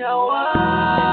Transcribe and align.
Uno 0.00 1.07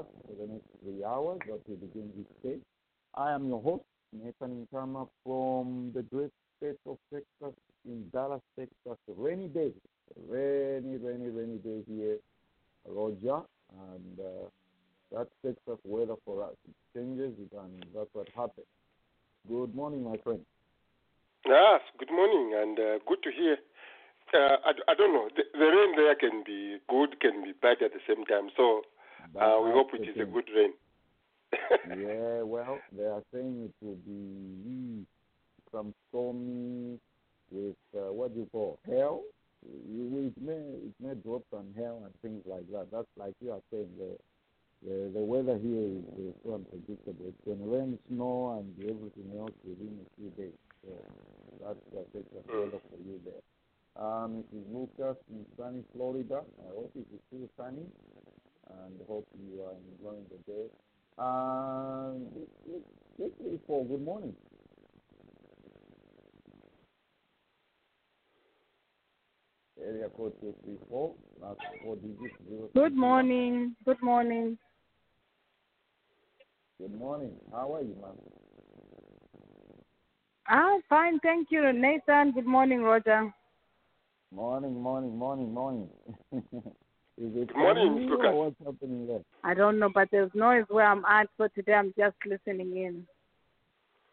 us 0.00 0.06
for 0.26 0.34
the 0.40 0.52
next 0.52 0.68
three 0.82 1.04
hours 1.04 1.38
as 1.52 1.60
we 1.68 1.74
begin 1.76 2.10
this 2.16 2.26
day. 2.42 2.58
I 3.14 3.32
am 3.32 3.46
your 3.46 3.60
host, 3.60 3.84
Nathan 4.12 4.66
Nkama 4.72 5.08
from 5.24 5.92
the 5.94 6.02
great 6.02 6.30
state 6.56 6.80
of 6.86 6.96
Texas 7.12 7.54
in 7.84 8.08
Dallas, 8.12 8.40
Texas. 8.58 8.98
Rainy 9.08 9.48
day, 9.48 9.72
rainy, 10.28 10.96
rainy, 10.96 11.28
rainy 11.28 11.58
day 11.58 11.82
here, 11.88 12.18
Roger, 12.86 13.42
and 13.92 14.18
uh, 14.18 14.48
that's 15.12 15.30
Texas 15.44 15.78
weather 15.84 16.14
for 16.24 16.44
us. 16.44 16.54
It 16.68 16.98
changes, 16.98 17.34
and 17.38 17.84
that's 17.94 18.10
what 18.12 18.28
happens. 18.34 18.66
Good 19.48 19.74
morning, 19.74 20.04
my 20.04 20.16
friend. 20.24 20.40
Yes, 21.46 21.80
good 21.98 22.10
morning, 22.12 22.52
and 22.56 22.78
uh, 22.78 22.98
good 23.06 23.22
to 23.24 23.30
hear. 23.30 23.56
Uh, 24.32 24.56
I, 24.64 24.92
I 24.92 24.94
don't 24.94 25.12
know. 25.12 25.28
The, 25.34 25.42
the 25.58 25.66
rain 25.66 25.96
there 25.96 26.14
can 26.14 26.44
be 26.46 26.78
good, 26.88 27.20
can 27.20 27.42
be 27.42 27.52
bad 27.60 27.82
at 27.82 27.92
the 27.92 28.00
same 28.06 28.24
time. 28.26 28.48
So 28.56 28.82
uh, 29.38 29.60
we 29.62 29.70
hope 29.70 29.88
it 29.94 30.08
is 30.08 30.16
a 30.20 30.24
good 30.24 30.48
rain. 30.54 30.72
yeah, 31.98 32.42
well, 32.42 32.78
they 32.96 33.04
are 33.04 33.22
saying 33.32 33.68
it 33.70 33.84
will 33.84 33.98
be 34.06 35.04
some 35.72 35.94
stormy 36.08 36.98
with 37.50 37.76
uh, 37.96 38.12
what 38.12 38.34
do 38.34 38.40
you 38.40 38.48
call 38.52 38.78
hail. 38.86 39.22
You- 39.88 40.32
It 40.36 40.42
may 40.42 40.62
it 40.88 40.94
may 41.00 41.14
drop 41.22 41.42
some 41.50 41.68
hail 41.76 42.02
and 42.04 42.14
things 42.22 42.42
like 42.46 42.66
that. 42.72 42.90
That's 42.90 43.10
like 43.16 43.34
you 43.42 43.52
are 43.52 43.62
saying 43.70 43.90
the 43.98 44.16
the, 44.82 45.10
the 45.12 45.20
weather 45.20 45.58
here 45.58 46.00
is, 46.00 46.04
is 46.24 46.34
so 46.42 46.54
unpredictable. 46.54 47.26
It 47.28 47.36
can 47.44 47.60
rain, 47.68 47.98
snow, 48.08 48.56
and 48.58 48.72
everything 48.80 49.28
else 49.38 49.52
within 49.62 50.00
a 50.00 50.08
few 50.16 50.30
days. 50.40 50.56
So 50.80 50.92
that's 51.60 51.82
the 51.92 52.00
Texas 52.16 52.44
weather 52.48 52.80
for 52.88 52.96
you 53.04 53.20
there. 53.28 53.44
Um, 54.00 54.44
Mrs. 54.54 54.72
Lucas 54.72 55.18
in 55.28 55.44
sunny 55.58 55.84
Florida. 55.92 56.40
I 56.64 56.68
hope 56.72 56.92
it 56.96 57.04
is 57.12 57.20
still 57.28 57.44
sunny, 57.60 57.84
and 58.84 59.00
hope 59.06 59.26
you 59.38 59.62
are 59.62 59.74
enjoying 59.92 60.24
the 60.30 60.52
day. 60.52 60.66
Um, 61.18 62.26
quickly 63.16 63.58
for 63.66 63.84
good 63.84 64.02
morning. 64.02 64.34
Area 69.82 70.08
code 70.16 70.32
two 70.40 70.54
three 70.64 70.76
four. 70.88 71.14
Last 71.40 71.58
four 71.82 71.96
digits. 71.96 72.34
Good 72.74 72.96
morning. 72.96 73.74
Good 73.84 74.02
morning. 74.02 74.58
Good 76.80 76.94
morning. 76.98 77.32
How 77.52 77.74
are 77.74 77.82
you, 77.82 77.96
ma'am? 78.00 78.16
I'm 80.46 80.80
fine, 80.88 81.20
thank 81.20 81.48
you, 81.50 81.72
Nathan. 81.72 82.32
Good 82.32 82.46
morning, 82.46 82.82
Roger. 82.82 83.32
Morning, 84.32 84.80
morning, 84.80 85.16
morning, 85.16 85.52
morning. 85.52 85.88
Is 87.20 87.36
it 87.36 87.48
Good 87.48 87.56
morning, 87.58 87.92
sunny 87.92 88.06
Lucas. 88.06 88.30
what's 88.32 88.56
happening 88.64 89.06
there? 89.06 89.20
I 89.44 89.52
don't 89.52 89.78
know, 89.78 89.90
but 89.92 90.08
there's 90.10 90.30
noise 90.34 90.64
where 90.68 90.86
I'm 90.86 91.04
at, 91.04 91.28
so 91.36 91.48
today 91.54 91.74
I'm 91.74 91.92
just 91.98 92.16
listening 92.24 92.74
in. 92.74 93.06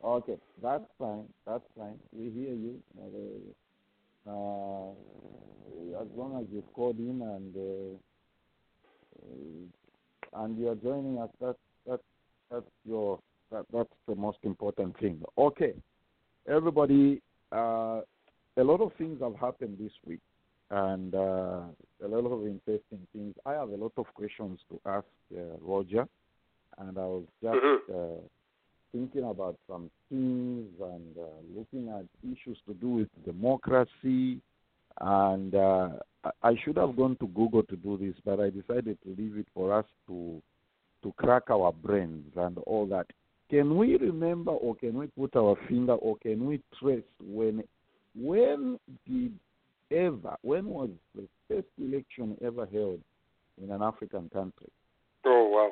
Okay, 0.03 0.37
that's 0.61 0.83
fine. 0.99 1.23
That's 1.45 1.63
fine. 1.77 1.97
We 2.11 2.29
hear 2.31 2.53
you. 2.53 2.81
Uh, 2.99 4.29
uh, 4.29 6.01
as 6.01 6.07
long 6.17 6.37
as 6.41 6.47
you 6.51 6.61
called 6.73 6.99
in 6.99 7.21
and 7.21 7.55
uh, 7.55 7.95
uh, 9.23 10.43
and 10.43 10.59
you 10.59 10.67
are 10.67 10.75
joining 10.75 11.17
us, 11.17 11.29
that's 11.39 11.57
that's 11.87 12.03
that's 12.51 12.65
your 12.85 13.19
that, 13.53 13.65
that's 13.71 13.93
the 14.09 14.15
most 14.15 14.39
important 14.43 14.99
thing. 14.99 15.21
Okay, 15.37 15.75
everybody. 16.45 17.21
Uh, 17.53 18.01
a 18.57 18.63
lot 18.63 18.81
of 18.81 18.91
things 18.97 19.21
have 19.21 19.35
happened 19.39 19.77
this 19.79 19.93
week, 20.05 20.19
and 20.69 21.15
uh, 21.15 21.61
a 22.03 22.07
lot 22.07 22.25
of 22.31 22.45
interesting 22.45 23.05
things. 23.13 23.35
I 23.45 23.53
have 23.53 23.69
a 23.69 23.75
lot 23.75 23.93
of 23.97 24.05
questions 24.13 24.59
to 24.69 24.79
ask 24.85 25.05
uh, 25.35 25.57
Roger, 25.61 26.07
and 26.77 26.97
I 26.97 27.05
was 27.05 27.23
just 27.41 27.55
Mhm. 27.57 27.77
uh, 27.89 28.21
thinking 28.91 29.23
about 29.23 29.57
some 29.67 29.89
things 30.09 30.67
and 30.81 31.17
uh, 31.17 31.39
looking 31.55 31.89
at 31.89 32.05
issues 32.23 32.57
to 32.67 32.73
do 32.75 32.89
with 32.89 33.09
democracy. 33.25 34.41
And 34.99 35.53
uh, 35.53 35.89
I- 36.23 36.49
I 36.49 36.55
should 36.63 36.77
have 36.77 36.95
gone 36.95 37.15
to 37.17 37.27
Google 37.27 37.63
to 37.63 37.75
do 37.75 37.97
this, 37.97 38.15
but 38.25 38.39
I 38.39 38.49
decided 38.49 38.97
to 39.03 39.15
leave 39.17 39.37
it 39.37 39.47
for 39.53 39.73
us 39.73 39.85
to 40.07 40.41
to 41.03 41.11
crack 41.13 41.49
our 41.51 41.71
brains 41.71 42.35
and 42.35 42.57
all 42.59 42.87
that. 42.87 43.05
Can 43.51 43.77
we 43.77 43.95
remember, 43.97 44.51
or 44.51 44.75
can 44.75 44.97
we 44.97 45.07
put 45.07 45.35
our 45.35 45.55
finger, 45.67 45.93
or 45.93 46.17
can 46.17 46.47
we 46.47 46.59
trace 46.79 47.03
when 47.21 47.63
when 48.15 48.79
did 49.05 49.33
ever 49.91 50.35
when 50.41 50.65
was 50.65 50.89
the 51.15 51.27
first 51.47 51.67
election 51.79 52.37
ever 52.43 52.67
held 52.71 52.99
in 53.61 53.71
an 53.71 53.81
African 53.81 54.29
country? 54.29 54.69
Oh, 55.25 55.47
wow. 55.47 55.71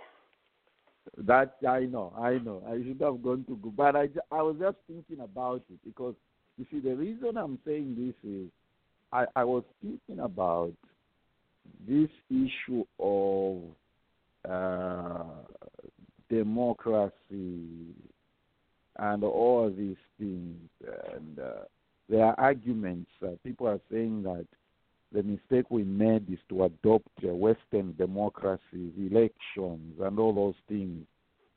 That 1.17 1.57
I 1.67 1.81
know, 1.81 2.13
I 2.17 2.39
know. 2.39 2.63
I 2.67 2.77
should 2.83 2.99
have 3.01 3.21
gone 3.21 3.45
to 3.47 3.55
go, 3.57 3.71
but 3.75 3.95
I, 3.95 4.09
I 4.31 4.41
was 4.41 4.55
just 4.59 4.77
thinking 4.87 5.23
about 5.23 5.61
it 5.71 5.79
because 5.85 6.15
you 6.57 6.65
see 6.71 6.79
the 6.79 6.95
reason 6.95 7.37
I'm 7.37 7.59
saying 7.65 7.95
this 7.95 8.29
is 8.29 8.49
I, 9.11 9.25
I 9.35 9.43
was 9.43 9.63
thinking 9.81 10.19
about 10.23 10.73
this 11.87 12.09
issue 12.29 12.83
of 12.99 13.61
uh, 14.49 15.23
democracy 16.29 17.11
and 18.97 19.23
all 19.23 19.71
these 19.75 19.95
things, 20.17 20.69
and 21.13 21.39
uh, 21.39 21.65
there 22.09 22.25
are 22.25 22.39
arguments. 22.39 23.09
Uh, 23.21 23.31
people 23.43 23.67
are 23.67 23.79
saying 23.91 24.23
that 24.23 24.45
the 25.11 25.23
mistake 25.23 25.65
we 25.69 25.83
made 25.83 26.31
is 26.31 26.39
to 26.49 26.65
adopt 26.65 27.07
uh, 27.23 27.27
Western 27.27 27.95
democracies, 27.97 28.91
elections, 28.97 29.93
and 30.01 30.19
all 30.19 30.33
those 30.33 30.55
things. 30.67 31.05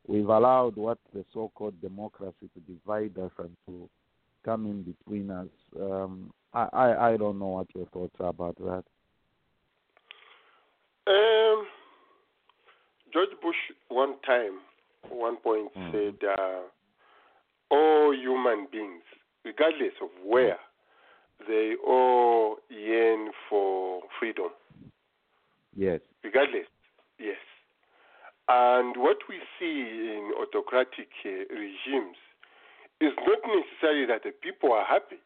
We've 0.07 0.29
allowed 0.29 0.77
what 0.77 0.99
the 1.13 1.25
so-called 1.35 1.81
democracy 1.83 2.49
to 2.55 2.61
divide 2.73 3.19
us 3.19 3.33
and 3.39 3.57
to 3.67 3.89
come 4.45 4.65
in 4.67 4.83
between 4.83 5.31
us. 5.31 5.49
Um, 5.79 6.33
I, 6.55 6.69
I 6.73 7.09
I 7.11 7.17
don't 7.17 7.39
know 7.39 7.49
what 7.49 7.67
your 7.75 7.87
thoughts 7.87 8.15
are 8.21 8.29
about 8.29 8.57
that. 8.57 8.85
Um, 11.07 11.67
George 13.13 13.29
Bush 13.43 13.57
one 13.89 14.15
time, 14.25 14.61
one 15.11 15.37
point 15.37 15.71
Mm. 15.77 15.93
said, 15.93 16.29
uh, 16.39 16.61
all 17.71 18.15
human 18.15 18.67
beings, 18.71 19.03
regardless 19.45 19.93
of 20.03 20.09
where, 20.25 20.59
they 21.47 21.75
all 21.87 22.57
yearn 22.69 23.31
for 23.49 24.03
freedom. 24.19 24.51
Yes. 25.77 26.01
regardless. 26.25 26.67
Yes. 27.19 27.39
And 28.49 28.97
what 28.97 29.19
we 29.29 29.37
see 29.59 29.81
in 30.17 30.33
autocratic 30.41 31.09
uh, 31.25 31.29
regimes 31.55 32.17
is 33.01 33.13
not 33.27 33.39
necessarily 33.47 34.07
that 34.07 34.25
the 34.25 34.33
people 34.43 34.73
are 34.73 34.85
happy. 34.85 35.21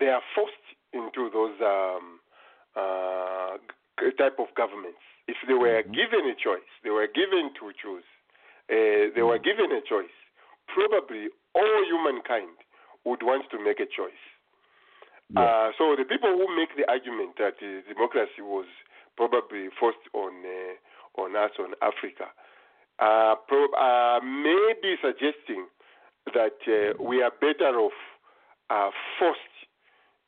They 0.00 0.06
are 0.08 0.22
forced 0.34 0.54
into 0.92 1.30
those 1.30 1.54
um, 1.62 2.18
uh, 2.74 3.58
g- 4.00 4.10
type 4.18 4.38
of 4.40 4.46
governments. 4.56 4.98
If 5.28 5.36
they 5.46 5.54
were 5.54 5.82
Mhm. 5.84 5.92
given 5.94 6.26
a 6.26 6.34
choice, 6.34 6.66
they 6.82 6.90
were 6.90 7.06
given 7.06 7.52
to 7.60 7.72
choose, 7.80 8.04
uh, 8.70 9.14
they 9.14 9.22
were 9.22 9.38
given 9.38 9.70
a 9.70 9.80
choice, 9.82 10.16
probably 10.66 11.28
all 11.54 11.84
humankind 11.86 12.56
would 13.04 13.22
want 13.22 13.44
to 13.50 13.58
make 13.62 13.80
a 13.80 13.86
choice. 13.86 14.24
Yes. 15.30 15.38
Uh, 15.38 15.68
so 15.78 15.94
the 15.96 16.04
people 16.04 16.30
who 16.30 16.46
make 16.56 16.74
the 16.76 16.88
argument 16.90 17.38
that 17.38 17.56
uh, 17.62 17.80
democracy 17.88 18.42
was 18.42 18.66
probably 19.16 19.68
forced 19.78 20.04
on 20.12 20.32
uh, 20.44 21.20
on 21.20 21.36
us 21.36 21.50
on 21.58 21.74
Africa 21.82 22.30
uh, 23.00 23.34
uh, 23.34 24.20
may 24.22 24.74
be 24.82 24.94
suggesting 25.02 25.66
that 26.34 26.58
uh, 26.68 27.02
we 27.02 27.22
are 27.22 27.32
better 27.40 27.78
off 27.78 27.92
uh, 28.68 28.90
forced 29.18 29.40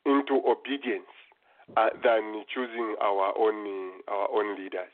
into 0.05 0.41
obedience 0.45 1.09
uh, 1.77 1.89
than 2.03 2.43
choosing 2.53 2.95
our 3.01 3.33
own 3.37 3.91
uh, 4.07 4.11
our 4.11 4.27
own 4.33 4.57
leaders. 4.57 4.91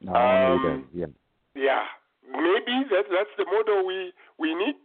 No, 0.00 0.14
um, 0.14 0.62
leaders, 0.62 1.14
yeah. 1.54 1.62
Yeah, 1.62 1.84
maybe 2.30 2.86
that 2.90 3.04
that's 3.10 3.34
the 3.38 3.44
model 3.46 3.86
we 3.86 4.12
we 4.38 4.54
need. 4.54 4.76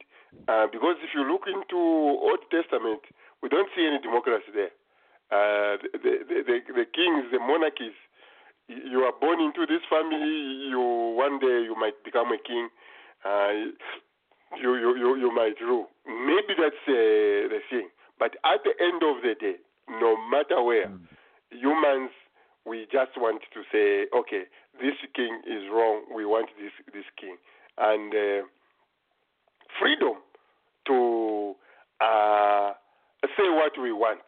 Uh, 0.47 0.67
because 0.71 0.95
if 1.01 1.11
you 1.15 1.23
look 1.23 1.47
into 1.47 1.77
Old 1.77 2.39
Testament, 2.51 3.01
we 3.41 3.49
don't 3.49 3.69
see 3.75 3.85
any 3.87 3.99
democracy 3.99 4.51
there. 4.53 4.73
Uh, 5.31 5.77
the, 5.93 6.13
the, 6.27 6.37
the 6.45 6.57
the 6.73 6.85
kings, 6.85 7.25
the 7.31 7.39
monarchies, 7.39 7.95
you 8.67 8.99
are 9.03 9.13
born 9.19 9.39
into 9.41 9.65
this 9.65 9.81
family. 9.89 10.69
You 10.69 10.79
one 11.15 11.39
day 11.39 11.63
you 11.63 11.75
might 11.79 12.03
become 12.03 12.31
a 12.31 12.37
king. 12.37 12.69
Uh, 13.25 13.71
you, 14.61 14.75
you 14.75 14.95
you 14.97 15.15
you 15.15 15.31
might 15.33 15.55
rule. 15.61 15.87
Maybe 16.05 16.53
that's 16.59 16.83
uh, 16.87 17.47
the 17.49 17.59
thing. 17.69 17.89
But 18.19 18.35
at 18.45 18.61
the 18.63 18.73
end 18.83 19.01
of 19.01 19.23
the 19.23 19.33
day, 19.39 19.55
no 19.89 20.15
matter 20.29 20.61
where, 20.61 20.87
Mm. 20.89 21.07
humans 21.49 22.11
we 22.65 22.87
just 22.91 23.11
want 23.17 23.41
to 23.53 23.61
say, 23.71 24.07
okay, 24.15 24.43
this 24.79 24.95
king 25.13 25.41
is 25.45 25.63
wrong. 25.71 26.03
We 26.13 26.25
want 26.25 26.49
this 26.59 26.71
this 26.93 27.05
king, 27.19 27.35
and 27.77 28.13
uh, 28.13 28.47
freedom 29.79 30.21
to 30.87 31.55
uh, 32.01 32.73
say 33.35 33.47
what 33.49 33.73
we 33.79 33.91
want. 33.91 34.23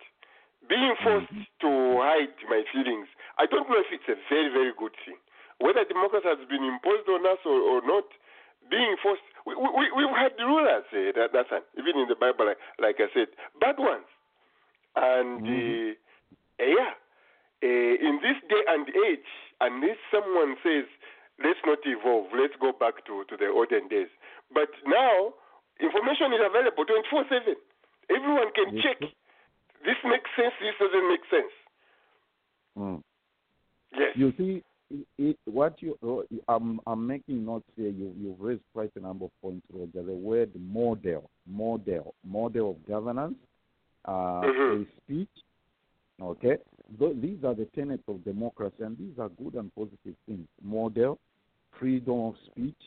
Being 0.68 0.95
forced 1.03 1.30
to 1.62 1.69
hide 2.01 2.33
my 2.50 2.63
feelings, 2.74 3.07
I 3.38 3.45
don't 3.45 3.69
know 3.69 3.77
if 3.77 3.89
it's 3.92 4.09
a 4.09 4.18
very 4.30 4.50
very 4.50 4.74
good 4.77 4.95
thing. 5.06 5.18
Whether 5.59 5.86
democracy 5.86 6.27
has 6.27 6.42
been 6.50 6.63
imposed 6.63 7.07
on 7.07 7.24
us 7.25 7.39
or, 7.45 7.56
or 7.56 7.80
not, 7.86 8.03
being 8.69 8.95
forced, 9.01 9.21
we, 9.45 9.56
we, 9.56 9.88
we've 9.95 10.18
had 10.18 10.33
rulers, 10.42 10.83
uh, 10.92 11.13
that, 11.15 11.30
that's 11.31 11.51
an, 11.51 11.62
even 11.77 12.01
in 12.01 12.07
the 12.09 12.18
Bible, 12.18 12.50
like, 12.50 12.57
like 12.81 12.98
I 13.00 13.07
said, 13.13 13.30
bad 13.62 13.77
ones. 13.77 14.09
And 14.95 15.45
uh, 15.45 15.94
yeah, 16.59 16.98
uh, 17.63 17.94
in 18.01 18.19
this 18.25 18.39
day 18.50 18.63
and 18.68 18.89
age, 18.89 19.30
unless 19.62 19.98
someone 20.12 20.57
says, 20.63 20.89
let's 21.44 21.59
not 21.65 21.80
evolve, 21.86 22.31
let's 22.33 22.56
go 22.59 22.71
back 22.74 23.06
to, 23.06 23.24
to 23.30 23.38
the 23.38 23.48
olden 23.48 23.88
days. 23.88 24.09
But 24.55 24.71
now, 24.87 25.35
information 25.79 26.31
is 26.33 26.39
available 26.41 26.85
24 26.85 27.25
7. 27.29 27.55
Everyone 28.09 28.49
can 28.55 28.81
check. 28.81 28.99
This 29.83 29.99
makes 30.03 30.29
sense, 30.39 30.53
this 30.63 30.73
doesn't 30.79 31.07
make 31.09 31.21
sense. 31.29 31.53
Mm. 32.77 33.03
Yes. 33.93 34.11
You 34.15 34.33
see, 34.37 34.63
it, 34.89 35.07
it, 35.17 35.37
what 35.45 35.75
you 35.81 35.97
uh, 36.01 36.53
I'm 36.53 36.79
I'm 36.87 37.05
making 37.05 37.45
notes 37.45 37.65
here. 37.75 37.89
You 37.89 38.13
you've 38.17 38.39
raised 38.39 38.61
quite 38.73 38.91
a 38.95 38.99
number 38.99 39.25
of 39.25 39.31
points, 39.41 39.65
Roger. 39.71 40.03
The 40.05 40.13
word 40.13 40.51
model, 40.55 41.29
model, 41.45 42.15
model 42.23 42.71
of 42.71 42.87
governance, 42.87 43.35
uh, 44.05 44.41
Mhm. 44.41 44.75
free 44.75 44.87
speech. 45.03 45.43
Okay, 46.21 46.57
Th- 46.97 47.15
these 47.21 47.43
are 47.43 47.53
the 47.53 47.65
tenets 47.75 48.03
of 48.07 48.23
democracy, 48.23 48.83
and 48.83 48.97
these 48.97 49.19
are 49.19 49.29
good 49.29 49.55
and 49.55 49.73
positive 49.75 50.15
things. 50.25 50.47
Model, 50.61 51.19
freedom 51.77 52.19
of 52.19 52.35
speech, 52.45 52.81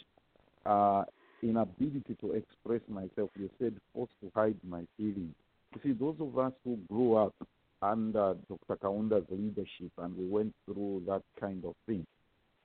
uh, 0.65 1.05
inability 1.43 2.17
to 2.21 2.33
express 2.33 2.81
myself. 2.89 3.31
You 3.39 3.51
said 3.59 3.75
forced 3.95 4.13
to 4.23 4.31
hide 4.35 4.57
my 4.69 4.85
feelings. 4.97 5.35
You 5.75 5.81
see, 5.83 5.93
those 5.93 6.17
of 6.21 6.39
us 6.39 6.53
who 6.65 6.79
grew 6.89 7.17
up 7.17 7.35
under 7.83 8.35
Dr. 8.49 8.77
Kaunda's 8.81 9.25
leadership 9.31 9.93
and 9.99 10.17
we 10.17 10.27
went 10.27 10.55
through 10.67 11.03
that 11.07 11.23
kind 11.41 11.65
of 11.65 11.75
thing, 11.87 12.07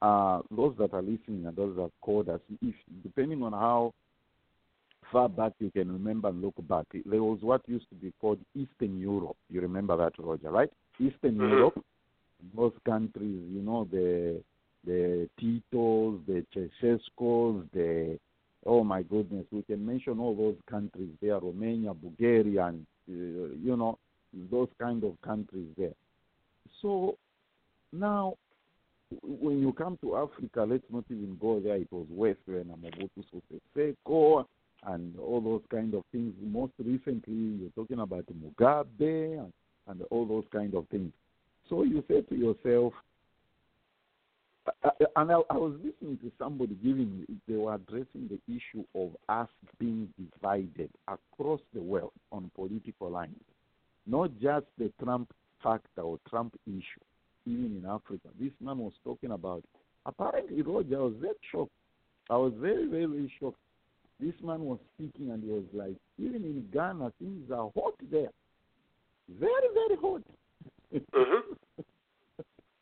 uh, 0.02 0.42
those 0.52 0.76
that 0.80 0.94
are 0.94 1.02
listening 1.02 1.46
and 1.46 1.56
those 1.56 1.76
that 1.76 1.92
called 2.02 2.30
us, 2.30 2.40
if 2.62 2.76
depending 3.04 3.44
on 3.44 3.52
how 3.52 3.94
far 5.12 5.30
back 5.30 5.54
you 5.60 5.72
can 5.72 5.92
remember 5.92 6.30
and 6.30 6.42
look 6.42 6.56
back, 6.68 6.86
there 7.06 7.24
was 7.24 7.40
what 7.42 7.62
used 7.68 7.88
to 7.90 7.96
be 7.96 8.12
called 8.20 8.40
Eastern 8.56 9.00
Europe. 9.00 9.38
You 9.50 9.62
remember 9.62 9.96
that, 9.98 10.14
Roger, 10.18 10.50
right? 10.50 10.70
Eastern 11.00 11.38
Mhm. 11.38 11.52
Europe, 11.52 11.86
those 12.56 12.74
countries, 12.86 13.42
you 13.50 13.62
know, 13.62 13.86
the 13.86 14.42
the 14.86 15.30
Titos, 15.40 16.26
the 16.26 16.46
Ceausescus, 16.54 17.70
the 17.72 18.20
oh 18.66 18.84
my 18.84 19.02
goodness, 19.04 19.46
we 19.52 19.62
can 19.64 19.86
mention 19.86 20.20
all 20.20 20.36
those 20.36 20.56
countries 20.70 21.10
there, 21.22 21.40
Romania, 21.40 21.94
Bulgaria, 21.94 22.66
and 22.68 22.86
uh, 23.10 23.56
you 23.62 23.76
know 23.78 23.98
those 24.52 24.70
kind 24.80 25.04
of 25.04 25.22
countries 25.22 25.68
there. 25.78 25.94
So 26.82 27.18
now, 27.92 28.36
when 29.22 29.60
you 29.60 29.74
come 29.74 29.98
to 30.02 30.18
Africa, 30.18 30.66
let's 30.68 30.84
not 30.90 31.06
even 31.10 31.38
go 31.40 31.60
there. 31.60 31.76
It 31.76 31.92
was 31.92 32.08
West 32.10 32.40
when 32.46 32.66
Mobutu 32.66 33.24
Sese 33.32 33.60
Seko 33.76 34.46
and 34.88 35.18
all 35.20 35.42
those 35.42 35.62
kind 35.70 35.94
of 35.94 36.04
things. 36.12 36.34
Most 36.42 36.74
recently, 36.80 37.60
you're 37.62 37.70
talking 37.76 38.00
about 38.00 38.26
Mugabe 38.26 39.40
and, 39.40 39.54
and 39.88 40.02
all 40.10 40.26
those 40.26 40.46
kind 40.52 40.74
of 40.74 40.88
things. 40.90 41.12
So 41.70 41.84
you 41.84 42.04
say 42.08 42.22
to 42.22 42.36
yourself, 42.36 42.94
I- 44.84 44.92
and 45.18 45.32
I, 45.32 45.36
I 45.50 45.58
was 45.58 45.74
listening 45.84 46.18
to 46.20 46.32
somebody 46.40 46.76
giving, 46.84 47.26
they 47.48 47.56
were 47.56 47.76
addressing 47.76 48.30
the 48.30 48.40
issue 48.48 48.84
of 48.96 49.12
us 49.30 49.50
being 49.80 50.08
divided 50.18 50.90
across 51.08 51.60
the 51.74 51.82
world 51.82 52.12
on 52.32 52.50
political 52.56 53.10
lines, 53.10 53.40
not 54.08 54.32
just 54.42 54.66
the 54.78 54.92
Trump 55.04 55.32
factor 55.62 56.02
or 56.02 56.20
Trump 56.30 56.54
issue, 56.68 57.04
even 57.46 57.82
in 57.84 57.90
Africa. 57.90 58.28
This 58.40 58.52
man 58.62 58.78
was 58.78 58.94
talking 59.04 59.32
about, 59.32 59.64
apparently, 60.06 60.62
Roger, 60.62 60.98
I 61.00 61.04
was 61.04 61.14
very 61.20 61.36
shocked. 61.52 61.72
I 62.30 62.38
was 62.38 62.54
very, 62.58 62.88
very, 62.88 63.06
very 63.06 63.34
shocked. 63.40 63.58
This 64.20 64.34
man 64.42 64.62
was 64.62 64.80
speaking 64.96 65.32
and 65.32 65.44
he 65.44 65.50
was 65.50 65.64
like, 65.74 65.96
even 66.18 66.44
in 66.44 66.66
Ghana, 66.72 67.12
things 67.20 67.52
are 67.52 67.70
hot 67.76 67.96
there. 68.12 68.30
Very, 69.40 69.68
very 69.74 69.96
hot. 70.02 70.22
Mhm. 70.94 71.42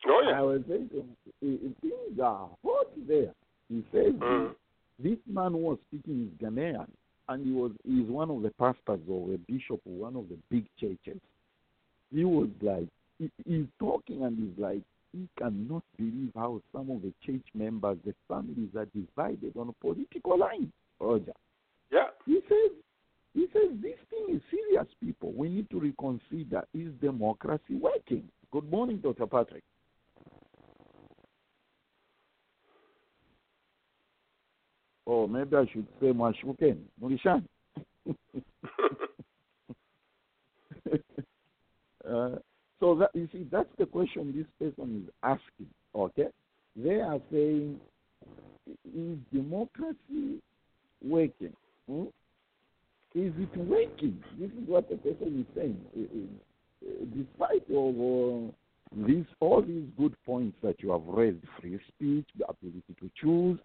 Oh, 0.07 0.31
I 0.33 0.41
was 0.41 0.61
saying 0.67 0.89
to 0.89 0.97
him, 0.97 1.17
"Eh, 1.43 1.67
eh, 1.67 1.69
things 1.81 2.19
are 2.19 2.49
hot 2.63 2.87
there. 3.07 3.33
He 3.69 3.83
says 3.91 4.13
Mm. 4.13 4.55
this 4.99 5.19
man 5.27 5.53
was 5.53 5.77
speaking 5.87 6.27
is 6.27 6.45
Ghanaian, 6.45 6.87
and 7.29 7.45
he 7.45 7.51
was 7.51 7.71
he's 7.85 8.07
one 8.07 8.29
of 8.31 8.41
the 8.41 8.51
pastors 8.51 8.99
or 9.07 9.33
a 9.33 9.37
bishop 9.37 9.79
of 9.85 9.91
one 9.91 10.15
of 10.15 10.27
the 10.29 10.37
big 10.49 10.65
churches. 10.77 11.19
He 12.13 12.23
was 12.25 12.49
like 12.61 12.87
he, 13.19 13.29
he's 13.45 13.67
talking 13.79 14.23
and 14.23 14.37
he's 14.37 14.57
like 14.57 14.81
he 15.13 15.27
cannot 15.37 15.83
believe 15.97 16.31
how 16.35 16.61
some 16.71 16.89
of 16.89 17.01
the 17.01 17.13
church 17.25 17.45
members, 17.53 17.97
the 18.05 18.15
families 18.29 18.73
are 18.75 18.87
divided 18.95 19.55
on 19.57 19.69
a 19.69 19.73
political 19.73 20.37
lines. 20.37 20.71
Roger. 20.99 21.33
Yeah. 21.91 22.07
He 22.25 22.39
says, 22.47 22.71
he 23.33 23.47
says 23.51 23.71
this 23.81 23.97
thing 24.09 24.35
is 24.35 24.41
serious, 24.49 24.87
people. 25.03 25.33
We 25.35 25.49
need 25.49 25.69
to 25.71 25.79
reconsider: 25.79 26.63
is 26.73 26.91
democracy 27.01 27.75
working? 27.75 28.29
Good 28.51 28.69
morning, 28.69 28.97
Dr. 28.97 29.27
Patrick. 29.27 29.63
Oh, 35.13 35.27
maybe 35.27 35.57
I 35.57 35.65
should 35.73 35.87
say 35.99 36.13
Mwashuken. 36.13 36.77
Mulishan. 37.03 37.43
uh, 42.09 42.37
so 42.79 42.95
that 42.95 43.09
you 43.13 43.27
see, 43.33 43.45
that's 43.51 43.67
the 43.77 43.85
question 43.87 44.33
this 44.33 44.47
person 44.57 45.03
is 45.03 45.13
asking. 45.21 45.67
Okay, 45.93 46.27
they 46.77 47.01
are 47.01 47.19
saying, 47.29 47.77
is 48.95 49.17
democracy 49.33 50.41
working? 51.03 51.53
Hmm? 51.89 52.03
Is 53.13 53.33
it 53.37 53.57
working? 53.57 54.23
This 54.39 54.51
is 54.51 54.65
what 54.65 54.89
the 54.89 54.95
person 54.95 55.41
is 55.41 55.45
saying. 55.53 55.77
Uh, 55.93 56.07
Despite 57.13 57.69
of 57.69 58.53
these 59.05 59.25
all 59.41 59.61
these 59.61 59.83
good 59.97 60.15
points 60.25 60.57
that 60.63 60.81
you 60.81 60.91
have 60.91 61.05
raised, 61.05 61.43
free 61.59 61.79
speech, 61.89 62.27
the 62.37 62.45
ability 62.47 62.95
to 63.01 63.11
choose, 63.21 63.59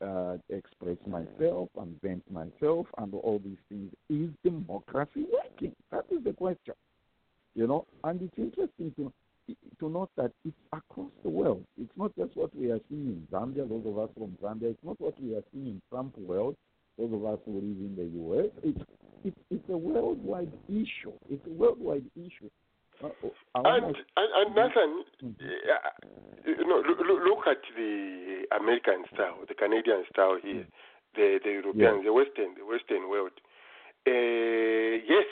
uh, 0.00 0.36
express 0.48 0.96
myself 1.06 1.68
and 1.78 2.00
vent 2.00 2.22
myself, 2.30 2.86
and 2.98 3.14
all 3.14 3.40
these 3.44 3.58
things, 3.68 3.92
is 4.08 4.30
democracy 4.44 5.26
working? 5.32 5.74
That 5.90 6.04
is 6.10 6.24
the 6.24 6.32
question 6.32 6.74
you 7.54 7.66
know. 7.66 7.86
And 8.04 8.20
it's 8.22 8.38
interesting 8.38 8.92
to 8.96 9.12
to 9.80 9.88
note 9.90 10.10
that 10.16 10.30
it's 10.44 10.56
across 10.72 11.10
the 11.24 11.28
world. 11.28 11.64
It's 11.80 11.90
not 11.96 12.14
just 12.16 12.36
what 12.36 12.54
we 12.56 12.70
are 12.70 12.78
seeing 12.88 13.06
in 13.06 13.26
Zambia. 13.30 13.68
Those 13.68 13.84
of 13.86 13.98
us 13.98 14.08
from 14.16 14.38
Zambia. 14.42 14.70
It's 14.70 14.84
not 14.84 15.00
what 15.00 15.20
we 15.20 15.34
are 15.34 15.42
seeing 15.52 15.66
in 15.66 15.82
Trump 15.90 16.16
world. 16.16 16.56
Those 16.96 17.12
of 17.12 17.24
us 17.24 17.38
who 17.44 17.54
live 17.54 17.62
in 17.62 17.94
the 17.96 18.04
U.S. 18.20 18.50
It's 18.62 18.80
it's 19.24 19.36
it's 19.50 19.68
a 19.68 19.76
worldwide 19.76 20.52
issue. 20.68 21.12
It's 21.28 21.44
a 21.46 21.50
worldwide 21.50 22.04
issue. 22.16 22.50
Uh, 23.02 23.08
And, 23.54 23.84
and, 23.84 23.96
and 24.16 24.54
Nathan, 24.54 25.04
Know, 26.58 26.82
look, 26.86 26.98
look 27.00 27.46
at 27.46 27.62
the 27.76 28.44
American 28.58 29.04
style, 29.12 29.38
the 29.48 29.54
Canadian 29.54 30.04
style 30.12 30.38
here, 30.42 30.66
the 31.14 31.38
the 31.42 31.50
European, 31.50 32.04
the 32.04 32.12
Western, 32.12 32.54
the 32.58 32.66
Western 32.66 33.08
world. 33.08 33.32
Uh, 34.06 35.00
yes, 35.06 35.28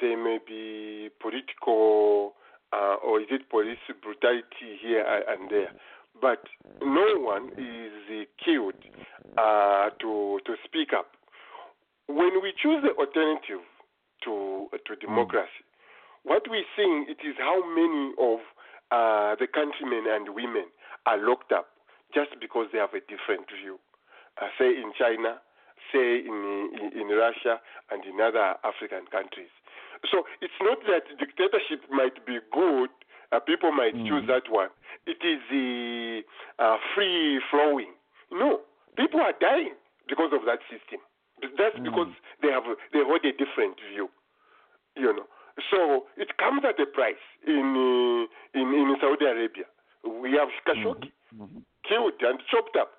there 0.00 0.16
may 0.16 0.38
be 0.46 1.10
political 1.20 2.34
uh, 2.72 2.96
or 3.04 3.20
is 3.20 3.28
it 3.30 3.48
police 3.48 3.78
brutality 4.02 4.78
here 4.82 5.04
and 5.28 5.50
there, 5.50 5.72
but 6.20 6.42
no 6.82 7.06
one 7.18 7.50
is 7.56 7.92
uh, 8.10 8.24
killed 8.44 8.74
uh, 9.38 9.90
to 10.00 10.40
to 10.46 10.54
speak 10.64 10.92
up. 10.96 11.12
When 12.06 12.42
we 12.42 12.52
choose 12.60 12.82
the 12.82 12.92
alternative 12.98 13.62
to 14.24 14.68
to 14.86 14.96
democracy, 14.96 15.62
what 16.24 16.42
we're 16.48 16.66
seeing 16.76 17.06
it 17.08 17.20
is 17.26 17.36
how 17.38 17.62
many 17.62 18.12
of 18.18 18.40
uh, 18.94 19.34
the 19.42 19.48
countrymen 19.50 20.04
and 20.06 20.34
women 20.38 20.66
are 21.06 21.18
locked 21.18 21.50
up 21.50 21.66
just 22.14 22.30
because 22.40 22.66
they 22.72 22.78
have 22.78 22.94
a 22.94 23.02
different 23.10 23.50
view. 23.50 23.76
Uh, 24.40 24.46
say 24.58 24.70
in 24.70 24.92
China, 24.98 25.42
say 25.90 26.22
in, 26.22 26.38
in 26.78 26.86
in 27.00 27.06
Russia, 27.10 27.58
and 27.90 28.04
in 28.06 28.20
other 28.22 28.54
African 28.62 29.04
countries. 29.10 29.50
So 30.10 30.22
it's 30.40 30.58
not 30.62 30.78
that 30.90 31.04
dictatorship 31.18 31.82
might 31.90 32.24
be 32.26 32.38
good. 32.52 32.90
Uh, 33.32 33.40
people 33.40 33.72
might 33.72 33.94
Mhm. 33.94 34.06
choose 34.08 34.26
that 34.28 34.46
one. 34.48 34.70
It 35.06 35.18
is 35.24 35.40
the 35.50 36.22
uh, 36.58 36.78
free 36.94 37.40
flowing. 37.50 37.92
No, 38.30 38.62
people 38.96 39.20
are 39.20 39.34
dying 39.40 39.74
because 40.06 40.32
of 40.32 40.44
that 40.46 40.60
system. 40.70 41.00
That's 41.58 41.76
Mm. 41.76 41.84
because 41.84 42.10
they 42.42 42.50
have 42.50 42.64
they 42.92 43.02
hold 43.02 43.24
a 43.24 43.32
different 43.32 43.76
view 43.90 44.08
you 44.96 45.12
know. 45.12 45.26
So 45.70 46.06
it 46.16 46.36
comes 46.36 46.62
at 46.64 46.78
a 46.80 46.86
price 46.86 47.20
in 47.46 47.66
uh, 47.76 48.58
in 48.58 48.66
in 48.74 48.96
Saudi 49.00 49.24
Arabia. 49.26 49.64
We 50.02 50.32
have 50.32 50.48
Khashoggi 50.66 51.10
Mhm. 51.34 51.62
killed 51.88 52.20
and 52.22 52.38
chopped 52.50 52.76
up 52.76 52.90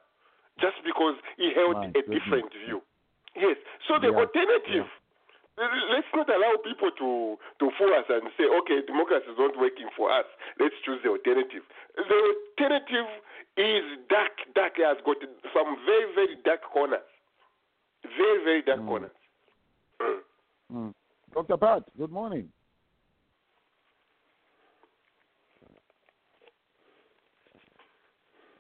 just 0.60 0.78
because 0.84 1.16
he 1.38 1.52
held 1.54 1.76
My 1.78 1.86
a 1.86 1.92
goodness. 1.92 2.24
different 2.24 2.52
view. 2.66 2.82
Yes. 3.36 3.58
So 3.88 4.00
the 4.00 4.08
Yeah, 4.12 4.20
alternative. 4.24 4.88
Let's 5.58 6.08
not 6.14 6.28
allow 6.28 6.58
people 6.68 6.92
to, 6.92 7.40
to 7.60 7.72
fool 7.78 7.94
us 7.94 8.04
and 8.10 8.28
say, 8.36 8.44
okay, 8.44 8.82
democracy 8.86 9.24
is 9.32 9.38
not 9.38 9.56
working 9.58 9.88
for 9.96 10.12
us. 10.12 10.26
Let's 10.60 10.76
choose 10.84 11.00
the 11.02 11.10
alternative. 11.16 11.64
The 11.96 12.36
alternative 12.60 13.08
is 13.56 13.84
dark, 14.10 14.34
dark. 14.54 14.78
It 14.78 14.84
has 14.84 14.98
got 15.06 15.16
some 15.54 15.78
very, 15.86 16.12
very 16.14 16.36
dark 16.44 16.60
corners. 16.74 17.08
Very, 18.18 18.44
very 18.44 18.62
dark 18.64 18.82
Mm. 18.82 18.88
corners. 18.88 19.12
Mm. 20.02 20.20
Mm. 20.74 20.94
Dr. 21.36 21.58
Pat, 21.58 21.84
good 21.98 22.12
morning. 22.14 22.48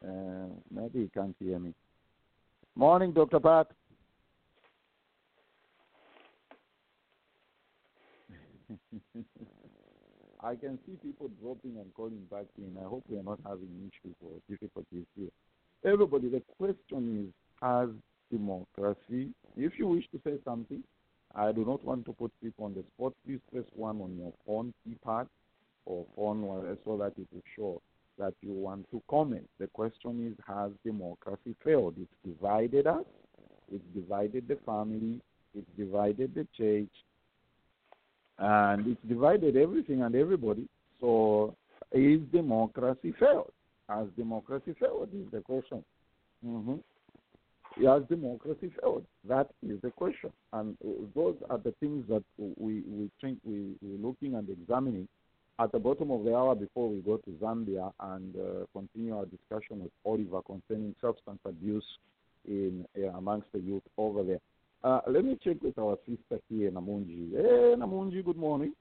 Uh, 0.05 0.48
maybe 0.70 1.03
he 1.03 1.10
can't 1.13 1.34
hear 1.39 1.58
me. 1.58 1.74
Morning, 2.75 3.13
Dr. 3.13 3.39
Pat. 3.39 3.67
I 10.44 10.55
can 10.55 10.77
see 10.86 10.98
people 11.01 11.32
dropping 11.41 11.77
and 11.77 11.94
calling 11.94 12.27
back 12.29 12.48
in. 12.58 12.75
I 12.77 12.84
hope 12.89 13.05
we 13.08 13.17
are 13.17 13.24
not 13.24 13.39
having 13.46 13.70
issues 13.88 14.17
or 14.22 14.32
difficulties 14.50 15.05
here. 15.17 15.32
Everybody, 15.86 16.27
the 16.27 16.41
question 16.58 17.25
is, 17.25 17.34
has 17.62 17.88
democracy, 18.29 19.29
if 19.55 19.79
you 19.79 19.88
wish 19.88 20.03
to 20.12 20.20
say 20.25 20.34
something, 20.44 20.84
I 21.35 21.51
do 21.51 21.65
not 21.65 21.83
want 21.83 22.05
to 22.05 22.13
put 22.13 22.31
people 22.41 22.65
on 22.65 22.73
the 22.73 22.83
spot. 22.95 23.13
Please 23.25 23.39
press 23.51 23.65
one 23.75 23.99
on 24.01 24.17
your 24.17 24.31
phone 24.45 24.73
keypad 24.87 25.27
or 25.85 26.05
phone 26.15 26.77
so 26.85 26.97
that 26.97 27.13
it 27.17 27.27
will 27.31 27.43
show 27.55 27.81
that 28.17 28.33
you 28.41 28.53
want 28.53 28.89
to 28.91 29.01
comment. 29.09 29.47
The 29.59 29.67
question 29.67 30.27
is, 30.27 30.45
has 30.47 30.71
democracy 30.85 31.55
failed? 31.63 31.95
It's 31.99 32.37
divided 32.37 32.87
us. 32.87 33.03
It's 33.71 33.83
divided 33.93 34.47
the 34.47 34.57
family. 34.65 35.19
It's 35.53 35.67
divided 35.77 36.33
the 36.35 36.47
church. 36.57 36.91
And 38.39 38.87
it's 38.87 39.01
divided 39.07 39.57
everything 39.57 40.01
and 40.01 40.15
everybody. 40.15 40.67
So, 41.01 41.55
is 41.91 42.21
democracy 42.31 43.13
failed? 43.19 43.51
Has 43.89 44.07
democracy 44.17 44.73
failed? 44.79 45.09
Is 45.13 45.31
the 45.31 45.41
question. 45.41 45.83
hmm 46.43 46.75
has 47.84 48.03
democracy 48.10 48.72
failed? 48.79 49.05
That 49.27 49.50
is 49.67 49.82
the 49.82 49.91
question, 49.91 50.32
and 50.53 50.77
uh, 50.84 51.05
those 51.13 51.36
are 51.50 51.58
the 51.58 51.74
things 51.79 52.05
that 52.08 52.24
we 52.38 52.84
we 52.88 53.10
think 53.22 53.39
we 53.44 53.75
we're 53.82 54.08
looking 54.08 54.36
and 54.36 54.50
examining 54.50 55.08
at 55.60 55.72
the 55.72 55.79
bottom 55.79 56.12
of 56.12 56.24
the 56.24 56.36
hour 56.36 56.55
before 56.55 56.89
we 56.89 57.00
go 57.00 57.17
to 57.17 57.29
Zambia 57.41 57.91
and 58.00 58.36
uh, 58.36 58.65
continue 58.74 59.17
our 59.17 59.25
discussion 59.25 59.84
with 59.84 59.91
Oliver 60.05 60.41
concerning 60.41 60.96
substance 61.01 61.39
abuse 61.46 61.86
in 62.48 62.86
uh, 62.98 63.10
amongst 63.17 63.48
the 63.53 63.60
youth 63.60 63.84
over 63.98 64.24
there. 64.24 64.39
Uh, 64.84 65.01
let 65.08 65.25
me 65.25 65.38
check 65.44 65.58
with 65.62 65.77
our 65.79 65.98
sister 66.05 66.41
here, 66.50 66.70
Namunji. 66.72 67.32
Hey, 67.32 67.75
Namunji, 67.77 68.24
good 68.24 68.38
morning. 68.38 68.74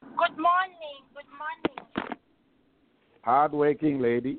Good 0.00 0.38
morning. 0.38 1.04
Good 1.14 1.30
morning. 1.36 2.18
Hardworking 3.22 4.00
lady. 4.00 4.38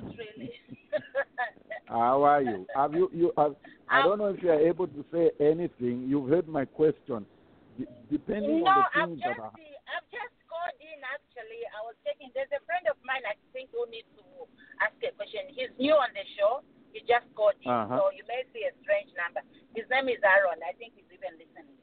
Not 0.00 0.12
really. 0.16 0.52
How 1.86 2.22
are 2.22 2.42
you? 2.42 2.66
Have 2.74 2.94
you 2.94 3.10
you? 3.12 3.32
Have, 3.36 3.56
I 3.88 4.02
don't 4.02 4.18
know 4.18 4.32
if 4.32 4.42
you 4.42 4.50
are 4.50 4.60
able 4.60 4.86
to 4.88 5.04
say 5.12 5.30
anything. 5.40 6.06
You've 6.08 6.28
heard 6.28 6.48
my 6.48 6.64
question. 6.64 7.26
D- 7.78 7.84
depending 8.10 8.64
no, 8.64 8.70
on 8.72 8.84
the 8.84 9.00
I've 9.00 9.08
just 9.16 9.24
that 9.24 9.38
are 9.40 9.52
I've 9.52 10.08
just 10.12 10.32
called 10.48 10.76
in 10.80 11.00
actually. 11.04 11.60
I 11.72 11.80
was 11.84 11.96
checking. 12.04 12.32
There's 12.32 12.52
a 12.56 12.64
friend 12.64 12.88
of 12.88 12.96
mine 13.04 13.24
I 13.28 13.36
think 13.52 13.68
who 13.72 13.84
needs 13.92 14.08
to 14.16 14.24
ask 14.80 14.96
a 15.04 15.12
question. 15.16 15.52
He's 15.52 15.72
new 15.76 15.92
on 15.92 16.08
the 16.16 16.24
show. 16.40 16.64
He 16.92 17.00
just 17.08 17.24
called 17.36 17.56
in, 17.64 17.68
Uh-huh. 17.72 17.96
so 17.96 18.02
you 18.12 18.24
may 18.28 18.44
see 18.52 18.68
a 18.68 18.72
strange 18.84 19.08
number. 19.16 19.40
His 19.76 19.88
name 19.88 20.08
is 20.12 20.20
Aaron. 20.20 20.60
I 20.60 20.76
think 20.76 20.92
he's 20.96 21.08
even 21.12 21.40
listening. 21.40 21.76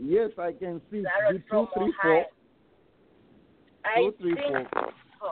Yes, 0.00 0.32
I 0.40 0.52
can 0.56 0.80
see 0.92 1.04
It's 1.04 1.12
Aaron 1.20 1.40
two, 1.44 1.48
from 1.48 1.68
three, 1.76 1.92
four. 2.00 2.24
I 3.84 3.96
Two, 4.00 4.12
three, 4.20 4.34
think 4.34 4.68
four. 4.72 4.92
so. 5.20 5.28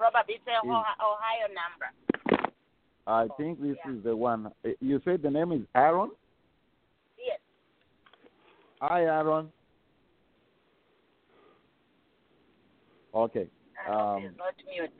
Probably 0.00 0.34
it's 0.36 0.46
a 0.48 0.52
Is- 0.52 0.58
Ohio 0.64 0.94
Ohio 0.98 1.46
number. 1.60 2.52
I 3.06 3.28
think 3.36 3.60
this 3.60 3.76
Yeah. 3.84 3.92
is 3.92 4.02
the 4.02 4.16
one. 4.16 4.46
Uh, 4.64 4.70
You 4.80 4.98
said 5.04 5.20
the 5.20 5.30
name 5.30 5.52
is 5.52 5.60
Aaron. 5.74 6.10
Yes. 7.18 7.38
Hi, 8.80 9.04
Aaron. 9.04 9.52
Okay. 13.14 13.46
Um, 13.86 14.34
not 14.38 14.54
mute. 14.66 14.90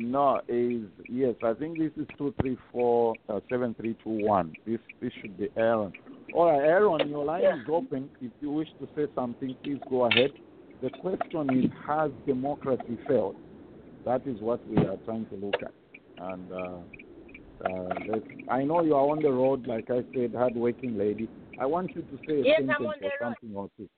No, 0.00 0.40
is 0.48 0.88
yes. 1.10 1.34
I 1.42 1.52
think 1.52 1.76
this 1.78 1.92
is 1.98 2.06
two 2.16 2.32
three 2.40 2.56
four 2.70 3.14
uh, 3.28 3.40
seven 3.50 3.74
three 3.74 3.94
two 4.02 4.24
one. 4.26 4.54
This 4.64 4.80
this 5.00 5.12
should 5.20 5.36
be 5.36 5.50
Aaron. 5.58 5.92
All 6.32 6.46
right, 6.46 6.66
Aaron, 6.66 7.06
your 7.10 7.26
line 7.26 7.42
Yeah. 7.42 7.56
is 7.60 7.68
open. 7.68 8.08
If 8.22 8.32
you 8.40 8.50
wish 8.50 8.68
to 8.80 8.88
say 8.96 9.12
something, 9.14 9.54
please 9.62 9.80
go 9.90 10.06
ahead. 10.06 10.32
The 10.82 10.90
question 10.90 11.64
is, 11.64 11.70
has 11.86 12.10
democracy 12.26 12.98
failed? 13.06 13.36
That 14.04 14.26
is 14.26 14.40
what 14.40 14.66
we 14.68 14.78
are 14.78 14.98
trying 15.04 15.26
to 15.26 15.36
look 15.36 15.54
at. 15.62 15.72
And 16.18 16.52
uh, 16.52 16.78
uh, 17.64 18.18
I 18.50 18.64
know 18.64 18.82
you 18.82 18.96
are 18.96 19.08
on 19.08 19.22
the 19.22 19.30
road, 19.30 19.64
like 19.68 19.88
I 19.90 20.02
said, 20.12 20.34
hard-working 20.34 20.98
lady. 20.98 21.28
I 21.60 21.66
want 21.66 21.94
you 21.94 22.02
to 22.02 22.18
say 22.26 22.40
a 22.40 22.44
Yes, 22.44 22.58
sentence 22.58 22.78
on 22.80 22.94
or 23.00 23.12
something 23.20 23.54
or 23.54 23.70
two. 23.76 23.88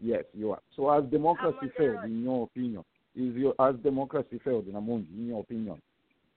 Yes, 0.00 0.22
you 0.32 0.52
are. 0.52 0.62
So 0.76 0.88
has 0.92 1.04
democracy 1.10 1.68
failed, 1.76 2.04
in 2.04 2.22
your 2.22 2.44
opinion? 2.44 2.84
Is 3.16 3.34
your 3.34 3.54
has 3.58 3.74
democracy 3.82 4.40
failed 4.44 4.66
Namunji, 4.66 5.10
in 5.18 5.26
your 5.28 5.40
opinion? 5.40 5.82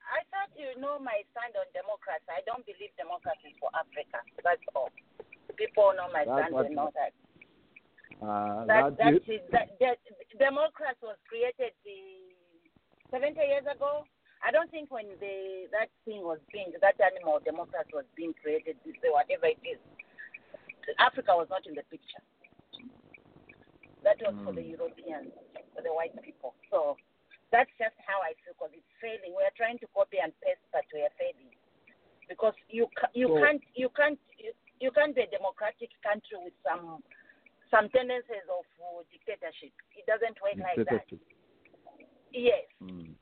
I 0.09 0.25
thought 0.33 0.49
you 0.57 0.73
know 0.81 0.97
my 0.97 1.21
stand 1.37 1.53
on 1.53 1.69
democracy. 1.69 2.25
I 2.33 2.41
don't 2.49 2.65
believe 2.65 2.89
democracy 2.97 3.53
is 3.53 3.57
for 3.61 3.69
Africa. 3.77 4.25
That's 4.43 4.59
all. 4.73 4.89
People 5.55 5.93
know 5.95 6.09
my 6.11 6.25
That's 6.25 6.49
stand 6.49 6.75
know 6.75 6.89
that. 6.97 7.13
Uh, 8.21 8.65
That, 8.65 8.97
that 8.97 9.13
is, 9.27 9.41
that, 9.51 9.73
that, 9.79 9.97
democracy 10.37 11.01
was 11.03 11.17
created 11.27 11.73
uh, 11.85 13.11
70 13.11 13.39
years 13.39 13.65
ago. 13.69 14.05
I 14.43 14.51
don't 14.51 14.69
think 14.71 14.91
when 14.91 15.07
the 15.23 15.71
that 15.71 15.87
thing 16.03 16.19
was 16.27 16.39
being, 16.51 16.75
that 16.83 16.99
animal 16.99 17.39
democracy 17.39 17.95
was 17.95 18.03
being 18.15 18.35
created, 18.43 18.75
whatever 19.07 19.47
it 19.47 19.61
is, 19.63 19.79
Africa 20.99 21.31
was 21.31 21.47
not 21.49 21.63
in 21.65 21.75
the 21.79 21.85
picture. 21.87 22.19
That 24.03 24.19
was 24.19 24.35
for 24.43 24.51
the 24.51 24.59
Mm. 24.67 24.75
Europeans, 24.75 25.31
for 25.71 25.79
the 25.81 25.93
white 25.95 26.11
people. 26.21 26.55
So 26.69 26.97
that's 27.55 27.71
just 27.79 27.95
how 28.03 28.19
I 28.19 28.35
feel 28.43 28.51
because 28.51 28.75
it's 28.75 28.93
failing. 28.99 29.31
We 29.31 29.47
are 29.47 29.55
trying 29.55 29.79
to 29.79 29.87
copy 29.95 30.19
and 30.19 30.35
paste, 30.43 30.59
but 30.75 30.83
we 30.91 31.07
are 31.07 31.15
failing 31.15 31.55
because 32.27 32.53
you 32.67 32.91
you 33.15 33.27
So- 33.31 33.39
can't 33.39 33.63
you 33.79 33.87
can't 33.95 34.19
you, 34.37 34.51
you 34.83 34.91
can't 34.91 35.15
be 35.15 35.21
a 35.23 35.27
democratic 35.31 35.95
country 36.03 36.35
with 36.43 36.53
some 36.67 36.99
some 37.73 37.89
tendencies 37.89 38.45
of 38.53 38.69
uh, 38.77 39.01
dictatorship. 39.09 39.73
It 39.97 40.05
doesn't 40.05 40.37
work 40.45 40.61
like 40.61 40.85
that. 40.85 41.09
Yes. 42.29 42.69
Mm. 42.77 43.17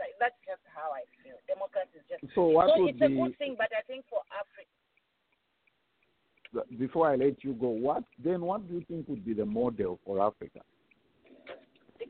That, 0.00 0.12
that's 0.20 0.40
just 0.48 0.64
how 0.72 0.92
I 0.96 1.04
feel. 1.20 1.36
Democracy 1.44 2.00
is 2.00 2.06
just 2.08 2.24
So 2.32 2.48
what 2.48 2.72
so 2.72 2.88
it's 2.88 3.00
a 3.00 3.12
good 3.12 3.36
thing, 3.36 3.56
but 3.60 3.68
I 3.76 3.84
think 3.84 4.04
for 4.08 4.20
Africa, 4.32 4.72
before 6.78 7.12
I 7.12 7.16
let 7.16 7.44
you 7.44 7.52
go? 7.52 7.68
What 7.68 8.04
then? 8.22 8.40
What 8.40 8.68
do 8.68 8.74
you 8.80 8.84
think 8.88 9.08
would 9.08 9.24
be 9.24 9.34
the 9.34 9.44
model 9.44 10.00
for 10.04 10.20
Africa? 10.20 10.60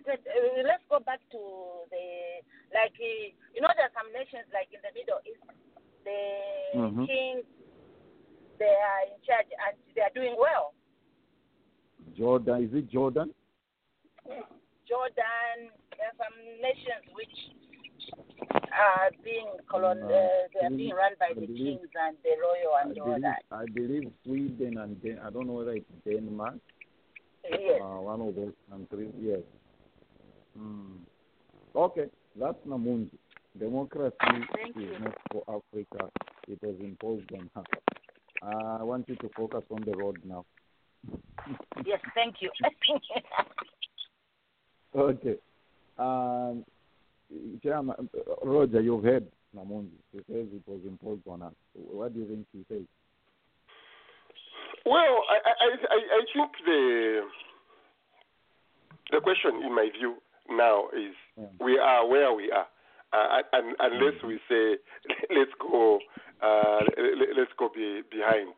uh, 0.06 0.62
let's 0.62 0.86
go 0.90 1.00
back 1.00 1.18
to 1.34 1.40
the 1.90 2.06
like 2.70 2.94
uh, 2.94 3.26
you 3.54 3.60
know 3.62 3.70
there 3.74 3.90
are 3.90 3.96
some 3.96 4.12
nations 4.14 4.46
like 4.54 4.70
in 4.70 4.78
the 4.86 4.92
Middle 4.94 5.18
East, 5.26 5.42
the 6.06 6.20
Mhm. 6.78 7.06
kings 7.06 7.46
they 8.58 8.72
are 8.72 9.02
in 9.10 9.18
charge 9.26 9.50
and 9.50 9.76
they 9.94 10.02
are 10.02 10.14
doing 10.14 10.36
well. 10.38 10.75
Jordan, 12.14 12.64
is 12.64 12.74
it 12.74 12.90
Jordan? 12.90 13.32
Jordan, 14.88 15.70
there 15.96 16.06
are 16.08 16.18
some 16.18 16.36
nations 16.62 17.04
which 17.14 17.36
are 18.72 19.10
being 19.24 19.46
colon, 19.70 20.02
Uh, 20.02 20.08
they 20.08 20.66
are 20.66 20.70
being 20.70 20.94
run 20.94 21.12
by 21.18 21.26
I 21.26 21.34
the 21.34 21.40
believe- 21.46 21.80
kings 21.80 21.90
and 21.94 22.16
the 22.22 22.36
royal 22.40 22.74
I 22.74 22.82
and 22.82 22.98
all 22.98 23.06
believe, 23.06 23.22
that. 23.22 23.42
I 23.50 23.64
believe 23.66 24.12
Sweden 24.24 24.78
and 24.78 25.00
Den- 25.02 25.18
I 25.18 25.30
don't 25.30 25.46
know 25.46 25.54
whether 25.54 25.72
it's 25.74 25.90
Denmark, 26.04 26.58
Yes. 27.50 27.80
uh, 27.82 28.00
one 28.00 28.20
of 28.20 28.34
those 28.34 28.54
countries. 28.70 29.12
Yes. 29.18 29.42
Mm. 30.58 31.00
Okay, 31.74 32.08
that's 32.36 32.58
Namunji. 32.66 33.18
Democracy 33.58 34.16
Thank 34.20 34.76
is 34.76 34.82
you. 34.82 34.98
not 34.98 35.16
for 35.32 35.42
Africa. 35.48 36.10
It 36.48 36.62
was 36.62 36.78
imposed 36.80 37.30
on 37.32 37.50
her. 37.54 37.64
Uh, 38.42 38.78
I 38.80 38.82
want 38.82 39.08
you 39.08 39.16
to 39.16 39.28
focus 39.30 39.64
on 39.70 39.82
the 39.82 39.96
road 39.96 40.18
now. 40.24 40.44
Yes, 41.84 42.00
thank 42.14 42.36
you. 42.40 42.50
Okay. 44.94 45.36
Um, 45.98 46.64
Chairman, 47.62 48.08
Roger, 48.42 48.80
you've 48.80 49.04
heard 49.04 49.26
Namunji. 49.54 49.90
He 50.12 50.18
says 50.20 50.46
it 50.54 50.62
was 50.66 50.80
imposed 50.86 51.26
on 51.26 51.42
us. 51.42 51.52
What 51.74 52.14
do 52.14 52.20
you 52.20 52.26
think 52.26 52.46
he 52.52 52.64
says? 52.68 52.84
Well, 54.86 55.22
I, 55.28 55.36
I, 55.44 55.52
I- 55.60 55.86
I, 55.90 55.98
I 56.16 56.24
think 56.32 56.50
the 56.64 57.20
the 59.12 59.20
question, 59.20 59.62
in 59.64 59.74
my 59.74 59.88
view, 59.96 60.16
now 60.48 60.88
is 60.96 61.14
Yeah. 61.36 61.44
we 61.60 61.78
are 61.78 62.06
where 62.06 62.32
we 62.32 62.50
are, 62.50 62.66
uh, 63.12 63.42
and 63.52 63.76
unless 63.78 64.22
we 64.26 64.38
say 64.48 64.76
let's 65.36 65.52
go, 65.60 65.98
uh, 66.42 66.80
let's 67.36 67.52
go 67.58 67.68
be, 67.74 68.02
behind, 68.10 68.54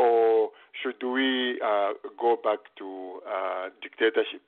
or 0.00 0.50
should 0.80 1.00
we 1.04 1.60
uh, 1.60 1.92
go 2.18 2.36
back 2.42 2.60
to 2.80 3.20
uh, 3.28 3.68
dictatorship? 3.84 4.40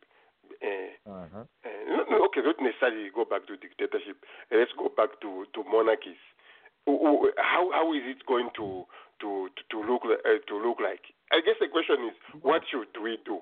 Uh, 0.63 1.11
Uh-huh. 1.11 1.45
uh, 1.45 1.69
no, 1.89 2.01
no, 2.11 2.17
okay, 2.27 2.41
not 2.41 2.57
necessarily 2.61 3.11
go 3.15 3.25
back 3.25 3.45
to 3.47 3.57
dictatorship. 3.57 4.17
Let's 4.51 4.73
go 4.79 4.89
back 4.97 5.11
to, 5.23 5.45
to 5.55 5.61
monarchies. 5.65 6.21
How 6.87 7.71
how 7.77 7.87
is 7.95 8.03
it 8.13 8.27
going 8.27 8.51
to 8.57 8.85
to 9.23 9.49
to, 9.71 9.77
look 9.87 10.03
uh, 10.05 10.39
to 10.49 10.55
look 10.59 10.79
like? 10.83 11.03
I 11.31 11.39
guess 11.45 11.55
the 11.61 11.69
question 11.69 12.11
is, 12.11 12.17
what 12.43 12.63
should 12.71 12.91
we 13.03 13.19
do? 13.25 13.39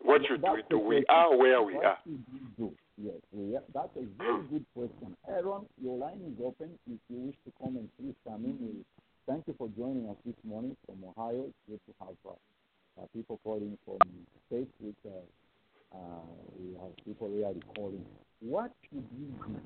What 0.00 0.22
should 0.28 0.42
we 0.42 0.62
do? 0.70 0.78
We 0.78 1.04
are 1.08 1.36
where 1.36 1.60
we 1.62 1.74
what 1.76 1.84
are. 1.84 1.98
we 2.06 2.16
do? 2.56 2.72
Yes. 2.96 3.62
That's 3.74 3.92
a 3.96 4.04
very 4.16 4.42
good 4.50 4.64
question. 4.74 5.16
Aaron, 5.28 5.68
your 5.82 5.96
line 5.98 6.20
is 6.32 6.36
open. 6.44 6.70
If 6.88 7.00
you 7.12 7.28
wish 7.28 7.36
to 7.44 7.52
comment, 7.62 7.90
please 8.00 8.16
come 8.24 8.44
in. 8.44 8.84
Thank 9.26 9.44
you 9.48 9.54
for 9.58 9.68
joining 9.76 10.08
us 10.08 10.16
this 10.24 10.36
morning 10.44 10.76
from 10.86 11.02
Ohio. 11.04 11.46
It's 11.48 11.62
good 11.68 11.80
to 11.86 11.92
have 12.06 12.16
uh, 12.26 13.02
uh, 13.02 13.06
people 13.14 13.40
calling 13.44 13.76
from 13.84 13.98
states 14.46 14.70
which 14.80 14.96
uh, 15.06 15.96
uh, 15.96 16.26
we 16.58 16.74
have 16.80 16.94
people 17.04 17.28
really 17.28 17.62
calling. 17.74 18.04
What 18.40 18.72
should 18.88 19.04
we 19.18 19.26
do? 19.26 19.60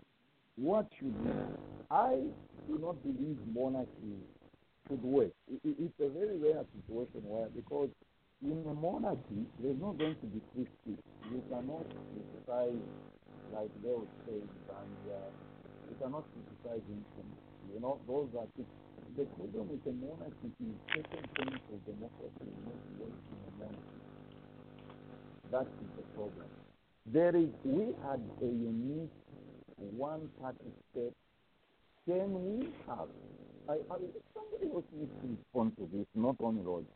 What 0.57 0.87
should 0.99 1.12
we 1.25 1.31
do? 1.31 1.44
I 1.90 2.16
do 2.68 2.79
not 2.81 3.03
believe 3.03 3.37
monarchy 3.55 4.16
should 4.88 5.03
work. 5.03 5.33
I- 5.51 5.61
i- 5.68 5.77
It's 5.85 6.01
a 6.01 6.09
very 6.09 6.38
rare 6.38 6.64
situation 6.77 7.20
where, 7.29 7.49
because 7.55 7.90
in 8.42 8.64
a 8.66 8.75
monarchy, 8.75 9.44
there's 9.61 9.79
not 9.81 9.99
going 9.99 10.16
to 10.16 10.27
be 10.27 10.40
free 10.55 10.68
speech. 10.81 11.05
You 11.31 11.42
cannot 11.51 11.85
criticize, 12.12 12.81
like 13.53 13.70
they 13.83 13.92
would 13.92 14.09
say, 14.27 14.40
and 14.40 15.01
uh, 15.12 15.29
you 15.90 15.96
cannot 16.01 16.25
criticize 16.33 16.83
infants. 16.88 17.40
You 17.75 17.81
know, 17.81 17.99
those 18.09 18.29
are 18.38 18.46
things. 18.57 18.68
The 19.16 19.25
problem 19.25 19.68
with 19.68 19.85
a 19.87 19.92
monarchy 19.92 20.55
is 20.62 20.77
certain 20.94 21.27
things 21.35 21.61
of 21.73 21.85
democracy 21.85 22.46
not 22.64 22.81
work 22.99 23.18
in 23.27 23.38
a 23.42 23.53
monarchy. 23.59 24.01
That 25.51 25.66
is 25.66 25.88
the 25.96 26.03
problem. 26.14 26.46
There 27.07 27.35
is, 27.35 27.49
we 27.64 27.92
had 28.07 28.20
a 28.40 28.46
unique 28.46 29.11
one-party 29.77 30.70
state. 30.92 31.12
Can 32.07 32.29
we 32.38 32.68
have, 32.87 33.09
I, 33.68 33.73
I, 33.92 33.99
somebody 34.33 34.73
else 34.73 34.85
needs 34.94 35.11
to 35.23 35.37
respond 35.37 35.77
to 35.79 35.88
this, 35.92 36.07
not 36.14 36.37
only 36.40 36.62
Roger. 36.62 36.87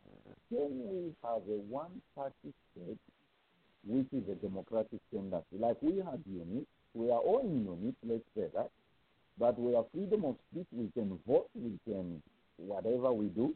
Can 0.49 0.71
we 0.87 1.11
have 1.21 1.43
a 1.49 1.59
one-party 1.67 2.53
state 2.71 2.99
which 3.85 4.07
is 4.13 4.23
a 4.31 4.35
democratic 4.35 4.99
tendency? 5.13 5.59
Like 5.59 5.77
we 5.81 5.97
had 5.97 6.23
UNIP, 6.31 6.65
we 6.93 7.11
are 7.11 7.19
all 7.19 7.41
in 7.41 7.65
UNIP, 7.65 7.95
let's 8.07 8.23
say 8.35 8.47
that, 8.55 8.71
but 9.39 9.59
we 9.59 9.73
have 9.73 9.85
freedom 9.93 10.25
of 10.25 10.35
speech, 10.51 10.67
we 10.71 10.89
can 10.93 11.19
vote, 11.27 11.47
we 11.55 11.77
can, 11.85 12.21
whatever 12.57 13.11
we 13.11 13.27
do. 13.27 13.53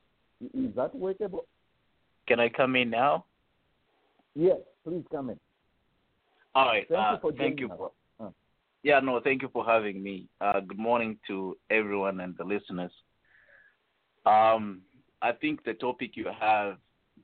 Is 0.54 0.74
that 0.76 0.96
workable? 0.96 1.46
Can 2.28 2.40
I 2.40 2.50
come 2.50 2.76
in 2.76 2.90
now? 2.90 3.26
Yes, 4.36 4.58
please 4.86 5.04
come 5.12 5.30
in. 5.32 5.40
All 6.56 6.66
right. 6.68 6.86
Thank 6.88 7.00
uh, 7.02 7.12
you 7.12 7.18
for 7.22 7.32
thank 7.34 7.60
you 7.60 7.68
joining 7.68 7.78
for 7.78 7.86
us. 7.88 7.92
Uh. 8.20 8.30
yeah 8.84 9.00
no 9.00 9.20
thank 9.20 9.42
you 9.42 9.50
for 9.52 9.66
having 9.66 10.02
me. 10.02 10.28
Uh, 10.42 10.60
good 10.62 10.78
morning 10.80 11.18
to 11.28 11.58
everyone 11.70 12.20
and 12.20 12.36
the 12.38 12.44
listeners. 12.44 12.92
Um, 14.26 14.82
I 15.22 15.32
think 15.32 15.64
the 15.64 15.74
topic 15.74 16.12
you 16.16 16.28
have 16.40 16.78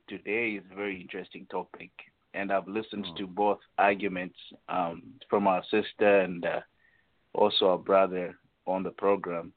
today 0.08 0.52
is 0.52 0.64
a 0.70 0.74
very 0.74 1.00
interesting 1.00 1.46
topic, 1.50 1.90
and 2.34 2.52
I've 2.52 2.68
listened 2.68 3.06
Mm. 3.06 3.16
to 3.16 3.26
both 3.26 3.58
arguments 3.78 4.36
um, 4.68 5.02
from 5.30 5.46
our 5.46 5.62
sister 5.70 6.20
and 6.20 6.44
uh, 6.44 6.60
also 7.34 7.70
our 7.70 7.78
brother 7.78 8.36
on 8.66 8.82
the 8.82 8.90
program. 8.90 9.52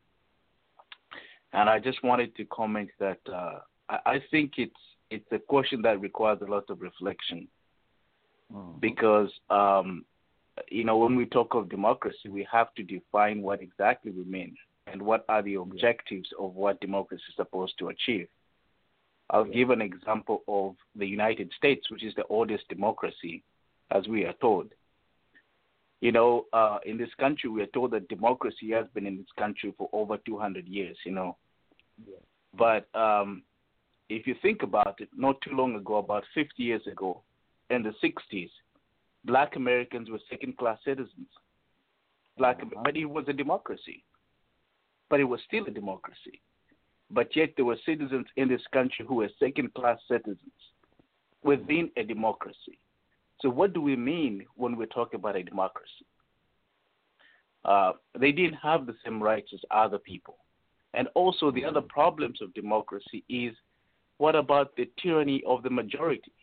And 1.53 1.69
I 1.69 1.79
just 1.79 2.03
wanted 2.03 2.35
to 2.35 2.45
comment 2.45 2.89
that 2.99 3.19
uh, 3.31 3.59
I, 3.89 3.99
I 4.05 4.23
think 4.31 4.53
it's 4.57 4.73
it's 5.09 5.31
a 5.31 5.39
question 5.39 5.81
that 5.81 5.99
requires 5.99 6.39
a 6.41 6.45
lot 6.51 6.69
of 6.69 6.81
reflection 6.81 7.47
Mhm. 8.51 8.79
because 8.81 9.29
um, 9.51 10.03
you 10.71 10.83
know 10.83 10.97
when 10.97 11.15
we 11.15 11.25
talk 11.27 11.53
of 11.53 11.69
democracy, 11.69 12.29
we 12.29 12.43
have 12.51 12.73
to 12.75 12.83
define 12.83 13.43
what 13.43 13.61
exactly 13.61 14.11
we 14.11 14.23
mean 14.23 14.55
and 14.87 14.99
what 15.01 15.23
are 15.29 15.43
the 15.43 15.53
objectives 15.55 16.29
of 16.39 16.55
what 16.55 16.81
democracy 16.81 17.21
is 17.29 17.35
supposed 17.35 17.77
to 17.77 17.89
achieve. 17.89 18.27
I'll 19.29 19.45
Yeah. 19.45 19.53
give 19.53 19.69
an 19.69 19.81
example 19.81 20.43
of 20.47 20.75
the 20.95 21.05
United 21.05 21.53
States, 21.53 21.91
which 21.91 22.03
is 22.03 22.15
the 22.15 22.25
oldest 22.25 22.67
democracy, 22.69 23.43
as 23.91 24.07
we 24.07 24.25
are 24.25 24.33
told. 24.33 24.73
You 26.01 26.11
know, 26.13 26.45
uh, 26.53 26.79
in 26.85 26.97
this 26.97 27.09
country, 27.19 27.49
we 27.49 27.61
are 27.61 27.67
told 27.67 27.91
that 27.91 28.07
democracy 28.07 28.71
has 28.71 28.87
been 28.93 29.05
in 29.05 29.17
this 29.17 29.31
country 29.37 29.73
for 29.77 29.89
over 29.91 30.17
200 30.17 30.67
years. 30.67 30.97
You 31.05 31.11
know, 31.11 31.37
Yeah. 32.07 32.15
but 32.57 32.87
um, 32.95 33.43
if 34.09 34.25
you 34.25 34.35
think 34.41 34.63
about 34.63 35.01
it, 35.01 35.09
not 35.15 35.39
too 35.41 35.51
long 35.55 35.75
ago, 35.75 35.97
about 35.97 36.23
50 36.33 36.63
years 36.63 36.85
ago, 36.87 37.21
in 37.69 37.83
the 37.83 37.93
60s, 38.01 38.49
black 39.25 39.55
Americans 39.55 40.09
were 40.09 40.19
second 40.29 40.57
class 40.57 40.79
citizens. 40.83 41.29
Black, 42.37 42.57
Uh-huh. 42.63 42.81
But 42.83 42.95
it 42.95 43.05
was 43.05 43.25
a 43.27 43.33
democracy. 43.33 44.03
But 45.09 45.19
it 45.19 45.25
was 45.25 45.41
still 45.47 45.65
a 45.67 45.71
democracy. 45.71 46.41
But 47.11 47.35
yet 47.35 47.55
there 47.55 47.65
were 47.65 47.77
citizens 47.85 48.27
in 48.37 48.47
this 48.47 48.65
country 48.67 49.05
who 49.05 49.15
were 49.15 49.29
second 49.39 49.73
class 49.73 49.99
citizens 50.07 50.61
within 51.43 51.91
a 51.97 52.03
democracy. 52.03 52.77
So, 53.41 53.49
what 53.49 53.73
do 53.73 53.81
we 53.81 53.95
mean 53.95 54.45
when 54.55 54.75
we 54.75 54.85
talk 54.87 55.13
about 55.13 55.35
a 55.35 55.43
democracy? 55.43 56.05
Uh, 57.63 57.93
they 58.17 58.31
didn't 58.31 58.55
have 58.55 58.85
the 58.85 58.95
same 59.03 59.21
rights 59.21 59.51
as 59.53 59.59
other 59.71 59.97
people. 59.97 60.37
And 60.93 61.07
also, 61.13 61.51
the 61.51 61.65
other 61.65 61.81
problems 61.81 62.41
of 62.41 62.53
democracy 62.53 63.23
is 63.29 63.53
what 64.17 64.35
about 64.35 64.75
the 64.75 64.89
tyranny 65.01 65.43
of 65.47 65.63
the 65.63 65.69
majority? 65.69 66.33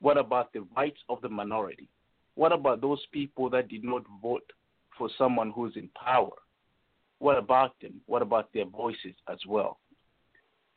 What 0.00 0.18
about 0.18 0.52
the 0.52 0.66
rights 0.76 0.98
of 1.08 1.20
the 1.20 1.28
minority? 1.28 1.88
What 2.34 2.52
about 2.52 2.80
those 2.80 3.00
people 3.12 3.48
that 3.50 3.68
did 3.68 3.84
not 3.84 4.02
vote 4.22 4.50
for 4.96 5.08
someone 5.16 5.50
who's 5.50 5.76
in 5.76 5.88
power? 5.88 6.32
What 7.18 7.38
about 7.38 7.78
them? 7.80 8.00
What 8.06 8.22
about 8.22 8.52
their 8.52 8.64
voices 8.64 9.14
as 9.28 9.38
well? 9.46 9.78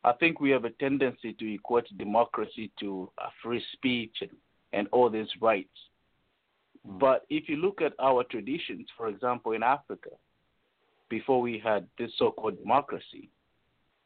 I 0.03 0.11
think 0.13 0.39
we 0.39 0.49
have 0.49 0.65
a 0.65 0.71
tendency 0.71 1.33
to 1.33 1.53
equate 1.53 1.97
democracy 1.97 2.71
to 2.81 3.09
free 3.41 3.63
speech 3.73 4.17
and, 4.21 4.31
and 4.73 4.87
all 4.91 5.09
these 5.09 5.27
rights. 5.41 5.77
Hmm. 6.85 6.97
But 6.97 7.25
if 7.29 7.47
you 7.47 7.57
look 7.57 7.81
at 7.81 7.93
our 7.99 8.23
traditions, 8.23 8.87
for 8.97 9.07
example, 9.07 9.53
in 9.53 9.63
Africa, 9.63 10.09
before 11.09 11.41
we 11.41 11.61
had 11.63 11.87
this 11.97 12.11
so 12.17 12.31
called 12.31 12.59
democracy, 12.59 13.29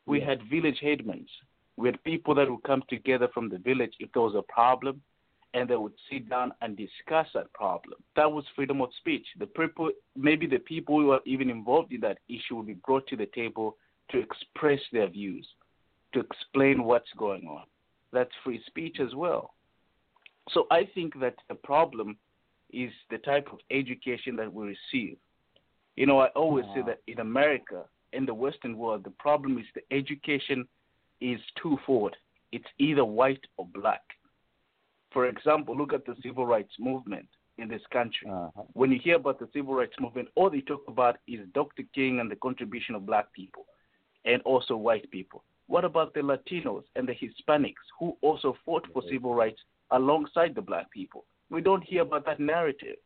we 0.05 0.19
had 0.19 0.49
village 0.49 0.79
headmen. 0.81 1.25
We 1.75 1.89
had 1.89 2.03
people 2.03 2.33
that 2.35 2.49
would 2.49 2.63
come 2.63 2.83
together 2.89 3.27
from 3.33 3.49
the 3.49 3.59
village 3.59 3.93
if 3.99 4.11
there 4.13 4.23
was 4.23 4.35
a 4.35 4.41
problem 4.41 5.01
and 5.53 5.69
they 5.69 5.75
would 5.75 5.93
sit 6.11 6.29
down 6.29 6.51
and 6.61 6.75
discuss 6.77 7.27
that 7.33 7.51
problem. 7.53 7.99
That 8.15 8.31
was 8.31 8.43
freedom 8.55 8.81
of 8.81 8.89
speech. 8.97 9.25
The 9.39 9.45
people, 9.45 9.91
maybe 10.15 10.45
the 10.45 10.59
people 10.59 10.99
who 10.99 11.11
are 11.11 11.21
even 11.25 11.49
involved 11.49 11.93
in 11.93 12.01
that 12.01 12.19
issue 12.27 12.55
would 12.55 12.67
be 12.67 12.73
brought 12.73 13.07
to 13.07 13.15
the 13.15 13.27
table 13.27 13.77
to 14.11 14.19
express 14.19 14.79
their 14.91 15.07
views, 15.07 15.47
to 16.13 16.19
explain 16.19 16.83
what's 16.83 17.11
going 17.17 17.47
on. 17.47 17.63
That's 18.11 18.31
free 18.43 18.61
speech 18.67 18.97
as 18.99 19.15
well. 19.15 19.53
So 20.49 20.67
I 20.71 20.87
think 20.93 21.19
that 21.19 21.35
the 21.49 21.55
problem 21.55 22.17
is 22.71 22.91
the 23.09 23.17
type 23.19 23.47
of 23.51 23.59
education 23.71 24.35
that 24.37 24.51
we 24.51 24.75
receive. 24.91 25.17
You 25.95 26.05
know, 26.05 26.19
I 26.19 26.27
always 26.27 26.65
say 26.75 26.81
that 26.85 27.01
in 27.07 27.19
America, 27.19 27.85
in 28.13 28.25
the 28.25 28.33
Western 28.33 28.77
world, 28.77 29.03
the 29.03 29.09
problem 29.11 29.57
is 29.57 29.65
the 29.73 29.95
education 29.95 30.67
is 31.21 31.39
twofold. 31.61 32.15
It's 32.51 32.65
either 32.77 33.03
white 33.03 33.43
or 33.57 33.65
black. 33.73 34.01
For 35.11 35.27
example, 35.27 35.75
look 35.75 35.93
at 35.93 36.05
the 36.05 36.15
civil 36.21 36.45
rights 36.45 36.73
movement 36.79 37.27
in 37.57 37.67
this 37.67 37.81
country. 37.91 38.29
Uh-huh. 38.29 38.63
When 38.73 38.91
you 38.91 38.99
hear 39.03 39.15
about 39.15 39.39
the 39.39 39.49
civil 39.53 39.73
rights 39.73 39.95
movement, 39.99 40.29
all 40.35 40.49
they 40.49 40.61
talk 40.61 40.83
about 40.87 41.17
is 41.27 41.39
Dr. 41.53 41.83
King 41.95 42.19
and 42.19 42.29
the 42.29 42.35
contribution 42.35 42.93
of 42.93 43.05
black 43.05 43.33
people 43.33 43.65
and 44.25 44.41
also 44.43 44.75
white 44.75 45.09
people. 45.09 45.43
What 45.67 45.83
about 45.83 46.13
the 46.13 46.21
Latinos 46.21 46.83
and 46.95 47.07
the 47.07 47.13
Hispanics 47.13 47.73
who 47.99 48.15
also 48.21 48.55
fought 48.65 48.85
for 48.93 49.01
civil 49.09 49.33
rights 49.33 49.59
alongside 49.91 50.55
the 50.55 50.61
black 50.61 50.89
people? 50.91 51.25
We 51.49 51.61
don't 51.61 51.83
hear 51.83 52.01
about 52.01 52.25
that 52.25 52.39
narrative. 52.39 52.97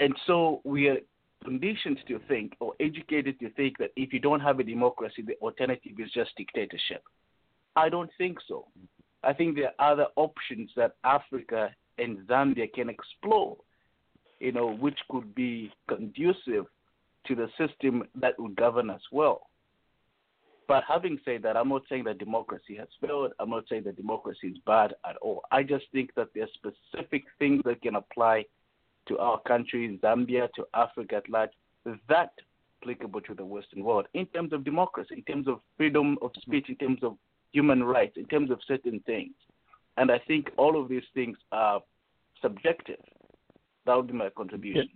And 0.00 0.14
so 0.26 0.60
we 0.64 0.88
are 0.88 0.98
conditioned 1.44 2.00
to 2.08 2.18
think 2.26 2.54
or 2.60 2.74
educated 2.80 3.38
to 3.40 3.50
think 3.50 3.78
that 3.78 3.90
if 3.96 4.12
you 4.12 4.18
don't 4.18 4.40
have 4.40 4.58
a 4.60 4.64
democracy, 4.64 5.22
the 5.22 5.36
alternative 5.42 5.92
is 5.98 6.10
just 6.12 6.30
dictatorship. 6.36 7.02
I 7.76 7.88
don't 7.88 8.10
think 8.18 8.38
so. 8.48 8.66
I 9.22 9.32
think 9.32 9.56
there 9.56 9.72
are 9.78 9.92
other 9.92 10.06
options 10.16 10.70
that 10.76 10.96
Africa 11.04 11.70
and 11.98 12.18
Zambia 12.26 12.72
can 12.72 12.88
explore, 12.88 13.56
you 14.40 14.52
know, 14.52 14.74
which 14.74 14.98
could 15.10 15.34
be 15.34 15.72
conducive 15.88 16.66
to 17.26 17.34
the 17.34 17.48
system 17.58 18.04
that 18.14 18.38
would 18.38 18.56
govern 18.56 18.90
us 18.90 19.00
well. 19.10 19.48
But 20.66 20.84
having 20.88 21.18
said 21.24 21.42
that, 21.42 21.56
I'm 21.56 21.68
not 21.68 21.82
saying 21.88 22.04
that 22.04 22.18
democracy 22.18 22.76
has 22.76 22.88
failed. 23.00 23.32
I'm 23.38 23.50
not 23.50 23.64
saying 23.68 23.84
that 23.84 23.96
democracy 23.96 24.48
is 24.48 24.58
bad 24.66 24.94
at 25.08 25.16
all. 25.18 25.42
I 25.52 25.62
just 25.62 25.84
think 25.92 26.14
that 26.16 26.28
there 26.34 26.44
are 26.44 26.48
specific 26.54 27.24
things 27.38 27.62
that 27.64 27.82
can 27.82 27.96
apply 27.96 28.46
to 29.08 29.18
our 29.18 29.40
country, 29.40 29.98
Zambia, 30.02 30.48
to 30.54 30.66
Africa 30.72 31.16
at 31.16 31.28
large, 31.28 31.50
that 32.08 32.30
applicable 32.82 33.20
to 33.22 33.34
the 33.34 33.44
Western 33.44 33.82
world 33.82 34.06
in 34.14 34.26
terms 34.26 34.52
of 34.52 34.64
democracy, 34.64 35.14
in 35.16 35.22
terms 35.22 35.48
of 35.48 35.60
freedom 35.76 36.16
of 36.22 36.30
speech, 36.40 36.68
in 36.68 36.76
terms 36.76 37.02
of 37.02 37.16
human 37.52 37.82
rights, 37.82 38.16
in 38.16 38.26
terms 38.26 38.50
of 38.50 38.58
certain 38.66 39.00
things. 39.06 39.34
And 39.96 40.10
I 40.10 40.18
think 40.26 40.50
all 40.56 40.80
of 40.80 40.88
these 40.88 41.04
things 41.14 41.36
are 41.52 41.80
subjective. 42.42 43.00
That 43.86 43.96
would 43.96 44.06
be 44.06 44.14
my 44.14 44.30
contribution. 44.30 44.88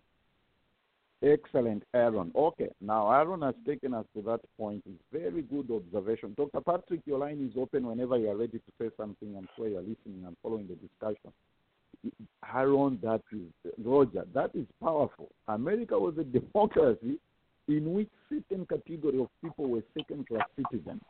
Excellent, 1.22 1.82
Aaron. 1.94 2.30
Okay, 2.34 2.68
now 2.80 3.10
Aaron 3.10 3.42
has 3.42 3.54
taken 3.66 3.92
us 3.92 4.04
to 4.14 4.22
that 4.22 4.40
point. 4.56 4.82
It's 4.86 5.02
very 5.12 5.42
good 5.42 5.68
observation. 5.70 6.34
Dr. 6.36 6.60
Patrick, 6.60 7.00
your 7.06 7.18
line 7.18 7.44
is 7.50 7.60
open 7.60 7.86
whenever 7.86 8.16
you 8.16 8.30
are 8.30 8.36
ready 8.36 8.58
to 8.58 8.72
say 8.80 8.90
something. 8.96 9.34
I'm 9.36 9.48
sure 9.56 9.66
you're 9.66 9.80
listening 9.80 10.22
and 10.26 10.36
following 10.42 10.68
the 10.68 10.76
discussion. 10.76 11.32
Aaron, 12.54 12.98
that 13.02 13.22
is 13.32 13.72
Roger, 13.84 14.24
that 14.32 14.50
is 14.54 14.66
powerful. 14.80 15.28
America 15.48 15.98
was 15.98 16.14
a 16.18 16.24
democracy 16.24 17.18
in 17.66 17.92
which 17.92 18.08
certain 18.28 18.64
category 18.66 19.20
of 19.20 19.28
people 19.42 19.68
were 19.68 19.82
second-class 19.96 20.46
citizens. 20.56 21.02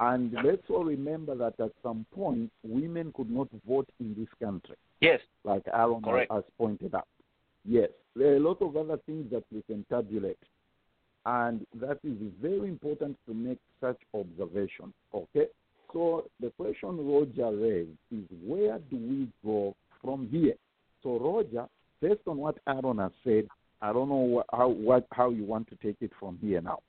And 0.00 0.32
let's 0.44 0.62
all 0.68 0.84
remember 0.84 1.34
that 1.36 1.54
at 1.60 1.72
some 1.82 2.04
point, 2.14 2.50
women 2.62 3.12
could 3.16 3.30
not 3.30 3.48
vote 3.66 3.88
in 4.00 4.14
this 4.18 4.28
country, 4.42 4.76
Yes, 5.00 5.20
like 5.44 5.62
Aaron 5.72 6.02
Correct. 6.02 6.32
has 6.32 6.44
pointed 6.56 6.94
out. 6.94 7.06
Yes, 7.68 7.90
there 8.16 8.32
are 8.32 8.36
a 8.36 8.40
lot 8.40 8.62
of 8.62 8.76
other 8.78 8.96
things 9.04 9.30
that 9.30 9.44
we 9.52 9.60
can 9.62 9.84
tabulate. 9.90 10.38
And 11.26 11.66
that 11.74 11.98
is 12.02 12.16
very 12.40 12.66
important 12.66 13.18
to 13.26 13.34
make 13.34 13.58
such 13.78 13.98
observation. 14.14 14.94
Okay? 15.14 15.48
So 15.92 16.24
the 16.40 16.50
question 16.58 16.96
Roger 16.96 17.54
raised 17.54 17.90
is 18.10 18.24
where 18.42 18.78
do 18.78 18.96
we 18.96 19.28
go 19.44 19.76
from 20.02 20.28
here? 20.32 20.54
So 21.02 21.18
Roger, 21.18 21.68
based 22.00 22.26
on 22.26 22.38
what 22.38 22.56
Aaron 22.66 22.98
has 22.98 23.12
said, 23.22 23.46
I 23.82 23.92
don't 23.92 24.08
know 24.08 24.42
wh- 24.42 24.56
how 24.56 24.68
what 24.68 25.06
how 25.12 25.30
you 25.30 25.44
want 25.44 25.68
to 25.68 25.76
take 25.76 25.96
it 26.00 26.10
from 26.18 26.38
here 26.40 26.60
now. 26.60 26.80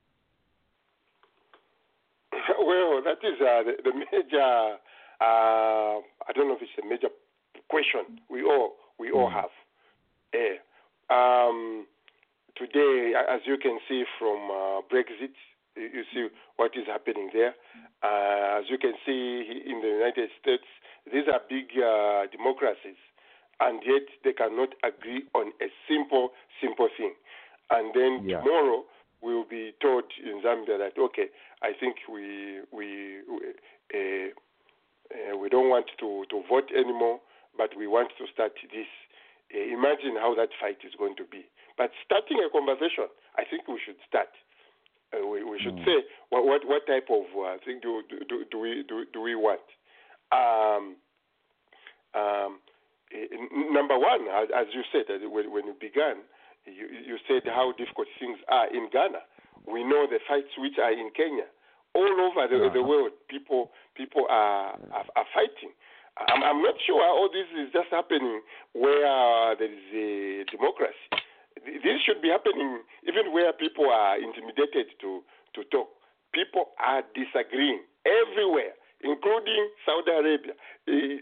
well, 2.31 3.01
that 3.03 3.19
is 3.21 3.39
uh, 3.41 3.63
the, 3.63 3.73
the 3.83 3.93
major. 3.93 4.77
Uh, 5.21 5.99
I 5.99 6.31
don't 6.33 6.47
know 6.47 6.55
if 6.55 6.61
it's 6.61 6.71
a 6.81 6.87
major 6.87 7.09
question 7.69 8.19
we 8.29 8.43
all 8.43 8.75
we 8.97 9.11
all 9.11 9.29
have. 9.29 9.49
Eh, 10.33 10.57
um, 11.09 11.85
today, 12.55 13.13
as 13.15 13.41
you 13.45 13.57
can 13.57 13.79
see 13.87 14.03
from 14.17 14.49
uh, 14.51 14.81
Brexit, 14.91 15.33
you 15.75 16.03
see 16.13 16.27
what 16.57 16.71
is 16.75 16.85
happening 16.87 17.29
there. 17.33 17.55
Uh, 18.03 18.59
as 18.59 18.65
you 18.69 18.77
can 18.77 18.93
see 19.05 19.63
in 19.65 19.81
the 19.81 19.87
United 19.87 20.29
States, 20.41 20.63
these 21.11 21.25
are 21.31 21.39
big 21.49 21.71
uh, 21.77 22.27
democracies, 22.31 22.99
and 23.59 23.81
yet 23.85 24.03
they 24.23 24.33
cannot 24.33 24.69
agree 24.83 25.23
on 25.33 25.51
a 25.61 25.67
simple, 25.87 26.31
simple 26.61 26.89
thing. 26.97 27.13
And 27.69 27.93
then 27.93 28.23
Yeah. 28.25 28.41
tomorrow 28.41 28.85
we 29.21 29.33
will 29.33 29.45
be 29.49 29.73
told 29.81 30.05
in 30.23 30.41
Zambia 30.41 30.77
that 30.77 30.97
okay, 30.97 31.29
I 31.61 31.73
think 31.79 31.95
we 32.11 32.61
we 32.71 33.21
we, 33.27 33.39
uh, 33.93 34.29
uh, 35.13 35.37
we 35.37 35.49
don't 35.49 35.69
want 35.69 35.87
to 35.99 36.25
to 36.29 36.43
vote 36.49 36.71
anymore, 36.75 37.19
but 37.57 37.75
we 37.77 37.87
want 37.87 38.09
to 38.17 38.25
start 38.33 38.53
this. 38.73 38.87
Uh, 39.49 39.65
imagine 39.73 40.15
how 40.17 40.35
that 40.35 40.49
fight 40.61 40.77
is 40.85 40.93
going 40.97 41.15
to 41.17 41.25
be. 41.25 41.45
But 41.77 41.91
starting 42.05 42.37
a 42.45 42.49
conversation, 42.49 43.07
I 43.37 43.43
think 43.49 43.67
we 43.67 43.79
should 43.83 43.97
start. 44.07 44.29
Uh, 45.11 45.25
we, 45.25 45.43
we 45.43 45.57
should 45.59 45.73
say 45.85 46.05
what, 46.29 46.45
what 46.45 46.61
what 46.67 46.85
type 46.85 47.09
of 47.09 47.25
uh, 47.33 47.57
thing 47.65 47.79
do, 47.81 48.03
do 48.09 48.45
do 48.45 48.57
we 48.59 48.83
do, 48.87 49.05
do 49.11 49.21
we 49.21 49.33
want? 49.33 49.65
Um, 50.31 50.97
um, 52.13 52.59
eh, 53.13 53.25
number 53.71 53.97
one, 53.97 54.27
as, 54.29 54.49
as 54.55 54.67
you 54.73 54.83
said 54.91 55.05
when, 55.31 55.51
when 55.51 55.65
you 55.65 55.73
began, 55.79 56.21
you, 56.65 56.85
you 57.05 57.17
said 57.27 57.41
how 57.49 57.73
difficult 57.73 58.07
things 58.19 58.37
are 58.49 58.67
in 58.69 58.89
Ghana. 58.93 59.25
We 59.65 59.83
know 59.83 60.05
the 60.09 60.19
fights 60.27 60.53
which 60.57 60.77
are 60.77 60.91
in 60.93 61.09
Kenya. 61.15 61.45
All 61.95 62.05
over 62.21 62.45
the, 62.47 62.69
the 62.69 62.79
Uh-huh. 62.79 62.87
world, 62.87 63.11
people 63.27 63.71
people 63.95 64.25
are 64.29 64.77
are, 64.93 65.05
are 65.17 65.25
fighting. 65.33 65.73
I'm, 66.27 66.43
I'm 66.43 66.61
not 66.61 66.75
sure 66.85 66.99
all 66.99 67.29
this 67.31 67.47
is 67.55 67.71
just 67.71 67.87
happening 67.91 68.41
where 68.73 69.07
uh, 69.07 69.55
there 69.55 69.71
is 69.71 69.87
a 69.93 70.43
democracy. 70.51 71.07
This 71.63 71.99
should 72.05 72.21
be 72.21 72.29
happening 72.29 72.83
even 73.07 73.31
where 73.31 73.51
people 73.53 73.87
are 73.89 74.15
intimidated 74.19 74.95
to, 75.01 75.21
to 75.55 75.63
talk. 75.71 75.89
People 76.33 76.71
are 76.79 77.03
disagreeing 77.15 77.81
everywhere, 78.05 78.75
including 79.01 79.69
Saudi 79.85 80.11
Arabia. 80.11 80.53
Eh, 80.87 81.19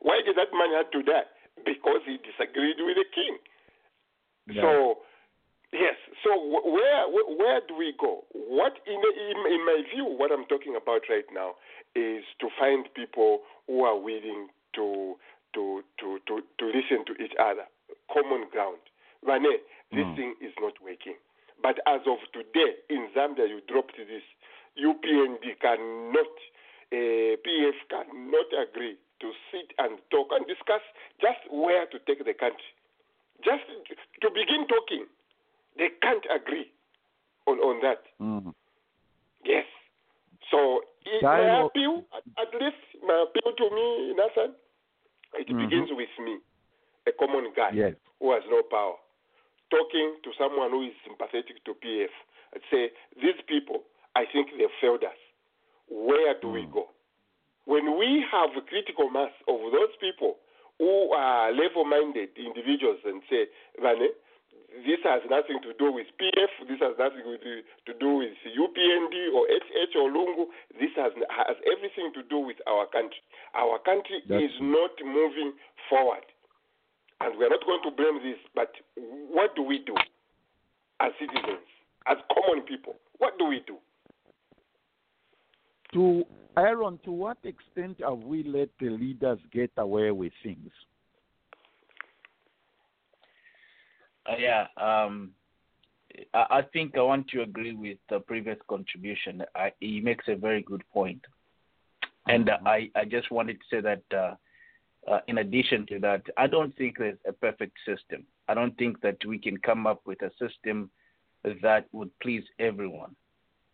Why 0.00 0.22
did 0.24 0.36
that 0.36 0.50
man 0.54 0.72
have 0.74 0.90
to 0.90 1.02
die? 1.02 1.28
Because 1.64 2.02
he 2.06 2.18
disagreed 2.18 2.76
with 2.78 2.96
the 2.96 3.06
king. 3.14 3.38
So, 4.62 5.05
yes. 5.78 5.96
So 6.24 6.30
where 6.46 7.06
where 7.10 7.60
do 7.68 7.76
we 7.76 7.92
go? 7.98 8.24
What 8.32 8.74
in, 8.86 8.96
in 8.98 9.38
in 9.52 9.60
my 9.64 9.82
view, 9.92 10.04
what 10.04 10.32
I'm 10.32 10.44
talking 10.46 10.76
about 10.76 11.02
right 11.08 11.26
now 11.32 11.54
is 11.94 12.24
to 12.40 12.48
find 12.58 12.88
people 12.94 13.40
who 13.66 13.84
are 13.84 13.98
willing 13.98 14.48
to 14.74 15.16
to, 15.54 15.80
to, 16.00 16.18
to, 16.28 16.42
to 16.60 16.64
listen 16.66 17.00
to 17.08 17.16
each 17.22 17.32
other. 17.40 17.64
Common 18.12 18.44
ground. 18.52 18.76
Vane, 19.24 19.56
this 19.90 20.04
Mm. 20.04 20.16
thing 20.16 20.34
is 20.44 20.52
not 20.60 20.74
working. 20.84 21.16
But 21.62 21.80
as 21.88 22.02
of 22.06 22.18
today, 22.36 22.76
in 22.90 23.08
Zambia, 23.16 23.48
you 23.48 23.62
dropped 23.66 23.96
this. 23.96 24.22
UPND 24.76 25.56
cannot, 25.58 26.34
uh, 26.92 27.40
PF 27.40 27.78
cannot 27.88 28.48
agree 28.52 28.98
to 29.20 29.32
sit 29.50 29.72
and 29.78 29.96
talk 30.10 30.28
and 30.36 30.44
discuss 30.46 30.82
just 31.24 31.40
where 31.50 31.86
to 31.86 31.98
take 32.04 32.20
the 32.22 32.34
country. 32.34 32.72
Just 33.42 33.64
to 34.20 34.28
begin 34.30 34.66
talking, 34.68 35.06
they 35.78 35.88
can't 36.02 36.24
agree 36.34 36.70
on, 37.46 37.58
on 37.58 37.80
that. 37.82 38.02
Mm. 38.20 38.54
Yes. 39.44 39.64
So 40.50 40.82
i- 41.06 41.20
my 41.22 41.36
Dialogue- 41.38 41.70
appeal, 41.70 42.04
at, 42.38 42.54
least 42.60 42.76
my 43.02 43.24
appeal 43.28 43.52
to 43.52 43.70
me, 43.74 44.14
Nathan, 44.14 44.54
it 45.34 45.48
Mhm. 45.48 45.58
begins 45.58 45.90
with 45.92 46.08
me, 46.18 46.38
a 47.06 47.12
common 47.12 47.52
guy 47.54 47.70
Yes. 47.74 47.94
who 48.20 48.32
has 48.32 48.42
no 48.48 48.62
power, 48.62 48.96
talking 49.70 50.16
to 50.22 50.32
someone 50.34 50.70
who 50.70 50.82
is 50.82 50.94
sympathetic 51.04 51.62
to 51.64 51.74
PF 51.74 52.10
and 52.52 52.62
say, 52.70 52.90
these 53.16 53.40
people, 53.46 53.84
I 54.14 54.24
think 54.26 54.56
they've 54.56 54.70
failed 54.80 55.04
us. 55.04 55.16
Where 55.88 56.34
do 56.34 56.48
we 56.48 56.62
Mm. 56.62 56.72
go? 56.72 56.90
When 57.66 57.96
we 57.98 58.20
have 58.22 58.56
a 58.56 58.62
critical 58.62 59.10
mass 59.10 59.32
of 59.48 59.70
those 59.72 59.94
people 59.96 60.38
who 60.78 61.10
are 61.12 61.52
level-minded 61.52 62.36
individuals 62.38 63.00
and 63.04 63.22
say, 63.28 63.48
Vane, 63.78 64.10
this 64.84 65.00
has 65.04 65.22
nothing 65.30 65.60
to 65.62 65.72
do 65.78 65.92
with 65.92 66.06
PF, 66.20 66.52
this 66.68 66.80
has 66.80 66.94
nothing 66.98 67.24
with, 67.24 67.40
to 67.40 67.92
do 67.98 68.20
with 68.20 68.36
UPND 68.44 69.16
or 69.32 69.46
HH 69.48 69.94
or 69.96 70.10
Lungu, 70.10 70.46
this 70.80 70.90
has, 70.96 71.12
has 71.30 71.56
everything 71.64 72.12
to 72.14 72.22
do 72.28 72.38
with 72.38 72.56
our 72.66 72.86
country. 72.86 73.22
Our 73.54 73.78
country 73.80 74.22
That's 74.28 74.44
is 74.44 74.56
not 74.60 74.90
moving 75.04 75.52
forward. 75.88 76.24
And 77.20 77.38
we're 77.38 77.48
not 77.48 77.64
going 77.64 77.80
to 77.84 77.90
blame 77.90 78.20
this, 78.22 78.38
but 78.54 78.72
what 78.96 79.56
do 79.56 79.62
we 79.62 79.78
do 79.78 79.94
as 81.00 81.12
citizens, 81.18 81.64
as 82.06 82.18
common 82.32 82.64
people? 82.64 82.96
What 83.18 83.38
do 83.38 83.46
we 83.46 83.62
do? 83.66 83.78
To 85.94 86.24
Aaron, 86.58 86.98
to 87.04 87.12
what 87.12 87.38
extent 87.44 88.00
have 88.00 88.18
we 88.18 88.42
let 88.42 88.68
the 88.80 88.90
leaders 88.90 89.38
get 89.52 89.70
away 89.78 90.10
with 90.10 90.32
things? 90.42 90.70
Uh, 94.28 94.36
yeah, 94.38 94.66
um, 94.76 95.30
I, 96.34 96.46
I 96.50 96.62
think 96.72 96.96
I 96.96 97.02
want 97.02 97.28
to 97.28 97.42
agree 97.42 97.74
with 97.74 97.98
the 98.10 98.20
previous 98.20 98.58
contribution. 98.68 99.42
I, 99.54 99.72
he 99.80 100.00
makes 100.00 100.24
a 100.28 100.34
very 100.34 100.62
good 100.62 100.82
point. 100.92 101.20
And 102.28 102.48
uh, 102.50 102.58
I, 102.66 102.90
I 102.96 103.04
just 103.04 103.30
wanted 103.30 103.58
to 103.60 103.66
say 103.70 103.80
that 103.80 104.02
uh, 104.16 104.34
uh, 105.10 105.20
in 105.28 105.38
addition 105.38 105.86
to 105.86 106.00
that, 106.00 106.22
I 106.36 106.48
don't 106.48 106.76
think 106.76 106.98
there's 106.98 107.18
a 107.26 107.32
perfect 107.32 107.76
system. 107.86 108.24
I 108.48 108.54
don't 108.54 108.76
think 108.76 109.00
that 109.02 109.18
we 109.26 109.38
can 109.38 109.56
come 109.58 109.86
up 109.86 110.00
with 110.06 110.20
a 110.22 110.30
system 110.38 110.90
that 111.62 111.86
would 111.92 112.10
please 112.20 112.42
everyone. 112.58 113.14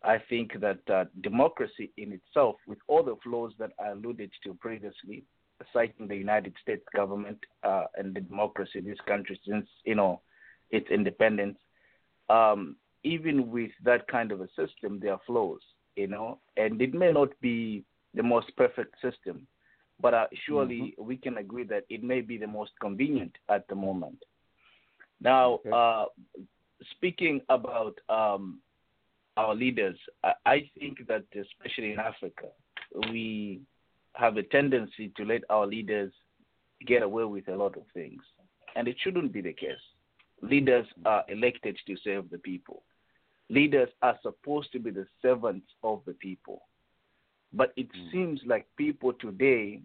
I 0.03 0.21
think 0.29 0.59
that 0.59 0.79
uh, 0.93 1.05
democracy 1.21 1.91
in 1.97 2.11
itself, 2.11 2.57
with 2.67 2.77
all 2.87 3.03
the 3.03 3.15
flaws 3.23 3.53
that 3.57 3.71
I 3.83 3.91
alluded 3.91 4.31
to 4.43 4.53
previously, 4.55 5.23
citing 5.71 6.07
the 6.07 6.15
United 6.15 6.53
States 6.61 6.83
government 6.93 7.39
uh, 7.63 7.85
and 7.97 8.13
the 8.13 8.19
democracy 8.19 8.79
in 8.79 8.85
this 8.85 8.99
country 9.07 9.39
since 9.47 9.65
you 9.85 9.95
know 9.95 10.19
its 10.73 10.89
independence, 10.89 11.57
um, 12.29 12.75
even 13.03 13.49
with 13.51 13.71
that 13.83 14.07
kind 14.07 14.31
of 14.31 14.41
a 14.41 14.47
system, 14.59 14.99
there 14.99 15.13
are 15.13 15.21
flaws, 15.25 15.61
you 15.95 16.07
know, 16.07 16.39
and 16.57 16.81
it 16.81 16.93
may 16.93 17.11
not 17.11 17.29
be 17.41 17.83
the 18.13 18.23
most 18.23 18.49
perfect 18.57 18.95
system, 19.01 19.47
but 20.01 20.13
uh, 20.13 20.27
surely 20.45 20.95
we 20.97 21.15
can 21.15 21.37
agree 21.37 21.63
that 21.63 21.83
it 21.89 22.03
may 22.03 22.21
be 22.21 22.37
the 22.37 22.47
most 22.47 22.71
convenient 22.81 23.33
at 23.49 23.67
the 23.67 23.75
moment. 23.75 24.17
Now, 25.21 25.45
Okay. 25.53 25.71
uh, 25.71 26.05
speaking 26.95 27.41
about 27.49 27.95
um, 28.09 28.59
our 29.37 29.55
leaders, 29.55 29.97
I, 30.23 30.33
I 30.45 30.71
think 30.77 31.07
that 31.07 31.23
especially 31.45 31.93
in 31.93 31.99
Africa, 31.99 32.47
we 33.11 33.61
have 34.15 34.37
a 34.37 34.43
tendency 34.43 35.11
to 35.17 35.23
let 35.25 35.41
our 35.49 35.65
leaders 35.65 36.11
get 36.85 37.01
away 37.03 37.25
with 37.25 37.47
a 37.47 37.55
lot 37.55 37.77
of 37.77 37.83
things, 37.93 38.21
and 38.75 38.87
it 38.87 38.97
shouldn't 39.03 39.31
be 39.31 39.41
the 39.41 39.53
case. 39.53 39.85
Leaders 40.43 40.85
are 41.05 41.23
elected 41.29 41.77
to 41.87 41.95
serve 42.03 42.29
the 42.29 42.37
people. 42.37 42.83
Leaders 43.49 43.89
are 44.01 44.19
supposed 44.21 44.71
to 44.73 44.79
be 44.79 44.91
the 44.91 45.07
servants 45.21 45.67
of 45.83 46.01
the 46.05 46.13
people. 46.13 46.63
But 47.53 47.71
it 47.77 47.87
seems 48.11 48.41
like 48.45 48.65
people 48.77 49.13
today 49.13 49.81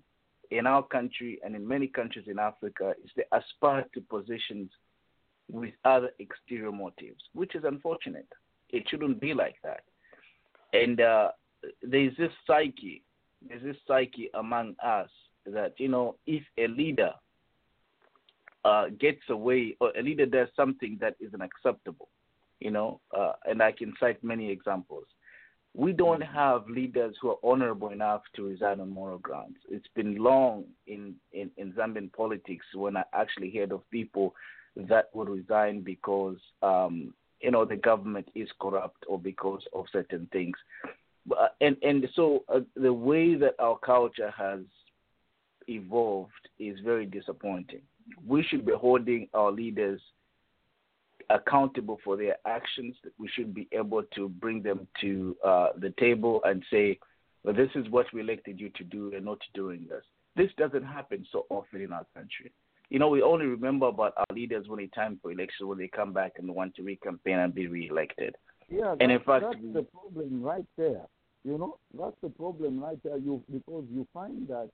in 0.51 0.66
our 0.66 0.83
country 0.83 1.38
and 1.44 1.55
in 1.55 1.66
many 1.66 1.87
countries 1.87 2.25
in 2.27 2.40
Africa 2.40 2.94
is 3.05 3.11
they 3.16 3.25
aspire 3.33 3.85
to 3.94 4.01
positions 4.01 4.71
with 5.51 5.75
other 5.85 6.11
exterior 6.18 6.73
motives, 6.73 7.23
which 7.35 7.55
is 7.55 7.62
unfortunate. 7.64 8.27
It 8.71 8.85
shouldn't 8.88 9.21
be 9.21 9.35
like 9.35 9.57
that. 9.62 9.85
And 10.73 11.01
uh, 11.01 11.29
there's 11.83 12.16
this 12.16 12.33
psyche, 12.47 13.05
there's 13.47 13.62
this 13.62 13.77
psyche 13.87 14.29
among 14.35 14.75
us 14.85 15.09
that, 15.47 15.75
you 15.79 15.88
know, 15.88 16.16
if 16.27 16.42
a 16.59 16.66
leader 16.66 17.12
uh, 18.64 18.87
gets 19.01 19.23
away 19.29 19.77
or 19.81 19.92
a 19.99 20.03
leader 20.03 20.27
does 20.27 20.49
something 20.57 20.99
that 21.01 21.14
is 21.21 21.33
unacceptable, 21.35 22.09
you 22.61 22.71
know, 22.71 23.01
uh, 23.16 23.33
and 23.44 23.62
I 23.62 23.73
can 23.73 23.94
cite 24.01 24.23
many 24.23 24.51
examples. 24.51 25.05
We 25.75 25.92
don't 25.92 26.23
have 26.23 26.68
leaders 26.68 27.14
who 27.21 27.31
are 27.31 27.37
honorable 27.42 27.90
enough 27.90 28.23
to 28.37 28.49
resign 28.49 28.81
on 28.81 28.90
moral 28.90 29.18
grounds. 29.18 29.59
It's 29.71 29.87
been 29.94 30.16
long 30.16 30.64
in, 30.87 31.14
in, 31.33 31.51
in 31.57 31.73
Zambian 31.73 32.12
politics 32.12 32.66
when 32.75 32.97
I 32.97 33.05
actually 33.12 33.51
heard 33.51 33.71
of 33.71 33.88
people 33.90 34.35
that 34.77 35.11
would 35.12 35.29
resign 35.29 35.83
because 35.83 36.37
um, 36.62 37.14
you 37.40 37.51
know 37.51 37.64
the 37.64 37.77
government 37.77 38.29
is 38.35 38.49
corrupt 38.61 39.05
or 39.09 39.18
because 39.18 39.62
of 39.73 39.87
certain 39.92 40.29
things. 40.33 40.57
But, 41.27 41.57
and 41.61 41.77
and 41.83 42.07
so 42.14 42.44
uh, 42.53 42.61
the 42.77 42.92
way 42.92 43.35
that 43.35 43.55
our 43.59 43.79
culture 43.79 44.33
has 44.37 44.61
evolved 45.68 46.33
is 46.59 46.79
very 46.85 47.07
disappointing. 47.07 47.83
We 48.27 48.42
should 48.42 48.64
be 48.64 48.73
holding 48.73 49.29
our 49.35 49.51
leaders 49.51 50.01
accountable 51.31 51.99
for 52.05 52.16
their 52.16 52.37
actions. 52.47 52.97
We 53.18 53.29
should 53.29 53.55
be 53.55 53.68
able 53.73 54.03
to 54.14 54.29
bring 54.29 54.62
them 54.62 54.87
to 55.01 55.37
uh, 55.44 55.68
the 55.77 55.90
table 55.99 56.40
and 56.44 56.64
say, 56.71 56.99
well, 57.44 57.55
this 57.55 57.71
is 57.75 57.88
what 57.90 58.07
we 58.12 58.21
elected 58.21 58.61
you 58.61 58.71
to 58.71 58.85
do 58.85 59.12
and 59.14 59.25
not 59.25 59.38
doing 59.55 59.87
this. 59.88 60.03
This 60.37 60.51
doesn't 60.57 60.85
happen 60.85 61.27
so 61.31 61.47
often 61.51 61.83
in 61.83 61.92
our 61.92 62.07
country. 62.14 62.53
You 62.90 62.99
know, 62.99 63.09
we 63.09 63.23
only 63.23 63.47
remember 63.47 63.87
about 63.87 64.14
our 64.16 64.27
leaders 64.35 64.66
when 64.66 64.81
it's 64.81 64.94
time 64.94 65.18
for 65.21 65.31
election, 65.31 65.68
when 65.68 65.79
they 65.79 65.88
come 65.88 66.12
back 66.12 66.33
and 66.38 66.55
want 66.55 66.75
to 66.77 66.83
recampaign 66.83 67.44
and 67.44 67.55
be 67.55 67.66
reelected. 67.66 68.35
Yeah, 68.71 68.94
And 69.01 69.12
in 69.12 69.21
fact, 69.21 69.44
that's 69.44 69.75
the 69.75 69.83
problem 69.83 70.42
right 70.42 70.66
there. 70.77 71.03
You 71.44 71.59
know, 71.59 71.79
that's 71.99 72.16
the 72.23 72.29
problem 72.31 72.81
right 72.81 72.99
there. 73.03 73.16
You 73.16 73.42
because 73.53 73.85
you 73.90 74.07
find 74.12 74.49
that 74.49 74.71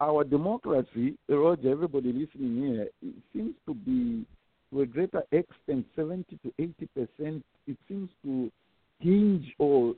our 0.00 0.24
democracy, 0.24 1.14
Roger, 1.28 1.70
everybody 1.70 2.12
listening 2.12 2.66
here, 2.66 2.88
it 3.02 3.14
seems 3.32 3.54
to 3.66 3.74
be 3.74 4.24
to 4.72 4.82
a 4.82 4.86
greater 4.86 5.22
extent, 5.32 5.86
seventy 5.96 6.38
to 6.42 6.52
eighty 6.58 6.88
percent. 6.94 7.44
It 7.66 7.76
seems 7.88 8.10
to 8.24 8.50
hinge 9.00 9.46
or 9.58 9.94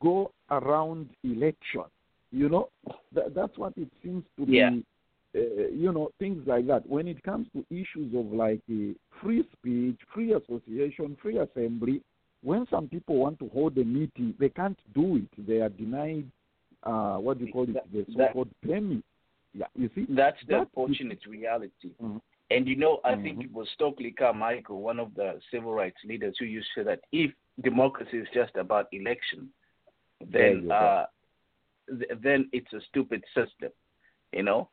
go 0.00 0.30
around 0.50 1.08
election. 1.24 1.84
You 2.32 2.48
know, 2.48 2.68
that, 3.14 3.34
that's 3.34 3.56
what 3.56 3.72
it 3.76 3.88
seems 4.02 4.24
to 4.38 4.44
Yeah. 4.46 4.70
be. 4.70 4.84
Uh, 5.34 5.68
you 5.68 5.92
know, 5.92 6.10
things 6.18 6.42
like 6.46 6.66
that. 6.66 6.88
When 6.88 7.06
it 7.06 7.22
comes 7.22 7.46
to 7.52 7.64
issues 7.70 8.14
of 8.14 8.32
like 8.32 8.60
uh, 8.70 8.94
free 9.20 9.44
speech, 9.52 9.98
free 10.14 10.32
association, 10.32 11.16
free 11.20 11.38
assembly, 11.38 12.00
when 12.42 12.66
some 12.70 12.88
people 12.88 13.16
want 13.16 13.38
to 13.40 13.50
hold 13.52 13.76
a 13.76 13.84
meeting, 13.84 14.34
they 14.38 14.48
can't 14.48 14.78
do 14.94 15.16
it. 15.16 15.46
They 15.46 15.60
are 15.60 15.68
denied, 15.68 16.24
uh, 16.86 17.16
what 17.18 17.38
do 17.38 17.44
you 17.46 17.52
call 17.52 17.64
it, 17.64 17.74
That- 17.74 17.90
the 17.92 18.04
that- 18.16 18.28
so-called. 18.32 18.50
Yeah, 18.62 19.66
you 19.74 19.88
see? 19.94 20.04
That's 20.08 20.38
the 20.42 20.46
That's- 20.48 20.66
unfortunate 20.66 21.24
reality. 21.26 21.90
Mhm. 22.02 22.20
And 22.50 22.68
you 22.68 22.76
know, 22.76 23.00
I 23.04 23.14
think 23.16 23.38
Mhm. 23.38 23.44
it 23.46 23.52
was 23.52 23.68
Stokely 23.70 24.12
Carmichael, 24.12 24.80
one 24.82 25.00
of 25.00 25.14
the 25.14 25.40
civil 25.50 25.72
rights 25.74 26.02
leaders, 26.04 26.36
who 26.38 26.44
used 26.44 26.68
to 26.74 26.80
say 26.80 26.84
that 26.84 27.00
if 27.10 27.32
democracy 27.60 28.18
is 28.18 28.28
just 28.30 28.54
about 28.56 28.86
election, 28.92 29.50
then 30.20 30.70
uh, 30.70 31.06
th- 31.88 32.10
then 32.20 32.48
it's 32.52 32.72
a 32.72 32.80
stupid 32.82 33.24
system, 33.34 33.72
you 34.32 34.42
know, 34.42 34.68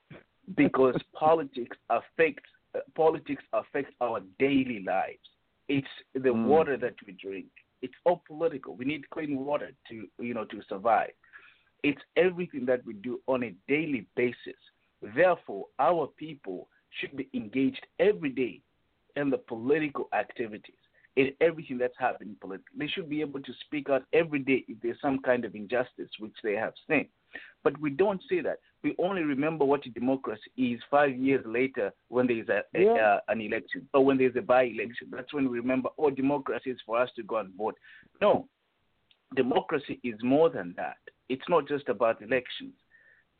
because 0.55 0.95
politics 1.13 1.77
affects 1.89 2.49
uh, 2.75 2.79
politics 2.95 3.43
affects 3.53 3.93
our 4.01 4.19
daily 4.39 4.79
lives. 4.83 5.27
It's 5.67 5.87
the 6.13 6.29
Mm. 6.33 6.45
water 6.47 6.75
that 6.77 6.95
we 7.05 7.13
drink. 7.13 7.47
It's 7.81 7.93
all 8.05 8.21
political. 8.27 8.75
We 8.75 8.85
need 8.85 9.09
clean 9.11 9.33
water 9.45 9.71
to 9.89 9.95
you 10.19 10.33
know 10.33 10.45
to 10.45 10.61
survive. 10.63 11.13
It's 11.83 12.01
everything 12.15 12.65
that 12.67 12.85
we 12.85 12.93
do 12.93 13.19
on 13.27 13.43
a 13.43 13.53
daily 13.67 14.07
basis. 14.15 14.59
Therefore, 15.15 15.65
our 15.79 16.07
people 16.07 16.69
should 16.99 17.15
be 17.17 17.27
engaged 17.33 17.85
every 17.99 18.29
day 18.29 18.61
in 19.15 19.29
the 19.29 19.37
political 19.37 20.07
activities. 20.13 20.75
in 21.15 21.31
everything 21.41 21.77
that's 21.77 21.93
happening 21.99 22.35
politically. 22.41 22.75
They 22.77 22.87
should 22.87 23.09
be 23.09 23.21
able 23.21 23.39
to 23.41 23.53
speak 23.65 23.89
out 23.89 24.03
every 24.13 24.39
day 24.39 24.65
if 24.67 24.77
there's 24.81 24.99
some 24.99 25.19
kind 25.19 25.45
of 25.45 25.53
injustice 25.53 26.09
which 26.19 26.33
they 26.43 26.53
have 26.53 26.73
seen. 26.87 27.07
But 27.63 27.79
we 27.79 27.91
don't 27.91 28.21
see 28.27 28.41
that. 28.41 28.59
We 28.83 28.95
only 28.97 29.21
remember 29.21 29.63
what 29.63 29.81
democracy 29.93 30.49
is 30.57 30.79
five 30.89 31.15
years 31.15 31.45
later 31.45 31.91
when 32.09 32.27
there 32.27 32.39
is 32.39 32.49
a, 32.49 32.63
a, 32.75 32.81
Yeah. 32.83 32.91
Uh, 32.93 33.19
an 33.27 33.41
election 33.41 33.87
or 33.93 34.03
when 34.03 34.17
there's 34.17 34.35
a 34.35 34.41
by-election. 34.41 35.09
That's 35.11 35.33
when 35.33 35.49
we 35.49 35.59
remember, 35.59 35.89
oh, 35.97 36.09
democracy 36.09 36.71
is 36.71 36.79
for 36.85 36.99
us 36.99 37.09
to 37.15 37.23
go 37.23 37.37
and 37.37 37.53
vote. 37.55 37.77
No, 38.19 38.47
democracy 39.35 39.99
is 40.03 40.15
more 40.23 40.49
than 40.49 40.73
that. 40.77 40.97
It's 41.29 41.47
not 41.49 41.67
just 41.67 41.89
about 41.89 42.21
elections, 42.21 42.73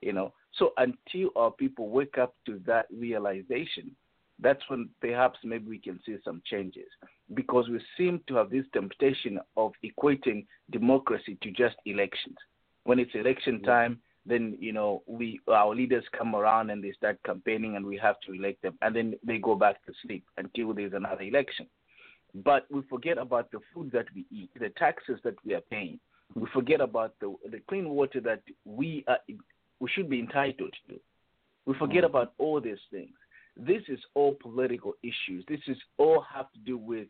you 0.01 0.13
know. 0.13 0.33
So 0.57 0.73
until 0.77 1.29
our 1.35 1.51
people 1.51 1.89
wake 1.89 2.17
up 2.17 2.35
to 2.45 2.61
that 2.65 2.87
realization, 2.91 3.95
that's 4.39 4.61
when 4.67 4.89
perhaps 5.01 5.39
maybe 5.43 5.67
we 5.67 5.79
can 5.79 5.99
see 6.05 6.17
some 6.23 6.41
changes 6.45 6.87
because 7.33 7.69
we 7.69 7.79
seem 7.97 8.21
to 8.27 8.35
have 8.35 8.49
this 8.49 8.65
temptation 8.73 9.39
of 9.57 9.71
equating 9.83 10.45
democracy 10.71 11.37
to 11.41 11.51
just 11.51 11.75
elections. 11.85 12.37
When 12.83 12.99
it's 12.99 13.15
election 13.15 13.61
time, 13.61 13.99
then 14.25 14.57
you 14.59 14.71
know 14.73 15.03
we 15.05 15.39
our 15.47 15.75
leaders 15.75 16.03
come 16.17 16.35
around 16.35 16.69
and 16.69 16.83
they 16.83 16.91
start 16.93 17.19
campaigning 17.25 17.75
and 17.75 17.85
we 17.85 17.97
have 17.97 18.15
to 18.25 18.33
elect 18.33 18.61
them 18.61 18.77
and 18.81 18.95
then 18.95 19.15
they 19.25 19.37
go 19.37 19.55
back 19.55 19.83
to 19.85 19.93
sleep 20.03 20.25
until 20.37 20.73
there's 20.73 20.93
another 20.93 21.23
election. 21.23 21.67
But 22.35 22.65
we 22.71 22.81
forget 22.89 23.17
about 23.17 23.51
the 23.51 23.59
food 23.73 23.91
that 23.91 24.05
we 24.15 24.25
eat, 24.31 24.49
the 24.59 24.69
taxes 24.69 25.19
that 25.23 25.35
we 25.45 25.53
are 25.53 25.61
paying. 25.61 25.99
We 26.35 26.47
forget 26.53 26.81
about 26.81 27.13
the 27.19 27.35
the 27.49 27.59
clean 27.67 27.89
water 27.89 28.19
that 28.21 28.41
we 28.65 29.03
are 29.07 29.19
we 29.79 29.89
should 29.93 30.09
be 30.09 30.19
entitled 30.19 30.73
to. 30.89 30.99
We 31.65 31.75
forget 31.77 32.03
about 32.03 32.33
all 32.37 32.59
these 32.59 32.77
things. 32.91 33.13
This 33.55 33.83
is 33.87 33.99
all 34.15 34.35
political 34.41 34.95
issues. 35.03 35.45
This 35.47 35.59
is 35.67 35.77
all 35.97 36.25
have 36.33 36.51
to 36.53 36.59
do 36.59 36.77
with 36.77 37.07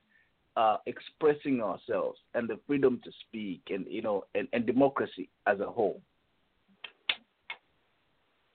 uh, 0.55 0.77
expressing 0.85 1.61
ourselves 1.61 2.19
and 2.33 2.47
the 2.47 2.59
freedom 2.67 2.99
to 3.03 3.11
speak 3.27 3.61
and 3.69 3.85
you 3.89 4.01
know 4.01 4.25
and, 4.35 4.47
and 4.53 4.65
democracy 4.65 5.29
as 5.47 5.59
a 5.59 5.65
whole. 5.65 6.01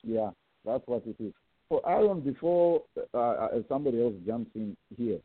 Yeah, 0.04 0.30
that's 0.64 0.86
what 0.86 1.02
it 1.06 1.16
is. 1.22 1.32
So, 1.68 1.82
Aaron, 1.86 2.20
before 2.20 2.82
uh, 3.12 3.18
uh, 3.18 3.48
somebody 3.68 4.02
else 4.02 4.14
jumps 4.26 4.50
in 4.54 4.76
here, 4.96 5.18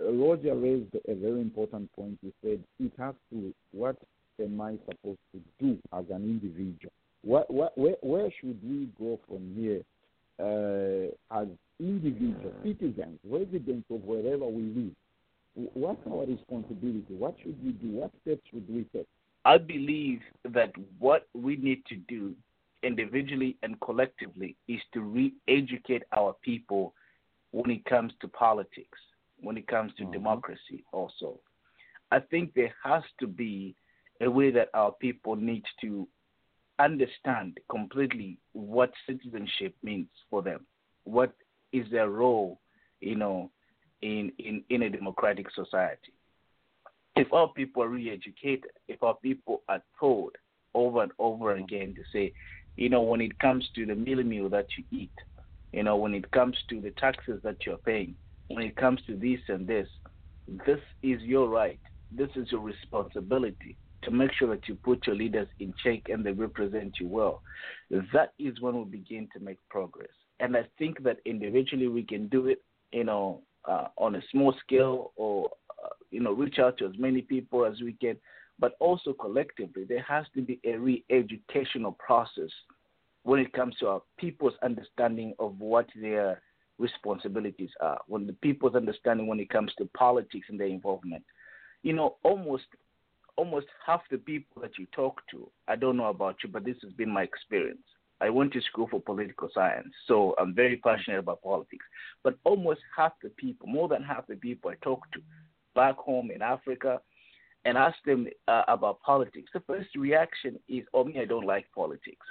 uh, 0.00 0.12
Roger 0.12 0.54
raised 0.54 0.94
a 1.08 1.14
very 1.14 1.40
important 1.40 1.90
point. 1.94 2.18
He 2.20 2.32
said 2.42 2.62
it 2.78 2.92
has 2.98 3.14
to, 3.30 3.54
what 3.72 3.96
am 4.40 4.60
I 4.60 4.76
supposed 4.88 5.20
to 5.32 5.40
do 5.58 5.78
as 5.92 6.04
an 6.10 6.24
individual? 6.24 6.92
What, 7.22 7.50
what, 7.50 7.76
where, 7.76 7.96
where 8.02 8.30
should 8.40 8.58
we 8.62 8.88
go 8.98 9.18
from 9.28 9.54
here 9.56 9.82
uh, 10.40 11.40
as 11.40 11.48
individual 11.78 12.52
citizens, 12.64 13.18
residents 13.28 13.86
of 13.90 14.02
wherever 14.04 14.46
we 14.46 14.62
live? 14.62 14.92
What's 15.74 16.00
our 16.10 16.24
responsibility? 16.24 17.04
What 17.10 17.36
should 17.42 17.62
we 17.62 17.72
do? 17.72 17.88
What 17.90 18.10
steps 18.22 18.40
should 18.50 18.68
we 18.68 18.84
take? 18.92 19.06
I 19.44 19.58
believe 19.58 20.20
that 20.48 20.72
what 20.98 21.28
we 21.34 21.56
need 21.56 21.84
to 21.86 21.96
do 21.96 22.34
individually 22.82 23.56
and 23.62 23.80
collectively 23.80 24.56
is 24.68 24.80
to 24.94 25.00
re 25.00 25.32
educate 25.48 26.02
our 26.16 26.34
people 26.42 26.94
when 27.50 27.70
it 27.70 27.84
comes 27.84 28.12
to 28.20 28.28
politics, 28.28 28.98
when 29.40 29.56
it 29.58 29.66
comes 29.66 29.92
to 29.96 30.04
Mhm. 30.04 30.12
democracy, 30.12 30.84
also. 30.92 31.38
I 32.10 32.20
think 32.20 32.54
there 32.54 32.74
has 32.82 33.04
to 33.20 33.26
be 33.26 33.74
a 34.22 34.30
way 34.30 34.50
that 34.50 34.68
our 34.72 34.92
people 34.92 35.36
need 35.36 35.64
to 35.80 36.06
understand 36.78 37.58
completely 37.70 38.38
what 38.52 38.92
citizenship 39.06 39.74
means 39.82 40.08
for 40.30 40.42
them. 40.42 40.64
What 41.04 41.32
is 41.72 41.86
their 41.90 42.08
role, 42.08 42.60
you 43.00 43.16
know, 43.16 43.50
in, 44.00 44.32
in, 44.38 44.62
in 44.70 44.82
a 44.82 44.90
democratic 44.90 45.46
society. 45.54 46.12
If 47.14 47.32
our 47.32 47.48
people 47.48 47.82
are 47.82 47.88
re-educated, 47.88 48.70
if 48.88 49.02
our 49.02 49.14
people 49.14 49.62
are 49.68 49.82
told 49.98 50.32
over 50.74 51.02
and 51.02 51.12
over 51.18 51.56
again 51.56 51.94
to 51.94 52.02
say, 52.12 52.32
you 52.76 52.88
know, 52.88 53.02
when 53.02 53.20
it 53.20 53.38
comes 53.38 53.68
to 53.74 53.84
the 53.84 53.94
meal 53.94 54.22
meal 54.22 54.48
that 54.48 54.66
you 54.78 54.84
eat, 54.98 55.12
you 55.72 55.82
know, 55.82 55.96
when 55.96 56.14
it 56.14 56.30
comes 56.30 56.56
to 56.70 56.80
the 56.80 56.90
taxes 56.92 57.40
that 57.42 57.56
you're 57.66 57.76
paying, 57.78 58.14
when 58.48 58.64
it 58.64 58.76
comes 58.76 59.00
to 59.06 59.14
this 59.16 59.40
and 59.48 59.66
this, 59.66 59.88
this 60.66 60.80
is 61.02 61.20
your 61.22 61.48
right. 61.48 61.80
This 62.10 62.30
is 62.34 62.50
your 62.50 62.60
responsibility 62.60 63.76
to 64.02 64.10
make 64.10 64.32
sure 64.32 64.48
that 64.48 64.68
you 64.68 64.74
put 64.74 65.06
your 65.06 65.16
leaders 65.16 65.48
in 65.60 65.72
check 65.82 66.08
and 66.08 66.24
they 66.24 66.32
represent 66.32 66.94
you 67.00 67.08
well. 67.08 67.42
That 68.12 68.32
is 68.38 68.60
when 68.60 68.76
we 68.76 68.84
begin 68.84 69.28
to 69.34 69.40
make 69.40 69.58
progress. 69.68 70.10
And 70.40 70.56
I 70.56 70.66
think 70.78 71.02
that 71.04 71.18
individually 71.24 71.88
we 71.88 72.02
can 72.02 72.28
do 72.28 72.48
it, 72.48 72.62
you 72.92 73.04
know, 73.04 73.42
uh, 73.64 73.88
on 73.96 74.16
a 74.16 74.22
small 74.30 74.54
scale 74.64 75.12
or, 75.16 75.50
uh, 75.84 75.88
you 76.10 76.20
know, 76.20 76.32
reach 76.32 76.58
out 76.58 76.78
to 76.78 76.86
as 76.86 76.98
many 76.98 77.22
people 77.22 77.64
as 77.64 77.80
we 77.80 77.92
can. 77.92 78.16
But 78.58 78.76
also 78.80 79.12
collectively, 79.12 79.84
there 79.84 80.02
has 80.02 80.26
to 80.34 80.42
be 80.42 80.60
a 80.64 80.76
re 80.76 81.04
educational 81.10 81.92
process 81.92 82.50
when 83.24 83.40
it 83.40 83.52
comes 83.52 83.76
to 83.76 83.88
our 83.88 84.02
people's 84.18 84.54
understanding 84.62 85.34
of 85.38 85.58
what 85.58 85.86
their 86.00 86.42
responsibilities 86.78 87.70
are, 87.80 88.00
when 88.08 88.26
the 88.26 88.32
people's 88.34 88.74
understanding 88.74 89.26
when 89.26 89.40
it 89.40 89.48
comes 89.48 89.72
to 89.78 89.88
politics 89.96 90.46
and 90.48 90.58
their 90.58 90.66
involvement. 90.66 91.24
You 91.82 91.92
know, 91.92 92.16
almost 92.22 92.64
almost 93.36 93.66
half 93.84 94.02
the 94.10 94.18
people 94.18 94.62
that 94.62 94.78
you 94.78 94.86
talk 94.94 95.20
to, 95.30 95.50
I 95.68 95.76
don't 95.76 95.96
know 95.96 96.06
about 96.10 96.36
you, 96.42 96.48
but 96.50 96.64
this 96.64 96.76
has 96.82 96.92
been 96.92 97.10
my 97.10 97.22
experience. 97.22 97.82
I 98.20 98.30
went 98.30 98.52
to 98.52 98.60
school 98.62 98.86
for 98.88 99.00
political 99.00 99.48
science, 99.52 99.92
so 100.06 100.34
I'm 100.38 100.54
very 100.54 100.76
passionate 100.76 101.18
about 101.18 101.42
politics. 101.42 101.84
But 102.22 102.38
almost 102.44 102.80
half 102.96 103.12
the 103.22 103.30
people, 103.30 103.66
more 103.66 103.88
than 103.88 104.02
half 104.02 104.26
the 104.28 104.36
people 104.36 104.70
I 104.70 104.76
talk 104.84 105.10
to 105.12 105.20
back 105.74 105.96
home 105.96 106.30
in 106.30 106.40
Africa, 106.40 107.00
and 107.64 107.76
ask 107.78 107.96
them 108.04 108.26
uh, 108.48 108.62
about 108.68 109.00
politics, 109.00 109.50
the 109.52 109.60
first 109.60 109.94
reaction 109.96 110.58
is, 110.68 110.84
"Oh, 110.94 111.04
me, 111.04 111.20
I 111.20 111.24
don't 111.24 111.46
like 111.46 111.66
politics." 111.74 112.26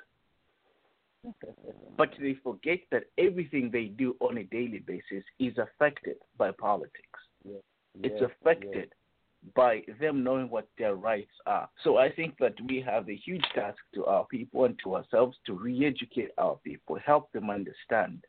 But 1.97 2.11
they 2.19 2.35
forget 2.35 2.79
that 2.91 3.05
everything 3.17 3.69
they 3.69 3.85
do 3.85 4.15
on 4.21 4.37
a 4.37 4.43
daily 4.45 4.79
basis 4.79 5.23
is 5.39 5.57
affected 5.57 6.17
by 6.37 6.51
politics. 6.51 7.19
It's 8.03 8.21
Yes, 8.21 8.31
affected 8.31 8.93
by 9.55 9.81
them 9.99 10.23
knowing 10.23 10.49
what 10.49 10.67
their 10.77 10.95
rights 10.95 11.31
are. 11.45 11.67
So 11.83 11.97
I 11.97 12.11
think 12.11 12.35
that 12.39 12.53
we 12.67 12.81
have 12.81 13.09
a 13.09 13.15
huge 13.15 13.43
task 13.55 13.77
to 13.95 14.05
our 14.05 14.25
people 14.25 14.65
and 14.65 14.79
to 14.83 14.95
ourselves 14.95 15.37
to 15.45 15.53
re-educate 15.53 16.31
our 16.37 16.57
people, 16.63 16.97
help 17.03 17.31
them 17.31 17.49
understand, 17.49 18.23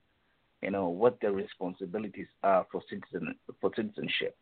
you 0.63 0.71
know, 0.71 0.89
what 0.89 1.21
their 1.21 1.33
responsibilities 1.33 2.29
are 2.43 2.67
for 2.73 2.83
citizen 2.89 3.35
for 3.61 3.71
citizenship, 3.77 4.37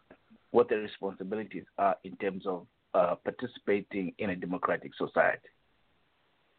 what 0.52 0.68
their 0.68 0.80
responsibilities 0.80 1.64
are 1.78 1.96
in 2.04 2.16
terms 2.16 2.46
of 2.46 2.66
uh, 2.94 3.14
participating 3.24 4.12
in 4.18 4.30
a 4.30 4.36
democratic 4.36 4.92
society. 4.96 5.48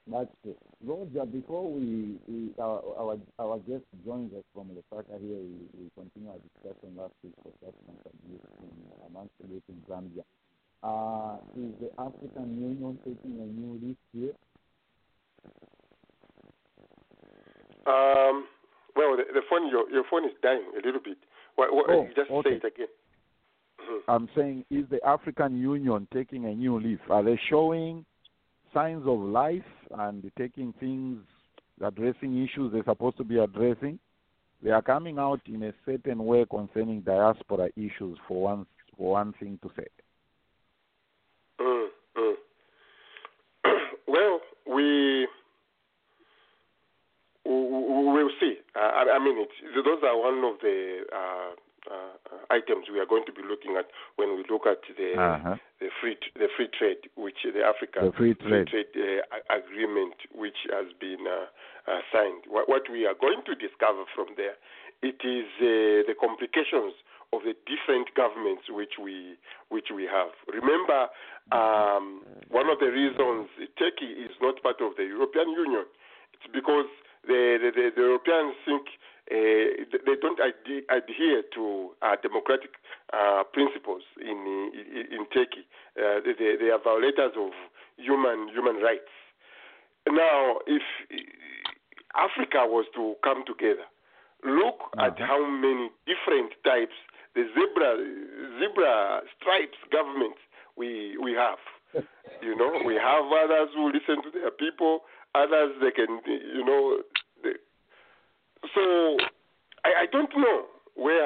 That's 0.08 0.30
it. 0.46 0.58
Roger, 0.84 1.26
before 1.26 1.72
we, 1.72 2.18
we 2.28 2.50
our, 2.60 2.82
our 2.98 3.18
our 3.40 3.58
guest 3.60 3.84
joins 4.04 4.34
us 4.34 4.44
from 4.54 4.70
Lusaka 4.70 5.20
here, 5.22 5.38
we, 5.38 5.62
we 5.78 5.92
continue 5.96 6.30
our 6.30 6.40
discussion 6.42 6.98
last 6.98 7.14
week 7.24 7.34
for 7.44 7.52
substance 7.64 8.02
abuse 8.06 8.42
in 8.64 9.08
amongst 9.08 9.34
youth 9.48 9.64
in 9.70 9.78
Zambia. 9.88 10.24
Uh, 10.84 11.38
is 11.56 11.72
the 11.80 11.92
African 12.02 12.60
Union 12.60 12.98
taking 13.06 13.40
a 13.40 13.46
new 13.46 13.80
list 13.88 14.00
here? 14.12 14.34
Um, 17.86 18.46
well, 18.96 19.16
the, 19.18 19.24
the 19.34 19.42
phone, 19.50 19.70
your, 19.70 19.90
your 19.92 20.04
phone 20.10 20.26
is 20.26 20.32
dying 20.42 20.64
a 20.74 20.86
little 20.86 21.02
bit. 21.04 21.18
What, 21.56 21.74
what, 21.74 21.86
Oh, 21.90 22.08
just 22.16 22.32
okay. 22.32 22.50
say 22.50 22.56
it 22.56 22.64
again. 22.74 22.88
I'm 24.08 24.30
saying, 24.36 24.66
is 24.70 24.86
the 24.90 25.00
African 25.06 25.58
Union 25.60 26.08
taking 26.14 26.46
a 26.46 26.54
new 26.54 26.80
leaf? 26.80 27.00
Are 27.10 27.24
they 27.24 27.40
showing 27.50 28.06
signs 28.74 29.04
of 29.06 29.20
life 29.20 29.62
and 29.98 30.30
taking 30.38 30.74
things, 30.80 31.20
addressing 31.84 32.44
issues 32.44 32.72
they're 32.72 32.84
supposed 32.84 33.18
to 33.18 33.24
be 33.24 33.38
addressing? 33.38 34.00
They 34.64 34.70
are 34.70 34.82
coming 34.82 35.18
out 35.18 35.42
in 35.48 35.64
a 35.64 35.74
certain 35.86 36.24
way 36.24 36.46
concerning 36.50 37.02
diaspora 37.02 37.70
issues, 37.76 38.18
for 38.28 38.44
one, 38.44 38.66
for 38.98 39.12
one 39.14 39.34
thing 39.40 39.58
to 39.64 39.72
say. 39.76 39.88
Mm, 41.60 41.88
mm. 42.18 42.34
well, 44.08 44.40
we 44.68 45.28
we 47.46 47.52
we 47.52 48.24
will 48.24 48.30
see. 48.40 48.58
I, 48.76 49.06
I 49.16 49.24
mean, 49.24 49.46
those 49.84 50.00
are 50.04 50.18
one 50.18 50.44
of 50.54 50.60
the 50.62 51.02
uh, 51.12 51.56
uh, 51.90 52.14
items 52.54 52.86
we 52.92 53.00
are 53.00 53.06
going 53.10 53.26
to 53.26 53.32
be 53.34 53.42
looking 53.42 53.76
at 53.78 53.88
when 54.16 54.36
we 54.38 54.44
look 54.50 54.68
at 54.68 54.82
the 54.98 55.18
Uh-huh. 55.18 55.56
the 55.80 55.90
free 56.00 56.18
the 56.36 56.48
free 56.56 56.70
trade, 56.78 57.02
which 57.16 57.42
the 57.44 57.64
Africa 57.64 58.00
The 58.06 58.12
free 58.14 58.34
trade. 58.36 58.70
uh, 58.96 59.56
agreement, 59.56 60.16
which 60.36 60.68
has 60.70 60.88
been 61.00 61.26
uh, 61.26 61.48
uh, 61.90 62.02
signed. 62.14 62.44
What, 62.48 62.70
what 62.70 62.84
we 62.92 63.06
are 63.10 63.16
going 63.16 63.42
to 63.50 63.56
discover 63.56 64.04
from 64.14 64.28
there, 64.38 64.58
it 65.02 65.20
is 65.26 65.48
uh, 65.58 66.06
the 66.10 66.16
complications 66.20 66.94
of 67.34 67.42
the 67.48 67.56
different 67.66 68.14
governments 68.14 68.64
which 68.70 69.00
we 69.02 69.36
which 69.70 69.90
we 69.90 70.04
have. 70.06 70.32
Remember, 70.52 71.08
um, 71.52 72.22
one 72.50 72.68
of 72.70 72.78
the 72.80 72.92
reasons 72.92 73.48
Turkey 73.80 74.12
is 74.26 74.32
not 74.42 74.62
part 74.62 74.82
of 74.82 74.96
the 74.98 75.06
European 75.06 75.50
Union, 75.50 75.86
it's 76.34 76.48
because 76.54 76.90
the 77.26 77.58
the, 77.62 77.70
the, 77.74 77.86
the 77.96 78.02
Europeans 78.02 78.54
think 78.66 78.86
uh, 79.32 79.86
they 80.06 80.16
don't 80.22 80.40
ad- 80.40 80.84
adhere 80.92 81.42
to 81.56 81.92
uh, 82.02 82.16
democratic 82.22 82.72
uh, 83.14 83.44
principles 83.54 84.04
in 84.20 84.38
in, 84.76 85.06
in 85.16 85.22
Turkey. 85.34 85.64
Uh, 85.98 86.20
they, 86.26 86.34
they 86.60 86.70
are 86.70 86.82
violators 86.84 87.32
of 87.38 87.52
human 87.98 88.50
human 88.50 88.78
rights. 88.84 89.12
Now, 90.10 90.58
if 90.68 90.82
Africa 92.16 92.66
was 92.68 92.86
to 92.96 93.16
come 93.24 93.44
together, 93.46 93.86
look 94.44 94.80
at 95.00 95.16
Mhm. 95.18 95.26
how 95.28 95.46
many 95.46 95.92
different 96.06 96.52
types 96.64 96.96
the 97.36 97.44
zebra 97.56 97.92
zebra 98.60 99.22
stripes 99.38 99.78
governments 99.92 100.40
we 100.76 101.18
we 101.18 101.32
have. 101.34 101.60
You 102.42 102.56
know, 102.56 102.72
we 102.84 102.96
have 102.96 103.26
others 103.32 103.70
who 103.76 103.92
listen 103.94 104.18
to 104.24 104.32
their 104.32 104.50
people. 104.50 105.04
Others 105.36 105.78
they 105.80 105.92
can, 105.92 106.20
you 106.26 106.66
know. 106.66 107.04
So 108.74 109.18
I, 109.84 110.04
I 110.04 110.06
don't 110.12 110.32
know 110.38 110.66
where 110.96 111.26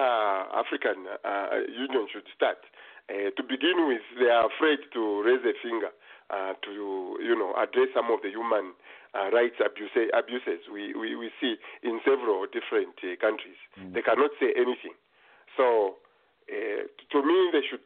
African 0.55 1.05
uh, 1.23 1.67
Union 1.67 2.07
should 2.11 2.27
start. 2.35 2.57
Uh, 3.09 3.29
to 3.37 3.43
begin 3.43 3.85
with, 3.87 4.01
they 4.17 4.31
are 4.31 4.47
afraid 4.49 4.79
to 4.93 5.21
raise 5.21 5.43
a 5.45 5.53
finger 5.61 5.93
uh, 6.29 6.53
to 6.65 7.17
you 7.21 7.35
know 7.37 7.53
address 7.53 7.89
some 7.93 8.09
of 8.09 8.21
the 8.25 8.29
human 8.29 8.73
uh, 9.13 9.29
rights 9.29 9.61
abuse, 9.61 9.93
abuses 10.09 10.65
we, 10.71 10.93
we, 10.97 11.15
we 11.15 11.29
see 11.39 11.55
in 11.83 12.01
several 12.03 12.45
different 12.49 12.97
uh, 13.05 13.13
countries. 13.21 13.59
They 13.93 14.01
cannot 14.01 14.31
say 14.41 14.57
anything. 14.57 14.97
So 15.55 16.01
uh, 16.49 16.81
to 16.89 17.17
me, 17.21 17.37
they 17.53 17.61
should. 17.69 17.85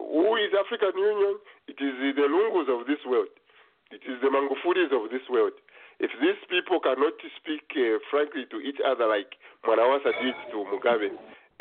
Who 0.00 0.32
is 0.40 0.48
African 0.56 0.96
Union? 0.96 1.36
It 1.68 1.76
is 1.76 2.16
the 2.16 2.24
Lungus 2.24 2.72
of 2.72 2.86
this 2.88 3.04
world. 3.04 3.28
It 3.92 4.00
is 4.08 4.16
the 4.24 4.32
Magufulis 4.32 4.90
of 4.96 5.12
this 5.12 5.22
world. 5.28 5.52
If 6.00 6.10
these 6.20 6.40
people 6.50 6.80
cannot 6.80 7.14
speak 7.38 7.64
uh, 7.76 7.98
frankly 8.10 8.44
to 8.50 8.58
each 8.60 8.78
other 8.84 9.06
like 9.06 9.36
Mwanawasa 9.66 10.12
did 10.22 10.34
to 10.52 10.64
Mugabe, 10.66 11.10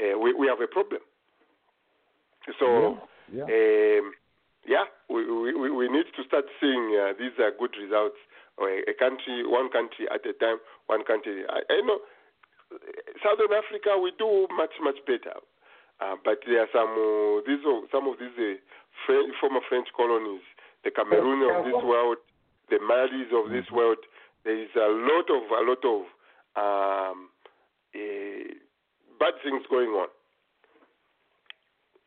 uh, 0.02 0.18
we, 0.20 0.34
we 0.34 0.48
have 0.48 0.62
a 0.62 0.68
problem. 0.68 1.02
So, 2.60 2.98
Yeah. 3.32 3.44
um, 3.48 4.14
yeah, 4.68 4.86
we, 5.10 5.24
we, 5.32 5.70
we 5.72 5.88
need 5.88 6.06
to 6.16 6.24
start 6.28 6.46
seeing 6.60 6.96
uh, 7.00 7.14
these 7.18 7.36
are 7.40 7.52
good 7.58 7.76
results. 7.80 8.18
Or 8.58 8.70
a, 8.70 8.94
country, 9.00 9.42
one 9.48 9.70
country 9.74 10.06
at 10.14 10.22
a 10.30 10.34
time, 10.38 10.58
one 10.86 11.04
country. 11.04 11.42
I, 11.50 11.62
I 11.74 11.82
know 11.82 11.98
Southern 13.24 13.50
Africa, 13.54 13.98
we 13.98 14.14
do 14.20 14.46
much 14.56 14.74
much 14.82 14.98
better. 15.08 15.38
Uh, 16.02 16.16
but 16.24 16.38
there 16.46 16.62
are 16.62 16.70
some 16.74 16.94
uh, 16.94 17.42
these 17.50 17.66
are- 17.66 17.88
some 17.92 18.06
of 18.08 18.20
these 18.22 18.34
uh, 18.38 18.54
French, 19.06 19.34
former 19.42 19.62
French 19.68 19.88
colonies, 19.98 20.46
the 20.84 20.92
Cameroon 20.92 21.42
of 21.50 21.66
this 21.66 21.82
world, 21.82 22.18
the 22.70 22.78
Malis 22.78 23.34
of 23.34 23.50
this 23.52 23.66
world. 23.72 23.98
There 24.44 24.62
is 24.62 24.70
a 24.76 24.90
lot 24.90 25.30
of 25.30 25.44
a 25.52 25.64
lot 25.70 25.84
of 25.86 26.02
um, 26.56 27.30
uh, 27.96 28.54
bad 29.20 29.34
things 29.44 29.64
going 29.70 29.90
on. 29.90 30.08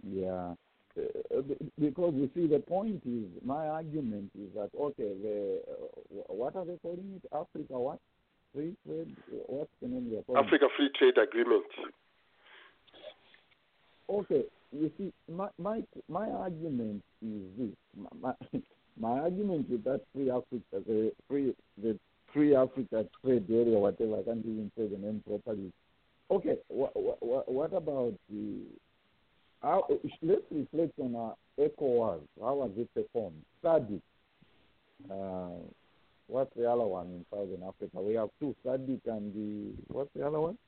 Yeah. 0.03 0.55
Uh, 0.99 1.43
because 1.78 2.14
you 2.14 2.30
see, 2.34 2.47
the 2.47 2.59
point 2.59 3.03
is, 3.05 3.26
my 3.45 3.68
argument 3.68 4.30
is 4.34 4.49
that 4.55 4.70
okay, 4.78 5.12
the 5.22 5.61
uh, 5.68 6.32
what 6.32 6.57
are 6.57 6.64
they 6.64 6.78
calling 6.82 7.20
it? 7.22 7.28
Africa 7.34 7.78
what? 7.78 7.99
Free 8.55 8.74
trade? 8.87 9.14
What's 9.47 9.70
the 9.82 9.89
name 9.89 10.09
they're 10.11 10.22
calling? 10.22 10.45
Africa 10.45 10.66
Free 10.76 10.91
Trade 10.99 11.18
Agreement. 11.22 11.64
Okay, 14.09 14.45
you 14.72 14.91
see, 14.97 15.12
my 15.30 15.49
my 15.59 15.82
my 16.09 16.30
argument 16.30 17.03
is 17.22 17.43
this. 17.59 17.76
My 17.95 18.32
my, 18.53 18.61
my 18.99 19.20
argument 19.20 19.68
with 19.68 19.84
that 19.84 20.01
free 20.14 20.30
Africa, 20.30 20.62
the 20.72 21.12
free 21.28 21.55
the 21.82 21.99
free 22.37 22.55
Africa 22.55 23.07
trade 23.24 23.47
area, 23.51 23.78
whatever, 23.78 24.18
I 24.18 24.22
can't 24.22 24.45
even 24.45 24.70
say 24.76 24.87
the 24.87 24.99
name 24.99 25.22
properly. 25.26 25.72
Okay, 26.30 26.57
what 26.68 26.93
what, 26.95 27.51
what 27.51 27.72
about 27.72 28.12
the? 28.30 28.59
How, 29.62 29.87
let's 30.22 30.43
reflect 30.51 30.93
on 31.01 31.16
our 31.16 31.34
ECOWAS. 31.59 32.20
How 32.41 32.55
was 32.57 32.70
it 32.76 32.93
performed? 32.93 33.43
SADC. 33.64 34.01
Uh, 35.11 35.57
what's 36.26 36.55
the 36.57 36.70
other 36.70 36.84
one 36.84 37.07
in 37.07 37.24
Southern 37.30 37.62
Africa? 37.66 38.03
We 38.03 38.14
have 38.14 38.28
two, 38.39 38.55
SADC 38.64 39.01
and 39.07 39.32
the 39.34 39.72
what's 39.95 40.11
the 40.14 40.26
other 40.26 40.41
one? 40.41 40.59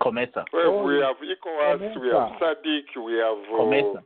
Comesa. 0.00 0.44
Well, 0.52 0.66
Oh, 0.80 0.84
we 0.86 0.94
have 1.00 1.16
ECOWAS, 1.16 2.00
we 2.00 2.08
have 2.08 2.30
Comesa. 2.30 2.40
SADC, 2.40 3.04
we 3.04 3.12
have 3.14 3.38
uh, 3.38 3.60
Comesa. 3.60 4.02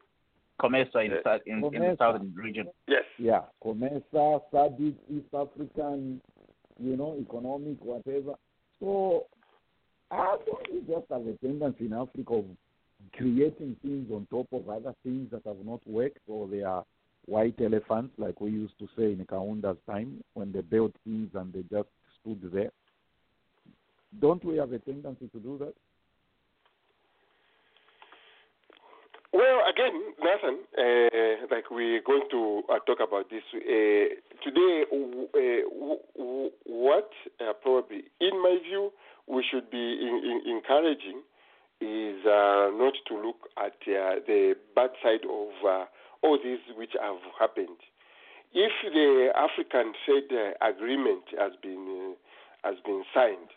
Comesa 0.68 1.04
in, 1.04 1.12
eh, 1.12 1.20
Yes. 1.24 1.40
in, 1.46 1.64
in 1.74 1.82
the 1.82 1.96
southern 1.98 2.34
region. 2.34 2.66
yes. 2.88 3.04
Yeah, 3.18 3.42
COMESA, 3.64 4.40
SADC, 4.52 4.94
East 5.10 5.34
African, 5.34 6.20
you 6.78 6.96
know, 6.96 7.16
economic, 7.20 7.82
whatever. 7.84 8.34
So, 8.80 9.26
I 10.10 10.36
don't 10.46 10.72
we 10.72 10.80
just 10.80 11.06
have 11.10 11.26
a 11.26 11.32
tendency 11.44 11.86
in 11.86 11.92
Africa 11.92 12.34
of 12.34 12.44
creating 13.12 13.76
things 13.82 14.10
on 14.12 14.26
top 14.30 14.46
of 14.52 14.68
other 14.68 14.94
things 15.02 15.30
that 15.30 15.42
have 15.46 15.64
not 15.64 15.80
worked, 15.86 16.18
or 16.28 16.46
they 16.48 16.62
are 16.62 16.84
white 17.26 17.58
elephants, 17.60 18.14
like 18.18 18.40
we 18.40 18.50
used 18.50 18.78
to 18.78 18.88
say 18.96 19.12
in 19.12 19.24
Kaunda's 19.28 19.76
time, 19.86 20.22
when 20.34 20.52
they 20.52 20.60
built 20.60 20.92
things 21.04 21.30
and 21.34 21.52
they 21.52 21.62
just 21.62 21.88
stood 22.20 22.40
there. 22.52 22.70
Don't 24.20 24.44
we 24.44 24.56
have 24.56 24.72
a 24.72 24.78
tendency 24.78 25.28
to 25.28 25.38
do 25.40 25.58
that? 25.58 25.74
Well, 29.36 29.60
again, 29.68 29.92
Nathan, 30.24 30.56
uh, 30.78 31.54
like 31.54 31.70
we're 31.70 32.00
going 32.00 32.24
to 32.30 32.62
uh, 32.72 32.78
talk 32.88 33.00
about 33.06 33.28
this 33.28 33.44
uh, 33.52 34.08
today. 34.42 34.84
w- 34.90 35.28
Uh, 35.28 35.62
w- 35.68 36.04
w- 36.16 36.50
what 36.64 37.10
uh, 37.44 37.52
probably, 37.60 38.04
in 38.18 38.34
my 38.40 38.56
view, 38.64 38.92
we 39.26 39.44
should 39.44 39.68
be 39.70 39.84
in, 40.00 40.14
in 40.24 40.56
encouraging 40.56 41.20
is 41.82 42.24
uh, 42.24 42.72
not 42.80 42.94
to 43.08 43.14
look 43.20 43.36
at 43.58 43.76
uh, 43.84 44.24
the 44.26 44.56
bad 44.74 44.90
side 45.02 45.24
of 45.28 45.50
uh, 45.68 45.84
all 46.22 46.38
these 46.42 46.64
which 46.78 46.94
have 46.98 47.20
happened. 47.38 47.76
If 48.54 48.72
the 48.90 49.28
African 49.36 49.92
trade 50.06 50.32
uh, 50.32 50.56
agreement 50.66 51.24
has 51.38 51.52
been 51.60 52.14
has 52.64 52.76
been 52.86 53.04
signed, 53.12 53.50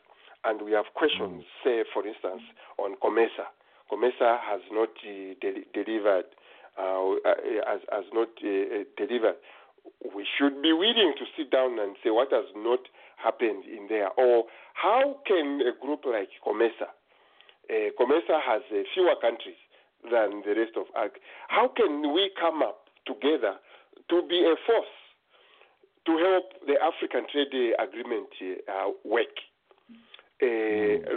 and 0.43 0.61
we 0.61 0.73
have 0.73 0.91
questions, 0.93 1.45
say 1.63 1.83
for 1.93 2.05
instance, 2.05 2.43
on 2.77 2.95
COMESA, 2.99 3.47
COMESA 3.91 4.39
has 4.41 4.61
not 4.71 4.89
uh, 4.89 5.33
de- 5.41 5.65
delivered, 5.73 6.25
uh, 6.77 7.11
uh, 7.25 7.35
has, 7.67 7.81
has 7.91 8.05
not 8.13 8.29
uh, 8.43 8.47
uh, 8.47 8.83
delivered. 8.97 9.35
We 10.15 10.25
should 10.37 10.61
be 10.61 10.73
willing 10.73 11.13
to 11.17 11.25
sit 11.35 11.51
down 11.51 11.79
and 11.79 11.95
say 12.03 12.09
what 12.11 12.31
has 12.31 12.45
not 12.55 12.79
happened 13.17 13.65
in 13.65 13.87
there, 13.89 14.09
or 14.17 14.45
how 14.73 15.17
can 15.25 15.61
a 15.61 15.73
group 15.85 16.05
like 16.05 16.29
COMESA, 16.45 16.87
uh, 17.69 17.89
COMESA 17.99 18.39
has 18.45 18.61
uh, 18.71 18.83
fewer 18.93 19.15
countries 19.21 19.59
than 20.03 20.41
the 20.45 20.55
rest 20.55 20.77
of 20.77 20.85
AG, 20.95 21.11
how 21.49 21.67
can 21.67 22.13
we 22.13 22.31
come 22.39 22.61
up 22.61 22.87
together 23.05 23.55
to 24.09 24.21
be 24.29 24.45
a 24.45 24.55
force 24.65 24.95
to 26.05 26.17
help 26.17 26.45
the 26.65 26.75
African 26.81 27.25
Trade 27.29 27.73
Agreement 27.77 28.29
uh, 28.69 28.91
work? 29.03 29.35
uh, 30.41 30.45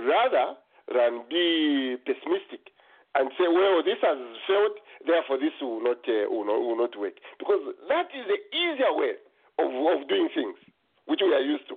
rather 0.07 0.57
than 0.91 1.23
be 1.31 1.97
pessimistic 2.07 2.73
and 3.15 3.29
say, 3.37 3.45
well, 3.47 3.85
this 3.85 4.01
has 4.01 4.17
failed, 4.49 4.77
therefore 5.05 5.37
this 5.37 5.53
will 5.61 5.83
not, 5.85 6.01
uh, 6.09 6.27
will 6.33 6.49
not, 6.49 6.61
will 6.61 6.81
not 6.81 6.95
work. 6.97 7.21
Because 7.39 7.61
that 7.89 8.09
is 8.17 8.25
the 8.25 8.41
easier 8.57 8.93
way 8.97 9.21
of, 9.61 9.69
of 9.69 10.09
doing 10.09 10.29
things, 10.33 10.57
which 11.05 11.21
we 11.21 11.33
are 11.35 11.45
used 11.45 11.69
to. 11.69 11.77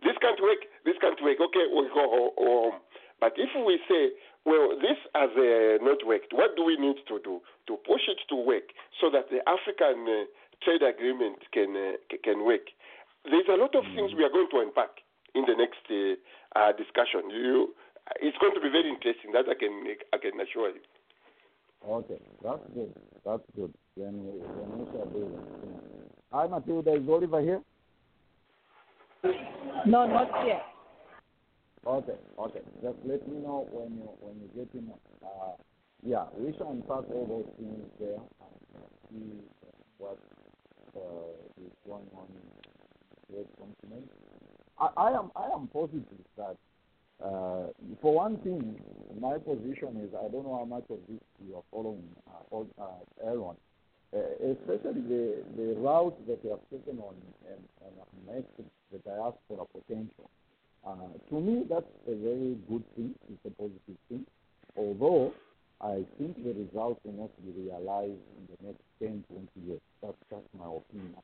This 0.00 0.16
can't 0.18 0.40
work, 0.40 0.64
this 0.84 0.96
can't 0.98 1.20
work, 1.22 1.38
okay, 1.38 1.66
we 1.70 1.86
go 1.92 2.08
ho- 2.08 2.36
home. 2.36 2.80
But 3.20 3.38
if 3.38 3.54
we 3.54 3.78
say, 3.86 4.16
well, 4.42 4.74
this 4.74 4.98
has 5.14 5.30
uh, 5.38 5.78
not 5.84 6.02
worked, 6.02 6.32
what 6.32 6.56
do 6.56 6.64
we 6.64 6.74
need 6.74 6.98
to 7.06 7.20
do 7.22 7.38
to 7.68 7.76
push 7.86 8.08
it 8.08 8.18
to 8.30 8.34
work 8.34 8.74
so 8.98 9.10
that 9.14 9.30
the 9.30 9.38
African 9.46 10.02
uh, 10.08 10.26
trade 10.64 10.82
agreement 10.82 11.38
can, 11.52 11.76
uh, 11.76 12.16
can 12.24 12.44
work? 12.44 12.66
There's 13.22 13.46
a 13.46 13.60
lot 13.60 13.76
of 13.76 13.84
things 13.94 14.10
we 14.18 14.24
are 14.24 14.34
going 14.34 14.50
to 14.50 14.58
unpack 14.66 15.06
in 15.36 15.46
the 15.46 15.54
next 15.54 15.86
uh, 15.86 16.18
uh, 16.58 16.72
discussion. 16.74 17.30
You, 17.30 17.70
it's 18.20 18.38
going 18.38 18.54
to 18.54 18.60
be 18.60 18.68
very 18.68 18.88
interesting. 18.88 19.32
That 19.32 19.48
I 19.48 19.54
can 19.54 19.84
I 20.12 20.18
can 20.18 20.40
assure 20.40 20.70
you. 20.70 20.80
Okay, 21.88 22.18
that's 22.42 22.62
good. 22.74 22.92
That's 23.24 23.42
good. 23.56 23.72
Then 23.96 24.24
we, 24.24 24.40
then 24.40 24.78
we 24.78 24.84
shall 24.92 25.06
do 25.06 25.30
that. 25.34 26.12
Hi, 26.32 26.46
Matilda. 26.46 26.94
Is 26.94 27.08
Oliver 27.08 27.40
here? 27.40 27.60
No, 29.86 30.06
not 30.06 30.30
yet. 30.46 30.62
Okay, 31.86 32.14
okay. 32.38 32.60
Just 32.82 32.96
let 33.04 33.26
me 33.28 33.38
know 33.42 33.66
when 33.70 33.92
you 33.98 34.08
when 34.20 34.36
you 34.40 34.48
get 34.54 34.72
in. 34.74 34.90
Uh, 35.22 35.56
yeah, 36.04 36.24
we 36.38 36.52
shall 36.56 36.70
unpack 36.70 37.10
all 37.10 37.26
those 37.26 37.50
things 37.58 37.86
there 37.98 38.18
and 38.18 38.86
see 39.10 39.42
what 39.98 40.18
uh, 40.96 41.60
is 41.60 41.72
going 41.86 42.06
on 42.16 42.26
in 43.28 43.36
the 43.36 43.44
continent. 43.58 44.10
I, 44.78 44.88
I 44.96 45.10
am 45.10 45.30
I 45.34 45.46
am 45.54 45.68
positive 45.68 46.02
that 46.36 46.56
uh, 47.24 47.66
for 48.00 48.14
one 48.14 48.36
thing, 48.38 48.76
my 49.20 49.38
position 49.38 50.00
is 50.02 50.14
I 50.14 50.28
don't 50.28 50.44
know 50.44 50.58
how 50.58 50.64
much 50.64 50.84
of 50.90 50.98
this 51.08 51.20
you 51.46 51.56
are 51.56 51.62
following, 51.70 52.08
uh, 52.26 52.56
uh, 52.80 53.24
Aaron, 53.24 53.56
uh, 54.14 54.18
especially 54.52 55.02
the 55.02 55.44
the 55.56 55.74
route 55.78 56.18
that 56.26 56.40
you 56.42 56.50
have 56.50 56.64
taken 56.70 56.98
on 56.98 57.14
and, 57.48 57.62
and 57.86 58.34
makes 58.34 58.50
the 58.90 58.98
diaspora 58.98 59.64
potential 59.72 60.28
uh, 60.84 60.94
to 61.28 61.40
me, 61.40 61.64
that's 61.68 61.86
a 62.08 62.14
very 62.14 62.56
good 62.68 62.82
thing. 62.96 63.14
It's 63.30 63.44
a 63.46 63.50
positive 63.50 63.98
thing. 64.08 64.26
Although 64.76 65.32
I 65.80 66.04
think 66.18 66.42
the 66.42 66.52
results 66.52 67.00
will 67.04 67.12
not 67.12 67.30
be 67.44 67.62
realized 67.62 68.18
in 68.36 68.48
the 68.50 68.66
next 68.66 68.82
10, 69.00 69.24
20 69.30 69.48
years. 69.66 69.80
That's 70.02 70.16
just 70.30 70.46
my 70.58 70.66
opinion. 70.66 71.14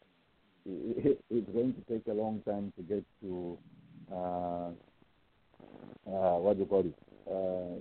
It, 0.66 1.20
it's 1.30 1.50
going 1.50 1.74
to 1.74 1.92
take 1.92 2.06
a 2.06 2.14
long 2.14 2.42
time 2.46 2.72
to 2.76 2.82
get 2.82 3.04
to 3.22 3.58
uh, 4.14 4.70
what 6.04 6.54
do 6.54 6.60
you 6.60 6.66
call 6.66 6.80
it? 6.80 6.94
Uh, 7.28 7.76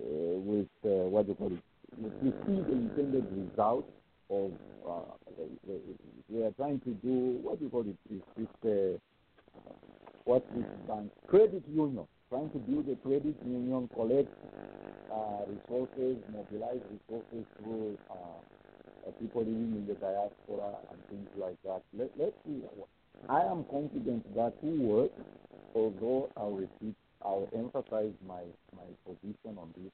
uh, 0.00 0.38
with 0.42 0.68
uh, 0.84 1.08
what 1.08 1.28
you 1.28 1.34
call 1.34 1.52
it? 1.52 1.62
To 2.02 2.32
see 2.46 2.62
the 2.62 2.72
intended 2.72 3.26
result 3.32 3.88
of 4.30 4.52
uh, 4.88 5.14
we 6.28 6.42
are 6.42 6.52
trying 6.52 6.80
to 6.80 6.90
do 7.04 7.38
what 7.42 7.60
you 7.60 7.68
call 7.68 7.82
it? 7.82 7.96
Is 8.12 8.22
this 8.36 8.48
uh, 8.64 8.98
what 10.24 10.44
this 10.54 10.66
bank 10.88 11.10
credit 11.28 11.62
union 11.68 12.06
trying 12.30 12.50
to 12.50 12.58
build 12.58 12.88
a 12.88 12.96
credit 13.06 13.34
union, 13.44 13.90
collect 13.94 14.30
uh, 15.12 15.42
resources, 15.50 16.16
mobilize 16.32 16.78
resources 16.86 17.44
through 17.58 17.98
uh, 18.08 18.14
uh, 18.14 19.10
people 19.20 19.40
living 19.40 19.74
in 19.76 19.86
the 19.88 19.94
diaspora 19.94 20.78
and 20.90 20.98
things 21.10 21.28
like 21.36 21.56
that. 21.64 21.82
Let, 21.92 22.10
let's 22.16 22.36
see. 22.46 22.62
I 23.28 23.42
am 23.42 23.64
confident 23.70 24.22
that 24.36 24.54
we 24.62 24.78
work, 24.78 25.10
although 25.74 26.30
I'll 26.36 26.52
repeat, 26.52 26.94
I'll 27.22 27.48
emphasize 27.54 28.12
my, 28.26 28.42
my 28.74 28.88
position 29.04 29.58
on 29.58 29.74
this. 29.76 29.92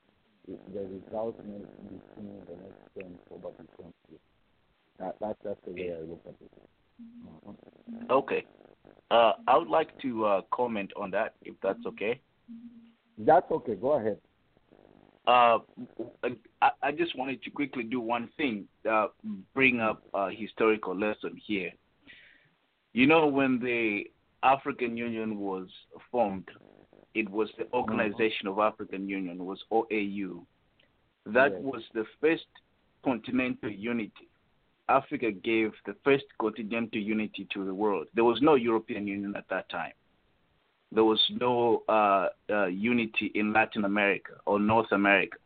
If 0.48 0.60
the 0.72 0.80
results 0.80 1.40
may 1.44 1.58
be 1.58 2.00
seen 2.14 2.28
in 2.28 2.40
the 2.46 2.62
next 2.62 2.78
10, 2.98 3.18
probably 3.28 3.66
20 3.76 3.92
years. 4.08 4.20
That, 4.98 5.16
that's 5.20 5.38
just 5.42 5.64
the 5.66 5.72
way 5.72 5.92
I 5.92 6.00
look 6.02 6.22
at 6.26 6.34
it. 6.40 6.50
Mhm. 7.02 8.10
Okay. 8.10 8.46
Uh, 9.10 9.32
I 9.46 9.56
would 9.58 9.68
like 9.68 9.98
to 10.02 10.24
uh, 10.24 10.40
comment 10.52 10.92
on 10.96 11.10
that, 11.10 11.34
if 11.42 11.54
that's 11.62 11.84
okay. 11.86 12.20
That's 13.18 13.50
okay. 13.50 13.74
Go 13.74 13.92
ahead. 13.92 14.18
Uh, 15.26 15.58
I, 16.62 16.70
I 16.82 16.92
just 16.92 17.16
wanted 17.18 17.42
to 17.42 17.50
quickly 17.50 17.82
do 17.82 18.00
one 18.00 18.28
thing, 18.36 18.66
uh, 18.88 19.08
bring 19.54 19.80
up 19.80 20.02
a 20.14 20.30
historical 20.30 20.96
lesson 20.96 21.36
here. 21.44 21.72
You 22.92 23.06
know, 23.06 23.26
when 23.26 23.58
the 23.58 24.04
African 24.42 24.96
Union 24.96 25.38
was 25.38 25.66
formed, 26.10 26.48
it 27.16 27.28
was 27.30 27.48
the 27.58 27.66
Organization 27.72 28.46
of 28.46 28.58
African 28.58 29.08
Union, 29.08 29.44
was 29.44 29.64
OAU. 29.70 30.44
That 31.24 31.52
Yes. 31.52 31.62
was 31.62 31.82
the 31.94 32.04
first 32.20 32.46
continental 33.02 33.70
unity. 33.70 34.28
Africa 34.88 35.32
gave 35.32 35.72
the 35.86 35.94
first 36.04 36.26
continental 36.38 37.00
unity 37.00 37.44
to 37.54 37.64
the 37.64 37.74
world. 37.74 38.06
There 38.14 38.28
was 38.32 38.40
no 38.42 38.54
European 38.54 39.06
Union 39.06 39.34
at 39.34 39.48
that 39.48 39.68
time. 39.68 39.94
There 40.92 41.04
was 41.04 41.22
no 41.30 41.82
uh, 41.88 42.28
uh, 42.48 42.66
unity 42.66 43.26
in 43.34 43.52
Latin 43.52 43.84
America 43.84 44.34
or 44.44 44.60
North 44.60 44.92
America. 44.92 45.38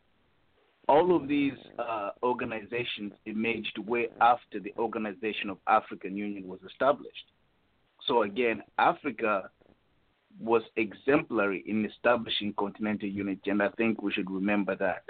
All 0.87 1.15
of 1.15 1.27
these 1.27 1.57
uh, 1.79 2.11
organizations 2.21 3.13
emerged 3.25 3.77
way 3.77 4.09
after 4.19 4.59
the 4.59 4.73
Organization 4.77 5.49
of 5.49 5.57
African 5.67 6.15
Union 6.17 6.47
was 6.47 6.59
established. 6.69 7.27
So 8.07 8.23
again, 8.23 8.61
Africa 8.77 9.49
was 10.39 10.63
exemplary 10.75 11.63
in 11.67 11.85
establishing 11.85 12.53
continental 12.57 13.09
unity, 13.09 13.49
and 13.49 13.61
I 13.61 13.69
think 13.69 14.01
we 14.01 14.11
should 14.11 14.29
remember 14.29 14.75
that. 14.75 15.03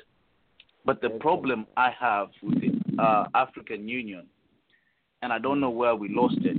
But 0.85 1.01
the 1.01 1.11
problem 1.11 1.67
I 1.77 1.91
have 1.99 2.29
with 2.41 2.59
the 2.61 3.01
uh, 3.01 3.27
African 3.35 3.87
Union, 3.87 4.27
and 5.21 5.31
I 5.31 5.39
don't 5.39 5.59
know 5.59 5.69
where 5.69 5.95
we 5.95 6.09
lost 6.09 6.39
it, 6.39 6.57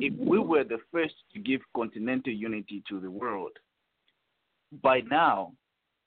if 0.00 0.14
we 0.18 0.38
were 0.38 0.64
the 0.64 0.78
first 0.90 1.14
to 1.34 1.38
give 1.38 1.60
continental 1.76 2.32
unity 2.32 2.82
to 2.88 2.98
the 2.98 3.10
world, 3.10 3.52
by 4.82 5.00
now, 5.10 5.52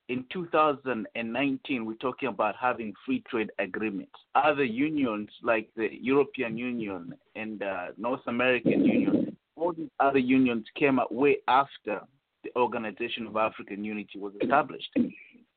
in 0.10 0.26
2019, 0.32 1.86
we're 1.86 1.94
talking 1.96 2.30
about 2.30 2.56
having 2.60 2.94
free 3.06 3.24
trade 3.30 3.52
agreements. 3.58 4.12
Other 4.36 4.64
unions 4.64 5.30
like 5.42 5.70
the 5.76 5.90
European 5.92 6.58
Union 6.58 7.14
and 7.36 7.64
uh, 7.64 7.88
North 7.98 8.22
American 8.28 8.86
Union, 8.86 9.25
all 9.66 9.74
these 9.74 9.90
other 10.00 10.20
unions 10.20 10.66
came 10.76 11.00
out 11.00 11.14
way 11.14 11.38
after 11.48 12.00
the 12.44 12.52
Organization 12.56 13.26
of 13.28 13.36
African 13.38 13.84
Unity 13.84 14.20
was 14.20 14.34
established. 14.42 14.90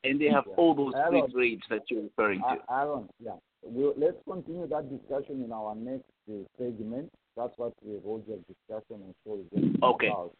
And 0.04 0.20
they 0.20 0.26
have 0.26 0.44
Yeah. 0.46 0.54
all 0.56 0.74
those 0.74 0.92
free 1.08 1.18
Aaron. 1.18 1.30
trades 1.32 1.62
that 1.70 1.82
you're 1.90 2.02
referring 2.02 2.40
to. 2.40 2.56
Aaron, 2.70 3.08
yeah. 3.20 3.32
We'll, 3.62 3.92
let's 3.96 4.16
continue 4.24 4.66
that 4.68 4.88
discussion 4.88 5.42
in 5.44 5.52
our 5.52 5.74
next 5.74 6.04
uh, 6.30 6.34
segment. 6.56 7.10
That's 7.36 7.52
what 7.58 7.72
we 7.84 7.98
hold 8.04 8.24
the 8.26 8.32
Roger 8.32 8.44
discussion 8.48 9.02
and 9.04 9.14
show 9.24 9.34
is 9.34 9.46
going 9.50 9.72
to 9.72 9.78
be 9.78 9.84
Okay. 9.84 10.06
about. 10.08 10.32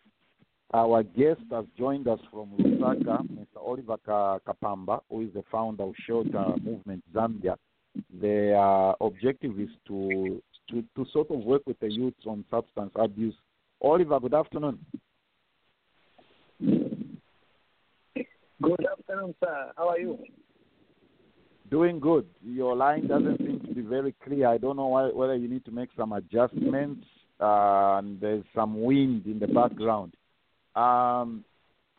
Our 0.74 1.02
guest 1.02 1.40
has 1.50 1.64
joined 1.76 2.06
us 2.08 2.20
from 2.30 2.50
Lusaka, 2.58 3.26
Mr. 3.28 3.56
Oliver 3.56 3.96
Ka- 4.04 4.38
Kapamba, 4.40 5.00
who 5.10 5.22
is 5.22 5.32
the 5.32 5.42
founder 5.50 5.84
of 5.84 5.94
Shelter 6.06 6.44
Movement 6.62 7.02
Zambia. 7.12 7.56
Their 8.20 8.56
uh, 8.56 8.92
objective 9.00 9.58
is 9.58 9.70
to, 9.88 10.40
to 10.70 10.84
to 10.94 11.06
sort 11.12 11.30
of 11.30 11.40
work 11.40 11.62
with 11.66 11.78
the 11.80 11.90
youths 11.90 12.24
on 12.26 12.44
substance 12.50 12.92
abuse. 12.96 13.34
Oliver, 13.80 14.18
good 14.20 14.34
afternoon. 14.34 14.78
Good 18.60 18.86
afternoon, 18.90 19.34
sir. 19.40 19.72
How 19.76 19.90
are 19.90 19.98
you? 19.98 20.18
Doing 21.70 22.00
good. 22.00 22.26
Your 22.42 22.74
line 22.74 23.06
doesn't 23.06 23.38
seem 23.38 23.60
to 23.60 23.74
be 23.74 23.82
very 23.82 24.14
clear. 24.24 24.48
I 24.48 24.58
don't 24.58 24.76
know 24.76 24.88
why, 24.88 25.08
whether 25.10 25.36
you 25.36 25.48
need 25.48 25.64
to 25.66 25.70
make 25.70 25.90
some 25.96 26.12
adjustments. 26.12 27.06
Uh, 27.40 27.98
and 27.98 28.20
there's 28.20 28.42
some 28.52 28.82
wind 28.82 29.26
in 29.26 29.38
the 29.38 29.46
background. 29.46 30.12
Um, 30.74 31.44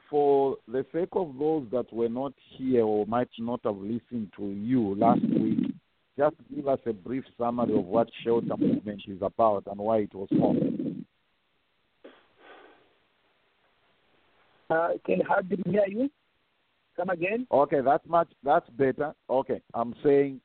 for 0.09 0.57
the 0.67 0.85
sake 0.91 1.09
of 1.13 1.33
those 1.39 1.65
that 1.71 1.93
were 1.93 2.09
not 2.09 2.33
here 2.57 2.83
or 2.83 3.05
might 3.05 3.29
not 3.37 3.61
have 3.63 3.77
listened 3.77 4.33
to 4.35 4.47
you 4.47 4.95
last 4.95 5.21
week, 5.21 5.71
just 6.17 6.35
give 6.53 6.67
us 6.67 6.79
a 6.85 6.91
brief 6.91 7.23
summary 7.37 7.77
of 7.77 7.85
what 7.85 8.09
Shelter 8.25 8.57
Movement 8.57 9.01
is 9.07 9.21
about 9.21 9.63
and 9.67 9.79
why 9.79 9.99
it 9.99 10.13
was 10.13 10.27
formed. 10.37 11.05
Uh, 14.69 14.89
can 15.05 15.21
hardly 15.21 15.57
hear 15.65 15.85
you. 15.87 16.09
Come 16.95 17.09
again. 17.09 17.47
Okay, 17.51 17.81
that's 17.81 18.07
much. 18.07 18.29
That's 18.43 18.69
better. 18.71 19.13
Okay, 19.29 19.61
I'm 19.73 19.95
saying 20.03 20.41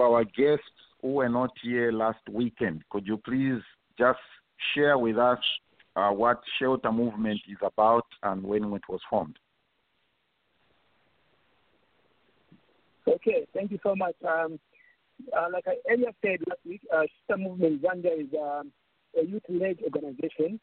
our 0.00 0.24
guests 0.24 0.64
who 1.00 1.14
were 1.14 1.28
not 1.28 1.50
here 1.62 1.92
last 1.92 2.20
weekend, 2.30 2.82
could 2.90 3.06
you 3.06 3.16
please 3.16 3.60
just 3.98 4.18
share 4.74 4.98
with 4.98 5.18
us 5.18 5.38
uh, 5.96 6.10
what 6.10 6.40
Shelter 6.58 6.92
Movement 6.92 7.40
is 7.48 7.58
about 7.62 8.06
and 8.22 8.42
when 8.42 8.64
it 8.64 8.82
was 8.88 9.00
formed? 9.08 9.38
Okay, 13.06 13.46
thank 13.54 13.70
you 13.70 13.78
so 13.82 13.94
much. 13.94 14.14
Um, 14.26 14.58
uh, 15.36 15.46
like 15.52 15.64
I 15.66 15.74
earlier 15.90 16.10
said 16.22 16.40
last 16.48 16.60
week, 16.66 16.80
uh, 16.92 17.02
Shelter 17.28 17.42
Movement 17.42 17.82
Zambia 17.82 18.20
is 18.20 18.28
um, 18.40 18.72
a 19.20 19.24
youth-led 19.24 19.78
organization 19.84 20.58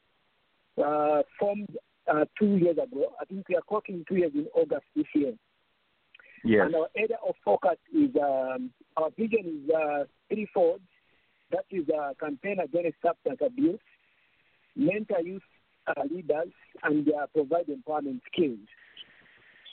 uh, 0.77 1.21
formed 1.39 1.69
uh, 2.11 2.25
two 2.39 2.57
years 2.57 2.77
ago. 2.77 3.13
I 3.19 3.25
think 3.25 3.47
we 3.49 3.55
are 3.55 3.61
clocking 3.69 4.05
two 4.07 4.15
years 4.15 4.31
in 4.33 4.47
August 4.53 4.85
this 4.95 5.05
year. 5.13 5.33
Yes. 6.43 6.65
And 6.65 6.75
our 6.75 6.87
area 6.95 7.17
of 7.27 7.35
focus 7.45 7.77
is 7.93 8.09
um, 8.21 8.71
our 8.97 9.09
vision 9.17 9.63
is 9.63 9.73
uh, 9.73 10.03
threefold. 10.29 10.81
That 11.51 11.65
is 11.69 11.85
uh, 11.89 12.13
campaign 12.19 12.57
against 12.63 12.97
substance 13.05 13.39
abuse, 13.45 13.79
mental 14.75 15.21
youth 15.23 15.41
uh, 15.87 16.03
leaders, 16.09 16.51
and 16.83 17.07
uh, 17.09 17.27
provide 17.33 17.67
empowerment 17.67 18.21
skills. 18.31 18.59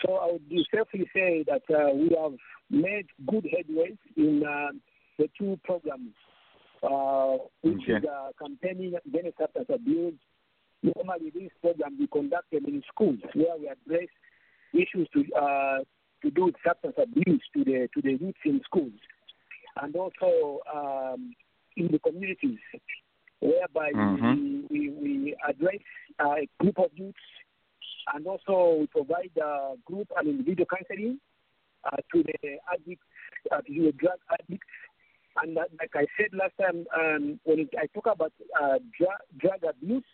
So 0.04 0.14
I 0.14 0.32
would 0.32 0.42
safely 0.74 1.08
say 1.14 1.44
that 1.46 1.62
uh, 1.74 1.94
we 1.94 2.16
have 2.20 2.32
made 2.70 3.06
good 3.26 3.46
headway 3.56 3.96
in 4.16 4.44
uh, 4.44 4.72
the 5.18 5.28
two 5.38 5.58
programs, 5.64 6.14
uh, 6.82 7.38
which 7.62 7.82
Okay. 7.82 7.94
is 7.94 8.04
uh, 8.04 8.30
campaigning 8.38 8.94
against 9.06 9.38
substance 9.38 9.66
abuse. 9.72 10.14
Normally, 10.82 11.30
these 11.34 11.50
programs 11.60 11.98
we 11.98 12.06
conduct 12.06 12.50
them 12.50 12.64
in 12.66 12.82
schools 12.92 13.18
where 13.34 13.56
we 13.58 13.68
address 13.68 14.08
issues 14.72 15.08
to 15.12 15.24
uh, 15.34 15.78
to 16.22 16.30
do 16.30 16.46
with 16.46 16.54
substance 16.64 16.94
abuse 16.96 17.42
to 17.54 17.64
the 17.64 17.88
to 17.94 18.02
the 18.02 18.12
youth 18.12 18.34
in 18.44 18.60
schools, 18.64 18.92
and 19.82 19.94
also 19.96 20.60
um, 20.72 21.34
in 21.76 21.88
the 21.90 21.98
communities, 21.98 22.58
whereby 23.40 23.92
Mhm. 23.92 24.68
we, 24.70 24.90
we 24.90 24.90
we 24.90 25.36
address 25.48 25.82
uh, 26.20 26.36
a 26.42 26.48
group 26.60 26.78
of 26.78 26.90
youths, 26.94 27.18
and 28.14 28.26
also 28.26 28.80
we 28.80 28.86
provide 28.86 29.36
uh, 29.38 29.74
group 29.84 30.08
and 30.16 30.28
individual 30.28 30.66
counseling 30.66 31.18
uh, 31.84 31.96
to 32.12 32.22
the 32.22 32.58
addicts, 32.72 33.06
uh, 33.50 33.60
to 33.62 33.82
the 33.82 33.92
drug 33.92 34.18
addicts. 34.30 34.66
And 35.42 35.56
uh, 35.56 35.64
like 35.80 35.94
I 35.94 36.06
said 36.16 36.30
last 36.32 36.54
time, 36.60 36.86
um, 36.96 37.40
when 37.44 37.60
it, 37.60 37.70
I 37.78 37.86
talk 37.94 38.06
about 38.06 38.32
uh, 38.60 38.78
drug, 38.98 39.18
drug 39.38 39.62
abuse, 39.68 40.04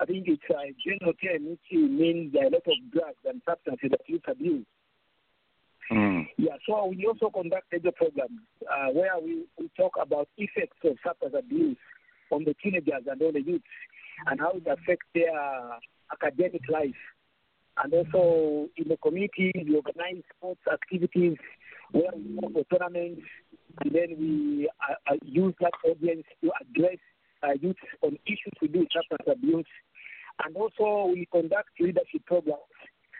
I 0.00 0.06
think 0.06 0.26
it's 0.26 0.42
a 0.48 0.74
general 0.82 1.12
term 1.22 1.50
which 1.50 1.60
means 1.72 2.34
a 2.34 2.44
lot 2.44 2.54
of 2.54 2.90
drugs 2.90 3.22
and 3.26 3.42
substances 3.46 3.90
that 3.90 4.00
youth 4.06 4.22
abuse. 4.26 4.66
Mm. 5.92 6.26
Yeah, 6.38 6.56
so 6.66 6.86
we 6.86 7.04
also 7.06 7.30
conduct 7.30 7.66
radio 7.72 7.90
programs 7.90 8.40
uh, 8.62 8.86
where 8.92 9.18
we, 9.22 9.44
we 9.58 9.70
talk 9.76 9.92
about 10.00 10.28
effects 10.38 10.78
of 10.84 10.96
substance 11.04 11.34
abuse 11.36 11.76
on 12.30 12.44
the 12.44 12.54
teenagers 12.62 13.02
and 13.10 13.20
on 13.20 13.32
the 13.32 13.42
youth 13.42 13.62
and 14.26 14.40
how 14.40 14.52
it 14.52 14.66
affects 14.66 15.06
their 15.14 15.34
academic 16.12 16.62
life. 16.70 17.00
And 17.82 17.92
also 17.92 18.68
in 18.76 18.88
the 18.88 18.96
community, 18.98 19.52
we 19.54 19.74
organize 19.74 20.22
sports 20.36 20.60
activities 20.72 21.36
where 21.92 22.12
we 22.14 22.40
go 22.40 22.48
for 22.52 22.78
tournaments, 22.78 23.22
and 23.80 23.92
then 23.92 24.16
we 24.18 24.70
uh, 24.88 25.12
uh, 25.12 25.16
use 25.24 25.54
that 25.60 25.72
audience 25.84 26.24
to 26.42 26.50
address 26.60 26.98
uh, 27.42 27.52
youth 27.60 27.76
on 28.02 28.18
issues 28.26 28.52
to 28.60 28.68
do 28.68 28.80
with 28.80 28.88
substance 28.94 29.26
abuse. 29.26 29.66
And 30.44 30.56
also 30.56 31.12
we 31.12 31.26
conduct 31.30 31.70
leadership 31.78 32.24
programs 32.26 32.60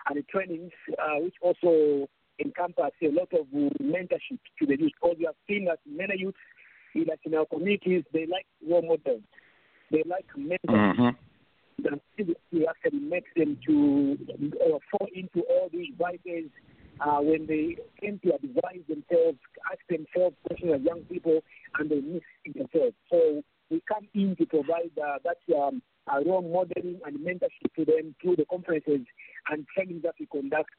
and 0.08 0.26
trainings, 0.28 0.72
uh, 0.98 1.20
which 1.20 1.34
also 1.42 2.08
encompass 2.38 2.92
a 3.02 3.08
lot 3.08 3.28
of 3.32 3.46
mentorship 3.82 4.40
to 4.58 4.66
the 4.66 4.78
youth. 4.78 4.92
Because 5.00 5.16
we 5.18 5.24
have 5.26 5.34
seen 5.48 5.66
that 5.66 5.78
many 5.86 6.18
youth 6.18 6.34
in, 6.94 7.06
in 7.24 7.34
our 7.34 7.46
communities, 7.46 8.04
they 8.12 8.26
like 8.26 8.46
role 8.68 8.82
models. 8.82 9.22
They 9.90 10.02
like 10.06 10.26
mentors. 10.36 10.96
Mhm. 10.96 11.16
That 11.82 12.00
we 12.52 12.66
actually 12.66 12.98
make 13.00 13.32
them 13.34 13.58
to 13.66 14.18
uh, 14.66 14.78
fall 14.90 15.08
into 15.14 15.40
all 15.48 15.70
these 15.72 15.94
vices 15.98 16.50
uh, 17.00 17.20
when 17.20 17.46
they 17.46 17.76
tend 18.02 18.22
to 18.22 18.34
advise 18.34 18.82
themselves, 18.86 19.38
ask 19.72 19.80
themselves 19.88 20.36
questions 20.46 20.72
as 20.74 20.82
young 20.82 21.00
people, 21.04 21.40
and 21.78 21.90
they 21.90 22.00
miss 22.00 22.22
themselves. 22.44 22.94
So 23.10 23.42
we 23.70 23.82
come 23.88 24.06
in 24.14 24.36
to 24.36 24.46
provide 24.46 24.92
uh, 25.02 25.18
that 25.24 25.38
um, 25.56 25.80
uh, 26.12 26.20
role 26.24 26.42
modeling 26.42 27.00
and 27.04 27.18
mentorship 27.18 27.72
to 27.76 27.84
them 27.84 28.14
through 28.20 28.36
the 28.36 28.44
conferences 28.46 29.00
and 29.50 29.66
trainings 29.74 30.02
that 30.02 30.14
we 30.18 30.26
conduct 30.26 30.70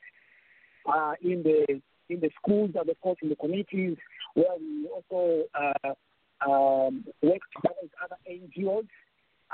uh, 0.92 1.14
in 1.22 1.44
the 1.44 1.82
in 2.10 2.20
the 2.20 2.30
schools 2.42 2.72
and 2.80 2.90
of 2.90 3.00
course 3.02 3.18
in 3.22 3.30
the 3.30 3.36
communities 3.36 3.98
where 4.34 4.58
we 4.60 4.88
also 4.90 5.44
uh, 5.56 5.94
um, 6.50 7.06
work 7.22 7.40
together 7.56 7.76
with 7.82 7.92
other 8.04 8.18
NGOs 8.30 8.88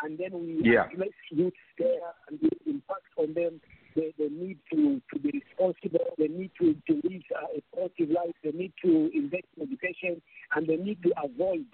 and 0.03 0.17
then 0.17 0.31
we 0.33 0.61
Yeah. 0.63 0.85
address 0.91 1.09
youth 1.29 1.53
there 1.77 2.13
and 2.29 2.39
we 2.41 2.49
impact 2.65 3.07
on 3.17 3.33
them 3.33 3.61
the, 3.95 4.13
the 4.19 4.29
need 4.29 4.59
to, 4.71 5.01
to 5.11 5.19
be 5.19 5.31
responsible, 5.31 6.05
the 6.17 6.27
need 6.27 6.51
to, 6.61 6.75
to 6.87 7.01
live 7.03 7.23
uh, 7.35 7.57
a 7.57 7.75
positive 7.75 8.09
life, 8.11 8.35
the 8.43 8.51
need 8.51 8.71
to 8.83 9.09
invest 9.13 9.45
in 9.57 9.63
education, 9.63 10.21
and 10.55 10.67
the 10.67 10.77
need 10.77 11.01
to 11.01 11.11
avoid 11.23 11.65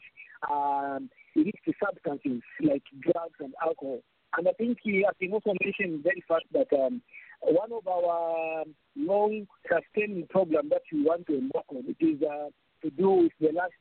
um, 0.50 1.10
illicit 1.36 1.76
substances 1.84 2.42
like 2.62 2.84
drugs 3.02 3.40
and 3.40 3.54
alcohol. 3.62 4.00
And 4.38 4.48
I 4.48 4.52
think 4.54 4.80
he 4.82 5.04
has 5.06 5.16
been 5.20 5.34
also 5.34 5.54
mentioned 5.64 6.04
very 6.04 6.24
fast 6.28 6.46
that 6.54 6.74
um, 6.74 7.02
one 7.42 7.72
of 7.72 7.88
our 7.88 8.64
long 8.96 9.48
sustaining 9.70 10.28
program 10.28 10.70
that 10.70 10.82
we 10.92 11.04
want 11.04 11.28
to 11.28 11.38
embark 11.38 11.66
on 11.70 11.84
it 11.88 12.04
is 12.04 12.22
uh, 12.24 12.50
to 12.82 12.90
do 12.92 13.10
with 13.10 13.32
the 13.40 13.52
last 13.54 13.74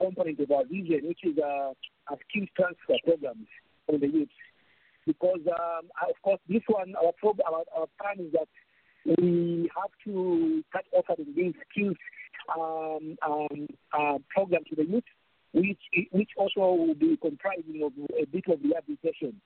component 0.00 0.40
of 0.40 0.50
our 0.50 0.64
vision, 0.64 1.00
which 1.04 1.20
is 1.22 1.38
uh, 1.38 1.72
a 2.10 2.16
skills 2.28 2.48
transfer 2.56 2.96
programs 3.04 3.46
for 3.86 3.98
the 3.98 4.08
youth. 4.08 4.28
Because 5.06 5.40
um, 5.46 5.88
of 6.08 6.16
course 6.22 6.40
this 6.48 6.62
one 6.66 6.94
our 6.96 7.12
program 7.18 7.46
our, 7.52 7.64
our 7.76 7.86
plan 8.00 8.26
is 8.26 8.32
that 8.32 8.48
we 9.18 9.68
have 9.74 9.90
to 10.04 10.62
start 10.68 10.84
offering 10.92 11.34
these 11.36 11.54
skills 11.70 11.96
um, 12.56 13.16
um, 13.26 13.66
uh, 13.92 14.18
program 14.34 14.62
to 14.68 14.76
the 14.76 14.84
youth, 14.84 15.04
which 15.52 15.80
which 16.10 16.30
also 16.36 16.74
will 16.74 16.94
be 16.94 17.16
comprising 17.20 17.82
of 17.84 17.92
a 18.20 18.26
bit 18.26 18.44
of 18.48 18.58
rehabilitation. 18.62 19.40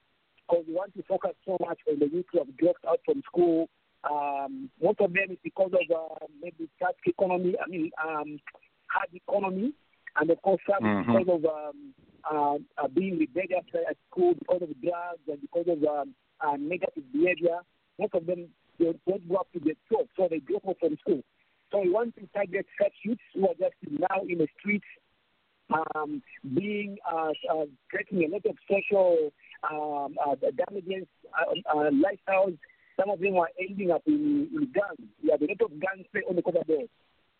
Because 0.48 0.64
we 0.68 0.74
want 0.74 0.94
to 0.94 1.02
focus 1.02 1.32
so 1.44 1.57
much 1.61 1.78
on 1.90 1.98
the 1.98 2.07
youth 2.07 2.26
who 2.32 2.38
have 2.38 2.57
dropped 2.57 2.84
out 2.84 3.00
from 3.04 3.22
school. 3.26 3.68
Um, 4.09 4.70
most 4.80 5.00
of 5.00 5.12
them 5.12 5.30
is 5.30 5.38
because 5.42 5.72
of 5.72 5.90
uh, 5.90 6.26
maybe 6.40 6.68
tough 6.80 6.94
economy. 7.04 7.54
I 7.61 7.68
mean, 7.68 7.90
um, 8.02 8.38
hard 8.86 9.09
economy, 9.12 9.72
and 10.20 10.30
of 10.30 10.40
course 10.42 10.62
some 10.70 10.84
Mhm. 10.84 11.07
because 11.07 11.28
of 11.28 11.44
um, 11.44 11.94
uh, 12.30 12.59
uh, 12.78 12.88
being 12.88 13.18
rebellious 13.18 13.64
at 13.74 13.96
school, 14.11 14.34
because 14.34 14.62
of 14.62 14.80
drugs, 14.80 15.26
and 15.28 15.40
because 15.40 15.66
of 15.68 15.82
um, 15.84 16.14
uh, 16.40 16.57
negative 16.57 17.04
behavior. 17.12 17.59
Most 17.98 18.14
of 18.14 18.26
them 18.26 18.48
they 18.78 18.92
don't 19.09 19.28
go 19.28 19.36
up 19.36 19.50
to 19.52 19.59
the 19.59 19.74
top, 19.90 20.07
so 20.16 20.28
they 20.30 20.38
drop 20.40 20.66
off 20.66 20.76
from 20.78 20.96
school. 20.98 21.22
So 21.72 21.80
we 21.80 21.90
want 21.90 22.14
to 22.16 22.26
target 22.34 22.66
such 22.80 22.92
youths 23.02 23.22
who 23.34 23.48
are 23.48 23.54
just 23.59 23.74
now 23.90 24.20
in 24.28 24.38
the 24.38 24.48
streets, 24.59 24.86
um, 25.95 26.23
being 26.55 26.99
uh, 27.11 27.31
uh, 27.53 27.64
creating 27.91 28.25
a 28.25 28.29
lot 28.33 28.47
of 28.47 28.57
social 28.71 29.31
um, 29.71 30.17
uh, 30.25 30.35
damages, 30.67 31.07
uh, 31.35 31.79
uh, 31.79 31.91
lifestyles. 31.91 32.57
Some 32.99 33.11
of 33.11 33.21
them 33.21 33.37
are 33.37 33.49
ending 33.61 33.91
up 33.91 34.03
in, 34.07 34.49
in 34.53 34.73
gangs. 34.73 35.11
We 35.23 35.31
have 35.31 35.43
a 35.43 35.47
lot 35.47 35.61
of 35.61 35.81
gangs 35.81 36.07
on 36.29 36.37
the 36.37 36.43
cover 36.43 36.64
there. 36.67 36.87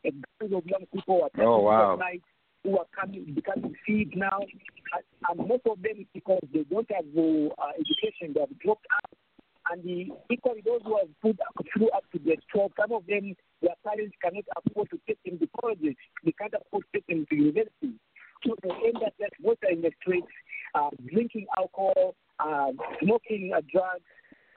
A 0.05 0.11
gangs 0.11 0.53
of 0.53 0.66
young 0.66 0.87
people 0.93 1.22
are 1.22 1.43
Oh, 1.45 1.61
wow. 1.61 1.95
at 1.95 1.99
night 1.99 2.22
who 2.62 2.79
are 2.79 2.87
coming 2.99 3.33
becoming 3.35 3.74
feed 3.87 4.16
now, 4.16 4.41
and, 4.41 5.39
most 5.39 5.62
of 5.70 5.81
them 5.83 6.07
because 6.12 6.43
they 6.53 6.64
don't 6.64 6.91
have 6.91 7.05
uh, 7.16 7.47
uh, 7.62 7.72
education. 7.79 8.35
They 8.35 8.41
have 8.41 8.59
dropped 8.59 8.87
out 8.93 9.11
and 9.70 9.83
the 9.85 10.07
equally 10.31 10.62
those 10.64 10.81
who 10.85 10.97
have 10.99 11.09
put 11.22 11.37
through 11.72 11.91
up 11.91 12.05
to 12.12 12.18
their 12.18 12.37
job, 12.55 12.70
some 12.79 12.93
of 12.93 13.07
them, 13.07 13.35
their 13.62 13.74
parents 13.85 14.14
cannot 14.22 14.45
afford 14.57 14.91
to 14.91 15.01
take 15.07 15.18
them 15.24 15.39
to 15.39 15.49
colleges. 15.61 15.95
They 16.24 16.33
can't 16.33 16.55
afford 16.55 16.85
to 16.85 16.89
take 17.01 17.07
them 17.07 17.27
to 17.29 17.37
university. 17.37 17.99
They 18.45 18.70
end 18.70 18.97
up 19.05 19.14
just 19.18 19.32
water 19.43 19.68
in 19.70 19.82
the 19.82 19.91
streets, 20.01 20.26
uh, 20.74 20.91
drinking 21.12 21.47
alcohol, 21.57 22.14
uh, 22.39 22.72
smoking 23.03 23.53
uh, 23.57 23.61
drugs, 23.72 24.05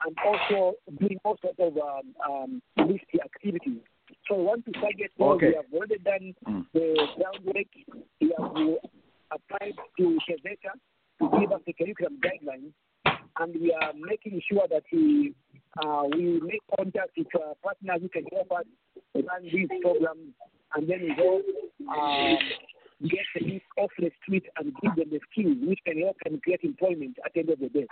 and 0.06 0.16
also 0.24 0.74
doing 0.98 1.18
all 1.24 1.36
sorts 1.42 1.58
of 1.58 1.76
um, 1.76 2.14
um, 2.28 2.62
risky 2.88 3.20
activities. 3.24 3.80
So 4.28 4.36
we 4.36 4.44
want 4.44 4.64
to 4.66 4.72
target 4.72 5.10
those. 5.18 5.36
Okay. 5.36 5.48
We 5.48 5.54
have 5.54 5.72
already 5.72 5.98
done 5.98 6.34
Mm. 6.46 6.66
the 6.72 7.06
groundwork. 7.16 7.72
We 8.20 8.34
have 8.38 8.78
applied 9.32 9.74
to 9.98 10.18
TEVETA 10.28 10.72
to 11.20 11.38
give 11.40 11.52
us 11.52 11.60
the 11.66 11.72
curriculum 11.72 12.18
guidelines 12.20 12.72
and 13.38 13.54
we 13.60 13.72
are 13.72 13.92
making 13.94 14.40
sure 14.50 14.66
that 14.70 14.82
we 14.92 15.34
uh, 15.82 16.02
we 16.12 16.40
make 16.42 16.62
contact 16.76 17.10
with 17.16 17.28
uh, 17.34 17.54
partners 17.62 18.00
who 18.02 18.08
can 18.08 18.24
help 18.32 18.50
us 18.52 18.64
run 19.14 19.42
these 19.44 19.68
programs, 19.80 20.34
and 20.74 20.88
then 20.90 21.00
we 21.00 21.14
go 21.14 21.40
uh, 21.88 22.34
get 23.08 23.20
the 23.34 23.44
youth 23.44 23.62
off 23.78 23.90
the 23.98 24.10
street 24.22 24.44
and 24.56 24.72
give 24.82 24.94
them 24.96 25.10
the 25.10 25.20
skills 25.30 25.56
which 25.62 25.78
can 25.86 26.00
help 26.02 26.16
them 26.24 26.40
create 26.42 26.60
employment 26.62 27.16
at 27.24 27.32
the 27.34 27.40
end 27.40 27.50
of 27.50 27.58
the 27.58 27.68
day. 27.68 27.86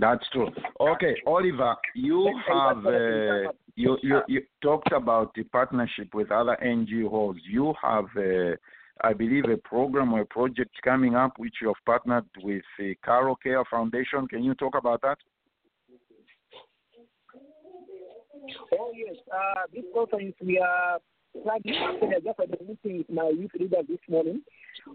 That's 0.00 0.24
true. 0.30 0.48
Okay, 0.80 1.16
Oliver, 1.26 1.74
you 1.94 2.30
have 2.48 2.84
uh, 2.86 3.50
you, 3.74 3.96
you 4.02 4.20
you 4.28 4.42
talked 4.62 4.92
about 4.92 5.34
the 5.34 5.44
partnership 5.44 6.14
with 6.14 6.30
other 6.30 6.56
NGOs. 6.62 7.36
You 7.48 7.74
have, 7.82 8.04
uh, 8.16 8.56
I 9.02 9.14
believe, 9.14 9.44
a 9.46 9.56
program 9.56 10.12
or 10.12 10.20
a 10.20 10.26
project 10.26 10.70
coming 10.84 11.14
up 11.14 11.32
which 11.38 11.54
you 11.62 11.68
have 11.68 11.84
partnered 11.86 12.26
with 12.42 12.62
the 12.78 12.94
Carol 13.04 13.36
Care 13.36 13.64
Foundation. 13.70 14.28
Can 14.28 14.44
you 14.44 14.54
talk 14.54 14.74
about 14.76 15.00
that? 15.02 15.18
Oh 18.78 18.92
yes, 18.94 19.16
uh, 19.32 19.62
this 19.72 19.84
conference 19.94 20.34
we 20.44 20.58
are 20.58 20.98
Actually, 21.36 21.76
I 21.76 22.20
just 22.24 22.38
had 22.40 22.56
a 22.60 22.64
meeting 22.64 22.98
with 22.98 23.10
my 23.10 23.28
youth 23.28 23.50
leader 23.58 23.82
this 23.88 23.98
morning. 24.08 24.42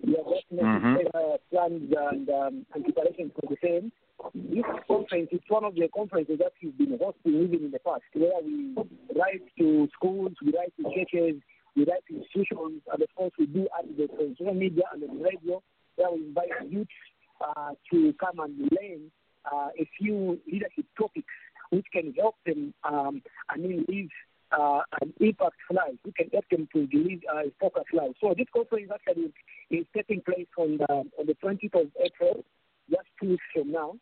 We 0.03 0.17
are 0.17 0.23
making 0.51 0.65
Mhm. 0.65 1.05
uh, 1.13 1.37
plans 1.49 1.93
and 1.95 2.29
um, 2.29 2.65
and 2.73 2.83
preparations 2.83 3.31
for 3.33 3.47
the 3.47 3.57
same. 3.61 3.91
This 4.35 4.65
conference 4.87 5.29
is 5.31 5.41
one 5.47 5.63
of 5.63 5.75
the 5.75 5.87
conferences 5.89 6.39
that 6.39 6.53
we've 6.61 6.77
been 6.77 6.97
hosting 6.97 7.41
even 7.43 7.65
in 7.65 7.71
the 7.71 7.79
past, 7.79 8.03
where 8.13 8.41
we 8.43 8.73
write 9.15 9.43
to 9.57 9.87
schools, 9.93 10.33
we 10.41 10.51
write 10.55 10.73
to 10.77 10.83
churches, 10.93 11.41
we 11.75 11.85
write 11.85 12.05
to 12.07 12.17
institutions, 12.17 12.81
and 12.91 13.01
of 13.01 13.15
course 13.15 13.33
we 13.37 13.45
do 13.47 13.67
at 13.77 13.85
the 13.97 14.07
social 14.17 14.53
media 14.53 14.83
and 14.93 15.01
the 15.03 15.07
radio, 15.23 15.61
where 15.95 16.11
we 16.11 16.19
invite 16.25 16.49
youth 16.69 16.87
uh, 17.41 17.73
to 17.91 18.13
come 18.13 18.39
and 18.39 18.57
learn 18.71 19.11
uh, 19.51 19.69
a 19.77 19.85
few 19.97 20.39
leadership 20.51 20.85
topics 20.97 21.33
which 21.71 21.85
can 21.91 22.13
help 22.13 22.35
them, 22.45 22.73
um, 22.83 23.21
I 23.49 23.57
mean, 23.57 23.83
live 23.87 24.09
uh, 24.57 24.81
an 25.01 25.13
impact 25.19 25.55
life. 25.71 25.95
We 26.05 26.11
can 26.13 26.27
get 26.31 26.43
them 26.51 26.67
to 26.73 26.79
live 26.93 27.19
uh, 27.33 27.39
a 27.47 27.51
focused 27.59 27.93
life. 27.93 28.11
So 28.21 28.33
this 28.37 28.47
conference 28.53 28.91
actually 28.93 29.33
is 29.69 29.85
taking 29.95 30.21
place 30.21 30.47
on 30.57 30.77
the, 30.77 30.91
on 30.93 31.25
the 31.25 31.35
20th 31.43 31.81
of 31.81 31.87
April, 32.03 32.43
just 32.89 33.07
two 33.21 33.29
weeks 33.29 33.43
from 33.53 33.71
now, 33.71 33.95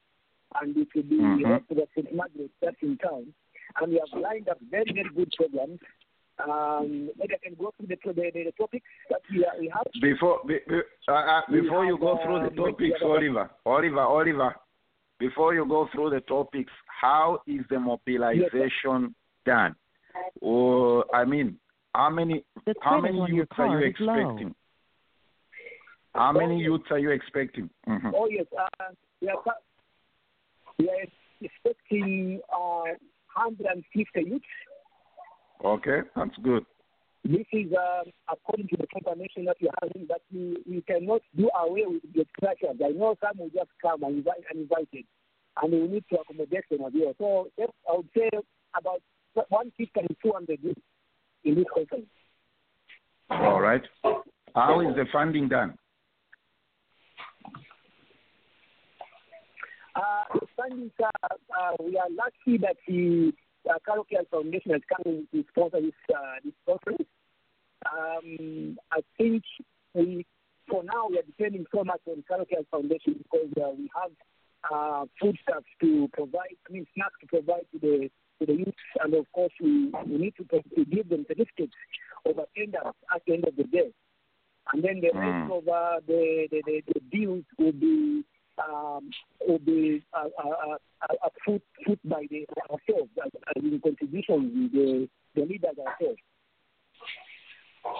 and 0.61 0.75
it 0.75 0.87
will 0.95 1.03
be 1.03 1.15
Mhm. 1.17 1.43
hosted 1.43 1.81
at 1.81 1.89
St. 1.95 2.13
Margaret, 2.13 2.51
that's 2.61 2.75
in 2.81 2.97
town. 2.97 3.33
And 3.79 3.91
we 3.93 3.99
have 4.03 4.19
lined 4.21 4.49
up 4.49 4.57
very, 4.69 4.91
very 4.93 5.09
good 5.15 5.31
programs. 5.37 5.79
Um, 6.39 7.11
maybe 7.17 7.35
I 7.35 7.37
can 7.43 7.55
go 7.55 7.71
through 7.77 7.87
the, 7.87 7.97
the, 8.03 8.13
the, 8.13 8.43
the 8.45 8.51
topics 8.57 8.85
that 9.09 9.21
we, 9.31 9.45
are, 9.45 9.53
we 9.59 9.69
have. 9.69 9.85
Before 10.01 10.41
be, 10.45 10.57
be- 10.67 10.81
uh, 11.07 11.11
uh, 11.11 11.41
before 11.51 11.85
you 11.85 11.97
go 11.97 12.19
through 12.23 12.49
the 12.49 12.55
topics, 12.55 12.99
Oliver, 13.03 13.49
Oliver, 13.65 14.01
Oliver, 14.01 14.55
before 15.19 15.53
you 15.53 15.65
go 15.67 15.87
through 15.93 16.09
the 16.09 16.21
topics, 16.21 16.71
how 16.87 17.41
is 17.45 17.61
the 17.69 17.79
mobilization 17.79 19.13
done? 19.45 19.75
Or 20.41 21.05
I 21.15 21.25
mean, 21.25 21.57
how 21.93 22.09
many 22.09 22.43
The 22.65 22.73
how 22.81 22.99
many 22.99 23.17
youths 23.31 23.51
are 23.57 23.67
you 23.67 23.91
card 23.91 23.95
low. 23.99 24.13
expecting? 24.21 24.55
How 26.13 26.31
many 26.31 26.59
youths 26.59 26.85
are 26.89 26.99
you 26.99 27.11
expecting? 27.11 27.69
Mhm. 27.87 28.11
Oh 28.15 28.27
yes, 28.27 28.45
uh, 28.57 28.91
we 29.21 29.29
are 29.29 29.41
co- 29.41 29.63
we 30.79 30.89
are 30.89 31.05
expecting 31.41 32.41
uh, 32.51 32.83
150 33.35 34.21
youths. 34.29 34.45
Okay, 35.63 36.01
that's 36.15 36.37
good. 36.43 36.65
This 37.23 37.45
is 37.53 37.71
uh, 37.71 38.03
according 38.31 38.67
to 38.69 38.77
the 38.77 38.87
confirmation 38.87 39.45
that 39.45 39.57
you're 39.59 39.71
having 39.81 40.07
that 40.07 40.21
we, 40.33 40.57
we 40.67 40.81
cannot 40.81 41.21
do 41.37 41.49
away 41.55 41.83
with 41.85 42.01
the 42.15 42.25
crashers. 42.41 42.83
I 42.83 42.89
know 42.89 43.15
some 43.21 43.37
will 43.37 43.49
just 43.49 43.69
come 43.81 44.01
and 44.03 44.17
invite 44.17 44.43
and 44.49 44.61
invited. 44.61 45.05
and 45.61 45.71
we 45.71 45.87
need 45.87 46.03
to 46.09 46.19
accommodate 46.19 46.63
them 46.71 46.81
as 46.85 46.93
well. 46.95 47.13
So 47.19 47.47
yes, 47.57 47.69
I 47.87 47.95
would 47.97 48.09
say 48.17 48.29
about 48.75 49.01
150 49.33 49.99
and 49.99 50.15
200 50.23 50.59
youth 50.61 50.77
in 51.43 51.55
this 51.55 51.65
conference. 51.73 52.05
All 53.29 53.61
right. 53.61 53.81
How 54.55 54.81
is 54.81 54.95
the 54.95 55.05
funding 55.11 55.47
done? 55.47 55.77
Uh, 59.95 60.39
funding, 60.55 60.91
uh, 61.03 61.07
uh, 61.31 61.75
we 61.83 61.97
are 61.97 62.09
lucky 62.09 62.57
that 62.57 62.77
the 62.87 63.33
uh, 63.69 64.23
Foundation 64.31 64.71
has 64.71 64.81
come 64.89 65.27
to 65.31 65.45
sponsor 65.49 65.81
this, 65.81 65.91
uh, 66.13 66.35
this 66.43 66.53
conference. 66.65 67.07
Um, 67.85 68.77
I 68.91 69.01
think 69.17 69.43
we, 69.93 70.25
for 70.69 70.83
now, 70.83 71.07
we 71.09 71.17
are 71.19 71.23
depending 71.23 71.65
so 71.73 71.83
much 71.83 72.01
on 72.07 72.23
Carol 72.27 72.45
Care 72.45 72.59
Foundation 72.69 73.15
because 73.17 73.49
uh, 73.57 73.71
we 73.77 73.89
have 73.95 74.11
uh, 74.71 75.05
foodstuffs 75.19 75.65
to 75.81 76.09
provide, 76.13 76.55
I 76.69 76.73
mean, 76.73 76.85
snacks 76.93 77.15
to 77.21 77.27
provide 77.27 77.65
to 77.73 77.79
the 77.79 78.09
to 78.41 78.45
the 78.45 78.57
youth, 78.57 78.81
and 79.03 79.13
of 79.13 79.25
course, 79.31 79.53
we, 79.61 79.91
we 80.07 80.17
need 80.17 80.33
to, 80.37 80.43
to 80.75 80.85
give 80.85 81.07
them 81.09 81.25
certificates 81.27 81.73
of 82.25 82.37
attendance 82.37 82.97
at 83.15 83.21
the 83.25 83.33
end 83.33 83.45
of 83.47 83.55
the 83.55 83.63
day. 83.65 83.89
And 84.73 84.83
then 84.83 85.01
the 85.01 85.11
Mm. 85.13 85.49
rest 85.49 85.51
of 85.51 85.67
uh, 85.67 85.99
the, 86.07 86.47
the, 86.51 86.61
the, 86.65 86.81
the 86.93 86.99
deals 87.11 87.43
will 87.57 87.71
be 87.73 88.23
um, 88.61 89.09
will 89.47 89.59
be 89.59 90.03
uh, 90.13 90.27
uh, 90.43 90.49
uh, 90.49 90.77
uh, 91.09 91.29
put, 91.45 91.61
put 91.85 91.99
by 92.07 92.25
the 92.29 92.45
ourselves 92.69 93.09
as, 93.25 93.31
as 93.55 93.63
in 93.63 93.79
contributions, 93.81 94.71
the, 94.71 95.09
the 95.35 95.41
leaders 95.41 95.77
ourselves. 95.79 96.19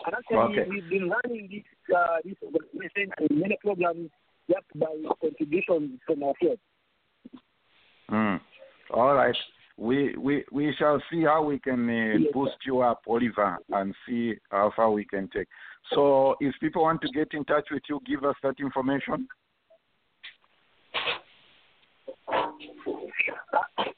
And 0.06 0.14
actually, 0.16 0.60
Okay. 0.60 0.70
we've 0.70 0.90
been 0.90 1.10
running 1.10 1.50
this 1.52 1.96
uh, 1.98 2.18
this 2.24 2.36
organization 2.44 3.12
and 3.18 3.40
many 3.40 3.58
programs 3.64 4.12
just 4.50 4.66
by 4.76 4.94
contributions 5.20 6.00
from 6.06 6.24
ourselves. 6.24 6.62
Mm. 8.12 8.40
All 8.94 9.16
right. 9.16 9.36
We, 9.82 10.16
we 10.16 10.46
we 10.52 10.76
shall 10.78 11.02
see 11.10 11.24
how 11.24 11.44
we 11.44 11.58
can 11.58 11.90
uh, 11.90 12.20
Yes, 12.20 12.32
boost 12.32 12.58
you 12.68 12.82
up, 12.82 13.02
Oliver, 13.08 13.58
and 13.70 13.96
see 14.08 14.36
how 14.52 14.72
far 14.76 14.92
we 14.92 15.06
can 15.06 15.28
take. 15.34 15.48
So, 15.96 16.36
if 16.40 16.54
people 16.62 16.84
want 16.84 17.02
to 17.02 17.12
get 17.12 17.30
in 17.34 17.44
touch 17.46 17.68
with 17.72 17.82
you, 17.90 18.00
give 18.06 18.24
us 18.24 18.36
that 18.44 18.60
information. 18.60 19.28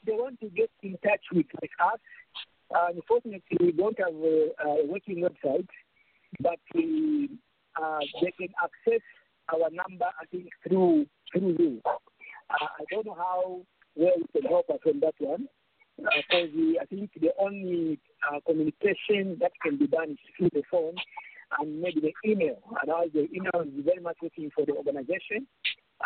They 0.06 0.12
want 0.12 0.40
to 0.40 0.48
get 0.48 0.70
in 0.82 0.96
touch 1.04 1.20
with 1.34 1.46
us, 1.62 2.00
uh, 2.74 2.88
unfortunately, 2.94 3.58
we 3.60 3.72
don't 3.72 3.98
have 3.98 4.14
a, 4.14 4.50
a 4.64 4.86
working 4.86 5.22
website, 5.22 5.68
but 6.40 6.58
we, 6.74 7.28
uh, 7.80 8.00
they 8.22 8.32
can 8.32 8.48
access 8.62 9.02
our 9.52 9.68
number, 9.70 10.06
I 10.06 10.24
think, 10.30 10.48
through 10.66 11.06
through 11.32 11.56
you. 11.58 11.82
Uh, 11.84 11.90
I 12.50 12.84
don't 12.90 13.04
know 13.04 13.14
how 13.14 13.60
well 13.96 14.12
you 14.16 14.26
can 14.32 14.48
help 14.48 14.70
us 14.70 14.78
on 14.86 15.00
that 15.00 15.14
one, 15.18 15.46
because 15.96 16.50
I 16.80 16.84
think 16.86 17.10
the 17.20 17.30
only 17.38 17.98
uh, 18.30 18.40
communication 18.46 19.36
that 19.40 19.52
can 19.62 19.76
be 19.78 19.86
done 19.86 20.12
is 20.12 20.18
through 20.36 20.50
the 20.52 20.62
phone 20.70 20.94
and 21.58 21.80
maybe 21.80 22.00
the 22.00 22.30
email. 22.30 22.58
And 22.80 22.88
now 22.88 23.02
the 23.12 23.28
email 23.34 23.62
is 23.62 23.84
very 23.84 24.00
much 24.00 24.16
looking 24.22 24.50
for 24.54 24.64
the 24.66 24.72
organization 24.72 25.46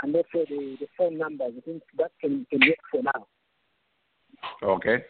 and 0.02 0.14
also 0.14 0.44
the, 0.48 0.76
the 0.80 0.86
phone 0.96 1.18
numbers. 1.18 1.52
I 1.56 1.60
think 1.60 1.82
that 1.96 2.12
can, 2.20 2.46
can 2.50 2.60
work 2.60 2.78
for 2.90 3.02
now. 3.02 3.26
Okay. 4.62 5.04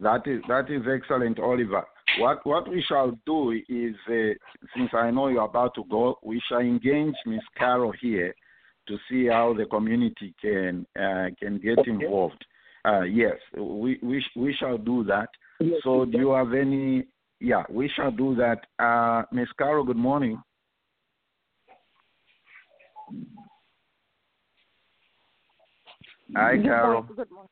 That 0.00 0.26
is 0.26 0.40
that 0.48 0.70
is 0.70 0.82
excellent, 0.88 1.40
Oliver. 1.40 1.84
What 2.20 2.46
what 2.46 2.68
we 2.68 2.82
shall 2.86 3.18
do 3.26 3.50
is, 3.50 3.96
uh, 4.08 4.34
since 4.76 4.90
I 4.92 5.10
know 5.10 5.26
you're 5.26 5.42
about 5.44 5.74
to 5.74 5.84
go, 5.90 6.18
we 6.22 6.40
shall 6.48 6.60
engage 6.60 7.14
Miss 7.26 7.42
Carol 7.56 7.92
here 8.00 8.32
to 8.86 8.96
see 9.10 9.26
how 9.26 9.54
the 9.54 9.66
community 9.66 10.34
can 10.40 10.86
uh, 10.96 11.30
can 11.40 11.58
get 11.58 11.78
Okay. 11.80 11.90
involved. 11.90 12.44
Uh, 12.88 13.02
yes, 13.02 13.36
we 13.56 13.98
we 14.02 14.24
we 14.36 14.54
shall 14.54 14.78
do 14.78 15.04
that. 15.04 15.28
Yes, 15.60 15.80
So, 15.84 16.04
do 16.04 16.16
you 16.18 16.30
have 16.30 16.54
any? 16.54 17.04
Yeah, 17.40 17.64
we 17.68 17.88
shall 17.94 18.10
do 18.10 18.34
that. 18.36 18.60
Uh, 18.78 19.22
Miss 19.30 19.48
Carol, 19.58 19.84
good 19.84 19.96
morning. 19.96 20.40
Hi, 26.34 26.56
Good 26.56 26.64
Carol. 26.64 27.02
Good 27.02 27.30
morning. 27.30 27.50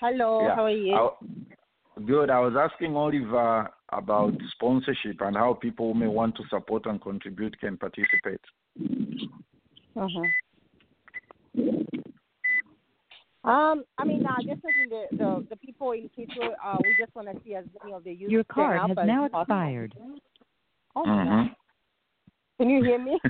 Hello, 0.00 0.42
Yeah. 0.44 0.54
how 0.54 0.64
are 0.64 0.70
you? 0.70 0.94
I- 0.94 2.00
good. 2.06 2.30
I 2.30 2.38
was 2.40 2.54
asking 2.56 2.94
Oliver 2.94 3.70
about 3.88 4.34
sponsorship 4.52 5.20
and 5.20 5.36
how 5.36 5.54
people 5.54 5.92
who 5.92 5.98
may 5.98 6.06
want 6.06 6.36
to 6.36 6.44
support 6.48 6.86
and 6.86 7.00
contribute 7.00 7.58
can 7.58 7.76
participate. 7.76 8.40
Uh-huh. 9.96 10.28
Um, 13.48 13.84
I 13.96 14.04
mean, 14.04 14.26
uh, 14.26 14.36
definitely 14.38 14.88
the, 14.90 15.06
the, 15.16 15.46
the 15.48 15.56
people 15.56 15.92
in 15.92 16.10
Kitwe, 16.16 16.52
uh, 16.62 16.78
we 16.82 16.94
just 16.98 17.14
want 17.14 17.28
to 17.28 17.40
see 17.44 17.54
as 17.54 17.64
many 17.82 17.94
of 17.94 18.04
the 18.04 18.12
youth 18.12 18.30
Your 18.30 18.44
card 18.44 18.78
up 18.78 18.90
has 18.90 18.98
as 18.98 19.06
now 19.06 19.26
possible. 19.28 19.40
expired. 19.40 19.94
Oh, 20.94 21.06
my 21.06 21.24
God. 21.24 21.50
Can 22.58 22.68
you 22.68 22.84
hear 22.84 22.98
me? 22.98 23.18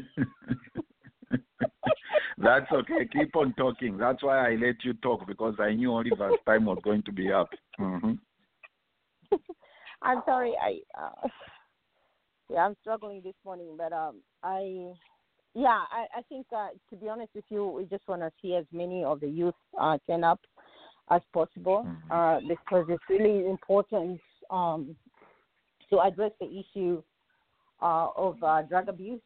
That's 2.38 2.70
okay. 2.72 3.06
Keep 3.12 3.36
on 3.36 3.54
talking. 3.54 3.96
That's 3.96 4.22
why 4.22 4.50
I 4.50 4.56
let 4.56 4.84
you 4.84 4.94
talk 4.94 5.26
because 5.26 5.54
I 5.58 5.74
knew 5.74 5.92
Oliver's 5.92 6.34
time 6.46 6.64
was 6.64 6.78
going 6.82 7.02
to 7.04 7.12
be 7.12 7.32
up. 7.32 7.50
hmm 7.76 8.12
I'm 10.02 10.22
sorry. 10.24 10.54
I 10.62 10.80
uh, 11.00 11.28
yeah, 12.50 12.60
I'm 12.60 12.76
struggling 12.80 13.20
this 13.22 13.34
morning, 13.44 13.74
but 13.76 13.92
um, 13.92 14.22
I 14.42 14.92
yeah, 15.58 15.82
I 15.90 16.06
I 16.18 16.22
think 16.28 16.46
uh, 16.54 16.68
to 16.90 16.96
be 16.96 17.08
honest 17.08 17.34
with 17.34 17.44
you, 17.48 17.66
we 17.66 17.84
just 17.84 18.06
want 18.06 18.22
to 18.22 18.30
see 18.40 18.54
as 18.54 18.64
many 18.72 19.02
of 19.02 19.18
the 19.20 19.28
youth 19.28 19.54
uh, 19.80 19.98
turn 20.06 20.22
up 20.22 20.40
as 21.10 21.22
possible 21.32 21.84
Mhm. 21.84 22.10
uh, 22.10 22.40
because 22.46 22.86
it's 22.88 23.08
really 23.08 23.46
important 23.46 24.20
um, 24.50 24.96
to 25.90 26.00
address 26.00 26.32
the 26.40 26.46
issue 26.46 27.02
uh, 27.82 28.08
of 28.16 28.40
uh, 28.42 28.62
drug 28.62 28.88
abuse 28.88 29.20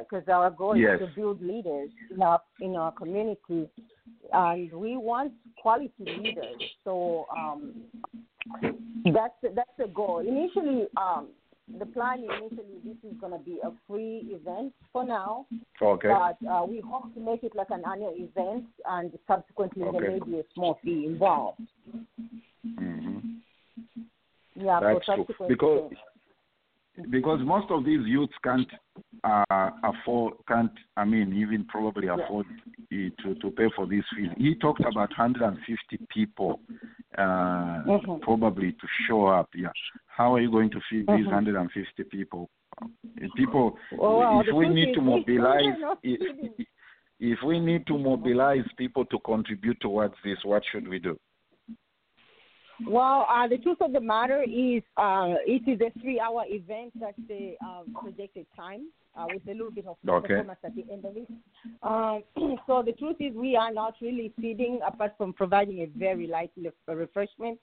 because 0.00 0.28
our 0.28 0.50
goal 0.50 0.76
Yes. 0.76 1.00
is 1.00 1.06
to 1.06 1.14
build 1.14 1.40
leaders 1.40 1.90
in 2.10 2.20
our 2.22 2.40
in 2.60 2.74
our 2.76 2.92
community, 2.92 3.68
and 4.32 4.72
we 4.72 4.96
want 4.96 5.32
quality 5.62 6.04
leaders. 6.20 6.60
So 6.84 7.26
um, 7.30 7.60
that's 9.04 9.38
that's 9.56 9.76
the 9.78 9.86
goal. 9.86 10.18
Initially, 10.18 10.88
um, 10.96 11.28
the 11.78 11.86
plan 11.86 12.18
initially 12.20 12.80
this 12.84 12.96
is 13.10 13.16
going 13.20 13.32
to 13.32 13.38
be 13.38 13.58
a 13.64 13.70
free 13.86 14.26
event 14.30 14.72
for 14.92 15.04
now, 15.04 15.46
Okay. 15.80 16.08
but 16.08 16.36
uh, 16.48 16.64
we 16.66 16.80
hope 16.80 17.12
to 17.14 17.20
make 17.20 17.42
it 17.42 17.54
like 17.54 17.70
an 17.70 17.82
annual 17.90 18.14
event, 18.16 18.64
and 18.86 19.16
subsequently 19.26 19.84
there 19.84 20.00
Okay. 20.02 20.18
may 20.18 20.18
be 20.20 20.38
a 20.40 20.44
small 20.54 20.78
fee 20.84 21.06
involved. 21.06 21.60
hmm 22.78 23.18
Yeah, 24.54 24.80
That's 24.80 25.06
for 25.06 25.14
true. 25.16 25.48
Because 25.48 25.78
events. 25.92 26.02
Because 27.08 27.40
most 27.44 27.70
of 27.70 27.84
these 27.84 28.06
youths 28.06 28.34
can't 28.44 28.68
uh, 29.24 29.70
afford 29.84 30.34
can't 30.48 30.72
I 30.96 31.04
mean 31.04 31.34
even 31.34 31.64
probably 31.66 32.08
afford 32.08 32.46
eh, 32.92 33.08
to 33.22 33.34
to 33.36 33.50
pay 33.50 33.68
for 33.74 33.86
these 33.86 34.04
fees. 34.16 34.30
He 34.36 34.54
talked 34.54 34.80
about 34.80 35.10
150 35.10 35.98
people 36.08 36.60
uh, 37.18 37.82
Mhm. 37.86 38.20
probably 38.22 38.72
to 38.72 38.86
show 39.06 39.26
up. 39.26 39.48
Yeah, 39.54 39.72
how 40.06 40.34
are 40.34 40.40
you 40.40 40.50
going 40.50 40.70
to 40.70 40.80
feed 40.88 41.06
these 41.08 41.26
Mhm. 41.26 41.32
150 41.32 42.04
people? 42.04 42.48
Eh, 43.20 43.26
People, 43.36 43.76
well, 43.90 44.40
if 44.40 44.52
we 44.54 44.68
need 44.68 44.94
to 44.94 45.00
we- 45.00 45.06
we 45.06 45.12
are 45.12 45.18
mobilize, 45.18 45.98
if, 46.02 46.66
if 47.18 47.42
we 47.42 47.58
need 47.60 47.86
to 47.86 47.98
mobilize 47.98 48.64
people 48.76 49.04
to 49.06 49.18
contribute 49.20 49.78
towards 49.80 50.14
this, 50.24 50.42
what 50.44 50.64
should 50.70 50.86
we 50.88 50.98
do? 50.98 51.18
Well, 52.86 53.26
uh, 53.30 53.46
the 53.46 53.58
truth 53.58 53.78
of 53.80 53.92
the 53.92 54.00
matter 54.00 54.42
is, 54.42 54.82
uh, 54.96 55.34
it 55.46 55.62
is 55.68 55.80
a 55.80 55.90
three-hour 56.00 56.44
event. 56.48 56.92
That's 57.00 57.16
the 57.28 57.54
um, 57.64 57.94
projected 58.02 58.46
time, 58.56 58.88
uh, 59.16 59.26
with 59.32 59.42
a 59.48 59.52
little 59.52 59.70
bit 59.70 59.86
of 59.86 59.96
Okay. 60.08 60.28
performance 60.28 60.58
at 60.64 60.74
the 60.74 60.84
end 60.90 61.04
of 61.04 61.16
it. 61.16 61.28
Um, 61.82 62.58
so 62.66 62.82
the 62.84 62.92
truth 62.92 63.16
is, 63.20 63.34
we 63.34 63.56
are 63.56 63.72
not 63.72 63.94
really 64.00 64.32
feeding, 64.40 64.80
apart 64.86 65.14
from 65.18 65.32
providing 65.32 65.80
a 65.80 65.86
very 65.98 66.26
light 66.26 66.52
lef- 66.56 66.72
refreshment. 66.88 67.58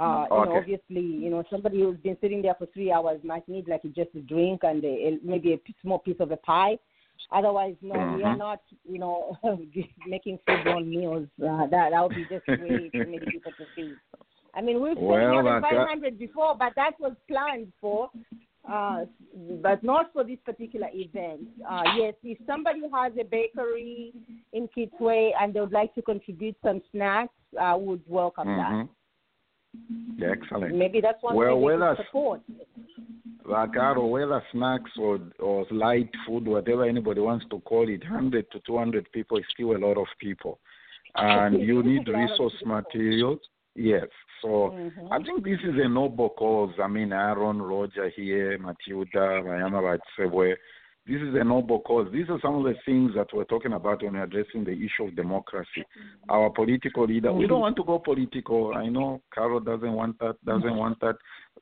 Uh, 0.00 0.26
you 0.30 0.36
know, 0.44 0.56
obviously, 0.58 1.00
you 1.00 1.28
know, 1.28 1.42
somebody 1.50 1.80
who's 1.80 1.96
been 1.98 2.16
sitting 2.20 2.40
there 2.40 2.54
for 2.54 2.66
three 2.66 2.92
hours 2.92 3.20
might 3.24 3.46
need 3.48 3.66
like 3.66 3.82
just 3.96 4.10
a 4.14 4.20
drink 4.20 4.60
and 4.62 4.84
a, 4.84 4.86
a, 4.86 5.18
maybe 5.24 5.54
a 5.54 5.60
small 5.82 5.98
piece 5.98 6.16
of 6.20 6.30
a 6.30 6.36
pie. 6.36 6.78
Otherwise, 7.32 7.74
no, 7.82 7.94
we 8.14 8.22
are 8.22 8.34
Mhm. 8.34 8.38
not, 8.38 8.60
you 8.88 8.98
know, 9.00 9.36
making 10.06 10.38
full-blown 10.46 10.88
meals. 10.88 11.26
Uh, 11.42 11.66
that 11.66 11.90
that 11.90 12.00
would 12.02 12.14
be 12.14 12.24
just 12.30 12.46
way 12.60 12.88
too 12.90 13.04
many 13.06 13.26
people 13.26 13.52
to 13.58 13.66
feed. 13.74 13.96
I 14.54 14.60
mean, 14.62 14.80
we've 14.82 14.96
Well, 14.96 15.16
said 15.16 15.30
more 15.30 15.42
than 15.42 15.62
that- 15.62 15.70
that- 15.70 15.86
500 15.86 16.18
before, 16.18 16.54
but 16.56 16.74
that 16.76 16.98
was 16.98 17.14
planned 17.28 17.72
for, 17.80 18.10
uh, 18.68 19.04
but 19.62 19.82
not 19.82 20.12
for 20.12 20.24
this 20.24 20.38
particular 20.40 20.88
event. 20.92 21.48
Uh, 21.68 21.84
yes, 21.96 22.14
if 22.22 22.38
somebody 22.46 22.82
has 22.92 23.12
a 23.18 23.24
bakery 23.24 24.12
in 24.52 24.68
Kitwe 24.68 25.32
and 25.40 25.54
they 25.54 25.60
would 25.60 25.72
like 25.72 25.94
to 25.94 26.02
contribute 26.02 26.56
some 26.62 26.82
snacks, 26.90 27.32
I 27.58 27.74
would 27.74 28.02
welcome 28.06 28.48
Mhm. 28.48 28.88
Yeah, 30.18 30.28
that. 30.28 30.38
excellent. 30.38 30.74
Maybe 30.74 31.00
that's 31.00 31.22
one 31.22 31.36
Well, 31.36 31.56
way 31.60 31.76
whether- 31.76 31.96
support. 31.96 32.40
like 33.44 33.74
whether 33.74 34.42
snacks 34.52 34.96
or 34.98 35.20
or 35.38 35.66
light 35.70 36.14
food, 36.26 36.46
whatever 36.46 36.84
anybody 36.84 37.20
wants 37.20 37.46
to 37.46 37.60
call 37.60 37.88
it, 37.88 38.02
hundred 38.04 38.50
to 38.50 38.60
two 38.60 38.76
hundred 38.76 39.10
people 39.12 39.38
is 39.38 39.46
still 39.50 39.76
a 39.76 39.78
lot 39.78 39.96
of 39.96 40.06
people. 40.18 40.58
and 41.14 41.60
you 41.62 41.82
need 41.82 42.06
A 42.08 42.12
lot 42.12 42.22
of 42.22 42.30
resource 42.30 42.62
materials. 42.64 43.40
Yes. 43.78 44.08
So 44.42 44.70
Mhm. 44.70 45.08
I 45.12 45.22
think 45.22 45.44
this 45.44 45.60
is 45.60 45.76
a 45.78 45.88
noble 45.88 46.30
cause. 46.30 46.74
I 46.80 46.88
mean, 46.88 47.12
Aaron, 47.12 47.62
Roger 47.62 48.08
here, 48.08 48.58
Matilda, 48.58 49.40
Mayama 49.42 49.80
Batsebwe. 49.82 50.56
This 51.06 51.22
is 51.22 51.34
a 51.36 51.44
noble 51.44 51.80
cause. 51.80 52.10
These 52.10 52.28
are 52.28 52.40
some 52.40 52.56
of 52.56 52.64
the 52.64 52.74
things 52.84 53.14
that 53.14 53.32
we're 53.32 53.44
talking 53.44 53.72
about 53.72 54.02
when 54.02 54.14
we're 54.14 54.24
addressing 54.24 54.64
the 54.64 54.72
issue 54.72 55.04
of 55.04 55.14
democracy. 55.16 55.84
Our 56.28 56.50
political 56.50 57.04
leader, 57.06 57.32
we 57.32 57.46
don't 57.46 57.60
want 57.60 57.76
to 57.76 57.84
go 57.84 57.98
political. 57.98 58.74
I 58.74 58.88
know 58.88 59.22
Carol 59.32 59.60
doesn't 59.60 59.92
want 59.92 60.18
that, 60.18 60.36
doesn't 60.44 60.76
want 60.76 60.98
that. 61.00 61.16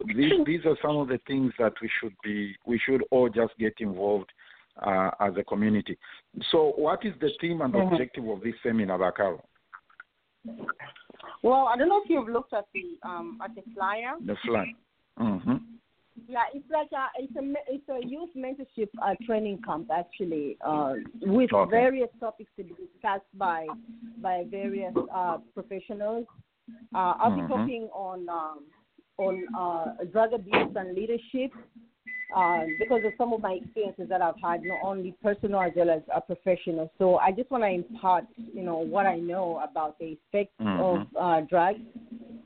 These, 0.04 0.44
these 0.46 0.64
are 0.66 0.76
some 0.82 0.96
of 0.96 1.08
the 1.08 1.18
things 1.28 1.52
that 1.58 1.74
we 1.80 1.88
should 2.00 2.14
be, 2.24 2.56
we 2.66 2.78
should 2.78 3.04
all 3.10 3.28
just 3.28 3.56
get 3.58 3.74
involved 3.78 4.32
uh, 4.82 5.10
as 5.20 5.36
a 5.36 5.44
community. 5.44 5.96
So, 6.50 6.72
what 6.76 7.04
is 7.04 7.14
the 7.20 7.30
theme 7.40 7.60
and 7.60 7.72
Mhm. 7.72 7.92
objective 7.92 8.28
of 8.28 8.40
this 8.40 8.54
seminar, 8.62 8.98
Bakaro? 8.98 9.42
Well, 11.42 11.68
I 11.68 11.76
don't 11.76 11.88
know 11.88 12.00
if 12.04 12.10
you've 12.10 12.28
looked 12.28 12.52
at 12.52 12.66
the 12.74 12.98
um 13.08 13.38
at 13.42 13.54
the 13.54 13.62
flyer. 13.74 14.14
The 14.24 14.36
flag. 14.44 14.68
Mm-hmm. 15.18 15.56
Yeah, 16.28 16.44
it's 16.54 16.68
like 16.70 16.88
a 16.92 17.06
it's 17.22 17.36
a 17.36 17.72
it's 17.72 17.88
a 17.88 18.06
youth 18.06 18.30
mentorship 18.36 18.88
uh, 19.02 19.14
training 19.24 19.60
camp 19.64 19.90
actually, 19.92 20.56
uh, 20.66 20.94
with 21.22 21.52
Okay. 21.52 21.70
various 21.70 22.08
topics 22.18 22.50
to 22.56 22.64
be 22.64 22.74
discussed 22.74 23.30
by 23.34 23.68
by 24.20 24.44
various 24.50 24.94
uh, 25.14 25.38
professionals. 25.54 26.26
Uh, 26.94 27.14
I'll 27.20 27.30
be 27.30 27.42
Mhm. 27.42 27.48
talking 27.48 27.88
on 27.92 28.28
um, 28.28 28.64
on 29.18 29.46
uh, 29.54 30.04
drug 30.12 30.32
abuse 30.32 30.74
and 30.74 30.94
leadership 30.94 31.52
uh, 32.34 32.64
because 32.78 33.02
of 33.04 33.12
some 33.16 33.32
of 33.32 33.40
my 33.40 33.52
experiences 33.52 34.08
that 34.08 34.20
I've 34.20 34.40
had, 34.42 34.64
not 34.64 34.78
only 34.82 35.14
personal 35.22 35.60
as 35.60 35.72
well 35.76 35.90
as 35.90 36.02
uh, 36.14 36.20
professional. 36.20 36.90
So 36.98 37.18
I 37.18 37.30
just 37.32 37.50
want 37.50 37.64
to 37.64 37.68
impart, 37.68 38.24
you 38.36 38.62
know, 38.62 38.78
what 38.78 39.06
I 39.06 39.16
know 39.16 39.60
about 39.62 39.98
the 39.98 40.16
effects 40.16 40.54
Mhm. 40.60 40.80
of 40.80 41.06
uh, 41.16 41.40
drugs 41.42 41.80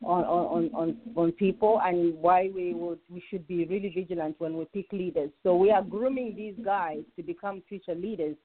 on, 0.02 0.24
on, 0.24 0.70
on, 0.74 0.96
on 1.16 1.32
people 1.32 1.80
and 1.84 2.14
why 2.14 2.50
we 2.54 2.74
would 2.74 2.98
we 3.08 3.22
should 3.30 3.46
be 3.46 3.64
really 3.66 3.88
vigilant 3.90 4.34
when 4.38 4.56
we 4.56 4.64
pick 4.66 4.92
leaders. 4.92 5.30
So 5.42 5.56
we 5.56 5.70
are 5.70 5.82
grooming 5.82 6.34
these 6.34 6.56
guys 6.64 7.02
to 7.16 7.22
become 7.22 7.62
future 7.68 7.94
leaders 7.94 8.36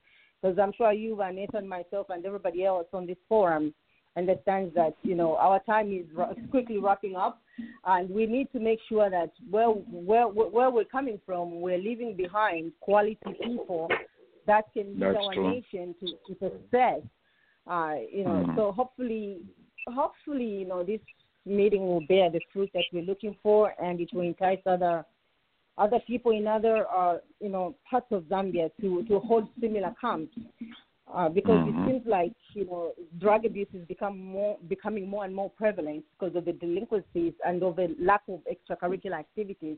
because 0.42 0.58
I'm 0.60 0.74
sure 0.74 0.92
you 0.92 1.16
Vanessa 1.16 1.58
and 1.58 1.68
Nathan, 1.68 1.68
myself, 1.68 2.08
and 2.10 2.26
everybody 2.26 2.66
else 2.66 2.88
on 2.94 3.06
this 3.08 3.18
forum 3.28 3.74
understands 4.18 4.74
that 4.76 4.96
you 5.04 5.16
know 5.16 5.36
our 5.38 5.60
time 5.64 5.92
is 5.92 6.06
quickly 6.50 6.78
wrapping 6.78 7.16
up, 7.16 7.42
and 7.86 8.10
we 8.10 8.26
need 8.26 8.52
to 8.54 8.60
make 8.60 8.80
sure 8.88 9.10
that 9.10 9.32
where 9.50 9.70
where 9.70 10.28
where 10.28 10.70
we're 10.72 10.86
coming 10.86 11.20
from, 11.26 11.62
we're 11.62 11.78
leaving 11.78 12.16
behind 12.16 12.72
quality 12.80 13.20
people 13.44 13.90
that 14.48 14.66
can 14.74 15.00
lead 15.00 15.02
That's 15.02 15.18
our 15.18 15.34
true. 15.34 15.52
nation 15.52 15.96
to, 16.00 16.08
to 16.28 16.40
success. 16.40 17.02
Uh, 17.68 17.96
you 18.12 18.24
know, 18.24 18.46
Mhm. 18.46 18.56
so 18.56 18.72
hopefully, 18.72 19.42
hopefully, 19.88 20.46
you 20.46 20.66
know, 20.66 20.84
this 20.84 21.02
meeting 21.46 21.88
will 21.88 22.02
bear 22.02 22.30
the 22.30 22.40
fruit 22.54 22.70
that 22.74 22.84
we're 22.94 23.04
looking 23.04 23.36
for, 23.42 23.74
and 23.82 24.00
it 24.00 24.14
will 24.14 24.22
entice 24.22 24.60
other 24.66 25.06
other 25.78 26.00
people 26.08 26.32
in 26.32 26.48
other 26.48 26.86
uh, 26.90 27.18
you 27.42 27.50
know 27.50 27.76
parts 27.90 28.08
of 28.12 28.24
Zambia 28.24 28.70
to 28.80 29.04
to 29.04 29.20
hold 29.20 29.48
similar 29.60 29.94
camps. 30.00 30.34
Uh, 31.14 31.30
because 31.30 31.60
Mhm. 31.60 31.70
it 31.70 31.88
seems 31.88 32.06
like 32.08 32.34
you 32.54 32.66
know 32.66 32.92
drug 33.20 33.46
abuse 33.46 33.68
is 33.74 33.86
become 33.86 34.18
more 34.18 34.58
becoming 34.68 35.08
more 35.08 35.24
and 35.24 35.36
more 35.36 35.52
prevalent 35.52 36.04
because 36.18 36.36
of 36.36 36.46
the 36.46 36.54
delinquencies 36.54 37.34
and 37.46 37.62
of 37.62 37.76
the 37.76 37.96
lack 38.00 38.24
of 38.28 38.42
extracurricular 38.46 39.20
activities 39.20 39.78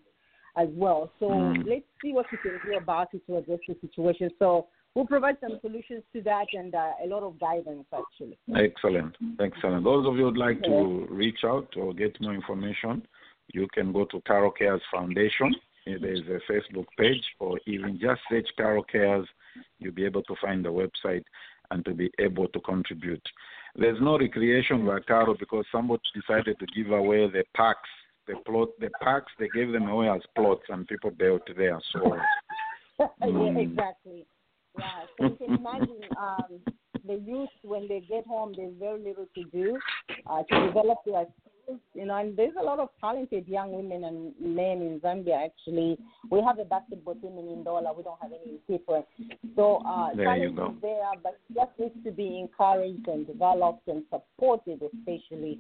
as 0.55 0.69
well. 0.69 1.11
So 1.19 1.29
Mm. 1.29 1.67
let's 1.67 1.85
see 2.01 2.13
what 2.13 2.31
we 2.31 2.37
can 2.37 2.59
do 2.65 2.77
about 2.77 3.13
it 3.13 3.25
to 3.27 3.37
address 3.37 3.59
the 3.67 3.75
situation. 3.81 4.31
So 4.39 4.67
we'll 4.95 5.05
provide 5.05 5.37
some 5.41 5.59
solutions 5.59 6.03
to 6.13 6.21
that 6.21 6.47
and 6.53 6.73
uh, 6.73 6.93
a 7.03 7.07
lot 7.07 7.23
of 7.23 7.37
guidance 7.39 7.87
actually. 7.93 8.37
Excellent. 8.55 9.15
Excellent. 9.39 9.83
Those 9.83 10.07
of 10.07 10.15
you 10.15 10.25
who'd 10.25 10.37
like 10.37 10.63
to 10.63 11.05
reach 11.09 11.43
out 11.43 11.75
or 11.75 11.93
get 11.93 12.19
more 12.21 12.33
information, 12.33 13.05
you 13.53 13.67
can 13.73 13.91
go 13.91 14.05
to 14.05 14.21
Carol 14.21 14.51
Cares 14.51 14.81
Foundation. 14.91 15.53
There's 16.01 16.21
a 16.27 16.51
Facebook 16.51 16.85
page, 16.97 17.23
or 17.39 17.59
even 17.65 17.99
just 17.99 18.21
search 18.29 18.47
Carol 18.57 18.83
Cares. 18.83 19.27
You'll 19.79 19.93
be 19.93 20.05
able 20.05 20.23
to 20.23 20.35
find 20.41 20.63
the 20.63 20.69
website 20.69 21.23
and 21.71 21.83
to 21.85 21.93
be 21.93 22.11
able 22.19 22.47
to 22.49 22.59
contribute. 22.61 23.21
There's 23.75 23.99
no 24.01 24.17
recreation 24.17 24.85
by 24.85 24.99
Carol 25.01 25.35
because 25.39 25.65
somebody 25.71 26.01
decided 26.15 26.57
to 26.59 26.65
give 26.67 26.91
away 26.91 27.29
the 27.29 27.43
parks. 27.55 27.89
The 28.27 28.35
plot, 28.45 28.69
the 28.79 28.89
parks, 29.01 29.31
they 29.39 29.47
gave 29.53 29.71
them 29.71 29.87
away 29.87 30.09
as 30.09 30.21
plots, 30.35 30.63
and 30.69 30.87
people 30.87 31.11
built 31.11 31.43
there. 31.55 31.79
So 31.93 32.15
yeah, 32.99 33.07
Mm. 33.21 33.57
exactly. 33.61 34.25
Yeah, 34.77 34.85
so 35.17 35.25
you 35.25 35.35
can 35.37 35.55
imagine 35.55 36.01
um, 36.19 36.59
the 37.05 37.15
youth 37.25 37.49
when 37.63 37.87
they 37.87 38.01
get 38.01 38.25
home, 38.27 38.53
there's 38.55 38.73
very 38.79 38.99
little 38.99 39.27
to 39.35 39.43
do 39.51 39.77
uh, 40.29 40.43
to 40.43 40.67
develop 40.67 40.99
their. 41.05 41.25
You 41.93 42.05
know, 42.05 42.15
and 42.15 42.37
there's 42.37 42.53
a 42.59 42.63
lot 42.63 42.79
of 42.79 42.89
talented 43.01 43.47
young 43.47 43.73
women 43.73 44.03
and 44.05 44.33
men 44.39 44.81
in 44.81 45.01
Zambia. 45.03 45.45
Actually, 45.45 45.97
we 46.29 46.41
have 46.41 46.59
a 46.59 46.65
basketball 46.65 47.15
team 47.15 47.37
in 47.37 47.63
Ndola. 47.63 47.95
We 47.95 48.03
don't 48.03 48.21
have 48.21 48.31
any 48.31 48.59
in. 48.67 49.03
So 49.55 49.81
uh, 49.85 50.15
There 50.15 50.37
you 50.37 50.53
talent 50.53 50.55
go. 50.55 50.67
is 50.67 50.81
there, 50.81 51.11
but 51.21 51.39
just 51.53 51.71
needs 51.77 51.95
to 52.05 52.11
be 52.11 52.39
encouraged 52.39 53.07
and 53.07 53.27
developed 53.27 53.87
and 53.87 54.03
supported, 54.09 54.81
especially. 54.81 55.59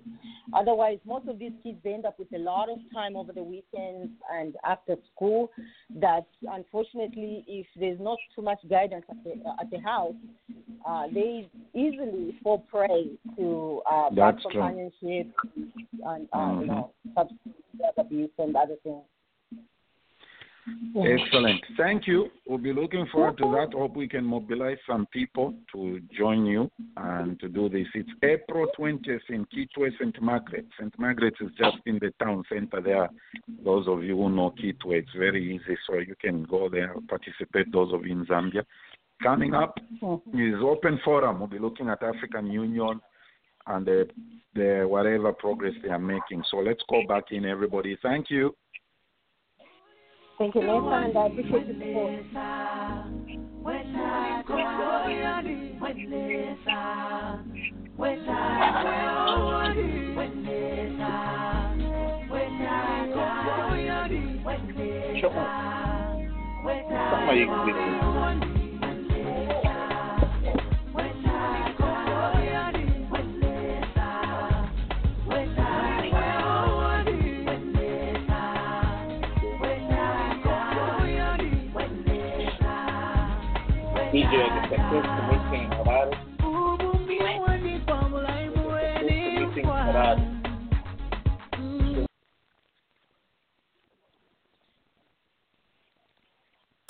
Otherwise, 0.53 0.99
most 1.05 1.27
of 1.27 1.39
these 1.39 1.51
kids 1.63 1.77
they 1.83 1.93
end 1.93 2.05
up 2.05 2.17
with 2.19 2.31
a 2.33 2.37
lot 2.37 2.69
of 2.69 2.77
time 2.93 3.15
over 3.15 3.33
the 3.33 3.43
weekends 3.43 4.11
and 4.33 4.55
after 4.63 4.95
school. 5.13 5.51
That 5.95 6.25
unfortunately, 6.49 7.43
if 7.47 7.67
there's 7.77 7.99
not 7.99 8.17
too 8.35 8.41
much 8.41 8.59
guidance 8.69 9.05
at 9.09 9.23
the 9.23 9.31
at 9.59 9.69
the 9.71 9.79
house, 9.79 10.15
uh, 10.85 11.07
they 11.13 11.49
easily 11.73 12.37
fall 12.43 12.59
prey 12.71 13.09
to 13.37 13.81
uh, 13.91 14.09
bad 14.09 14.39
companionship 14.41 15.27
and 16.05 16.27
uh, 16.33 16.37
Mhm. 16.37 16.61
you 16.61 16.67
know 16.67 16.91
substance 17.15 17.55
abuse 17.97 18.31
and 18.37 18.55
other 18.55 18.75
things. 18.83 19.03
Excellent. 20.95 21.61
Thank 21.77 22.07
you. 22.07 22.29
We'll 22.45 22.57
be 22.57 22.73
looking 22.73 23.05
forward 23.11 23.37
to 23.37 23.51
that. 23.51 23.73
Hope 23.73 23.95
we 23.95 24.07
can 24.07 24.25
mobilize 24.25 24.77
some 24.85 25.05
people 25.07 25.53
to 25.73 26.01
join 26.17 26.45
you 26.45 26.69
and 26.97 27.39
to 27.39 27.47
do 27.47 27.69
this. 27.69 27.87
It's 27.93 28.09
April 28.21 28.67
20th 28.77 29.21
in 29.29 29.45
Kitwe, 29.45 29.91
St. 29.97 30.21
Margaret. 30.21 30.65
St. 30.77 30.97
Margaret 30.99 31.35
is 31.39 31.51
just 31.57 31.77
in 31.85 31.99
the 31.99 32.11
town 32.21 32.43
center 32.49 32.81
there. 32.81 33.09
Those 33.63 33.87
of 33.87 34.03
you 34.03 34.17
who 34.17 34.29
know 34.29 34.53
Kitwe, 34.61 34.99
it's 34.99 35.13
very 35.17 35.55
easy, 35.55 35.77
so 35.87 35.99
you 35.99 36.15
can 36.19 36.43
go 36.43 36.67
there, 36.67 36.95
participate, 37.07 37.71
those 37.71 37.93
of 37.93 38.05
you 38.05 38.11
in 38.13 38.25
Zambia. 38.25 38.63
Coming 39.21 39.53
up 39.53 39.77
mm-hmm. 40.01 40.39
is 40.39 40.61
Open 40.61 40.99
Forum. 41.03 41.39
We'll 41.39 41.47
be 41.47 41.59
looking 41.59 41.89
at 41.89 42.03
African 42.03 42.47
Union 42.47 43.01
and 43.65 43.85
the, 43.85 44.07
the 44.53 44.85
whatever 44.87 45.33
progress 45.33 45.73
they 45.83 45.89
are 45.89 45.99
making. 45.99 46.43
So 46.51 46.57
let's 46.57 46.81
go 46.89 47.01
back 47.07 47.31
in, 47.31 47.45
everybody. 47.45 47.97
Thank 48.01 48.29
you. 48.29 48.55
Thank 50.37 50.53
you, 50.53 50.61
Nathan, 50.61 50.93
and 50.93 51.17
I 51.17 51.25
appreciate 51.25 51.67
the 51.67 51.73
support. 65.21 65.47
Kama 67.09 68.56
DJ, 84.17 84.31
the 84.31 84.61
Success 84.67 85.05
Commission. 85.13 85.76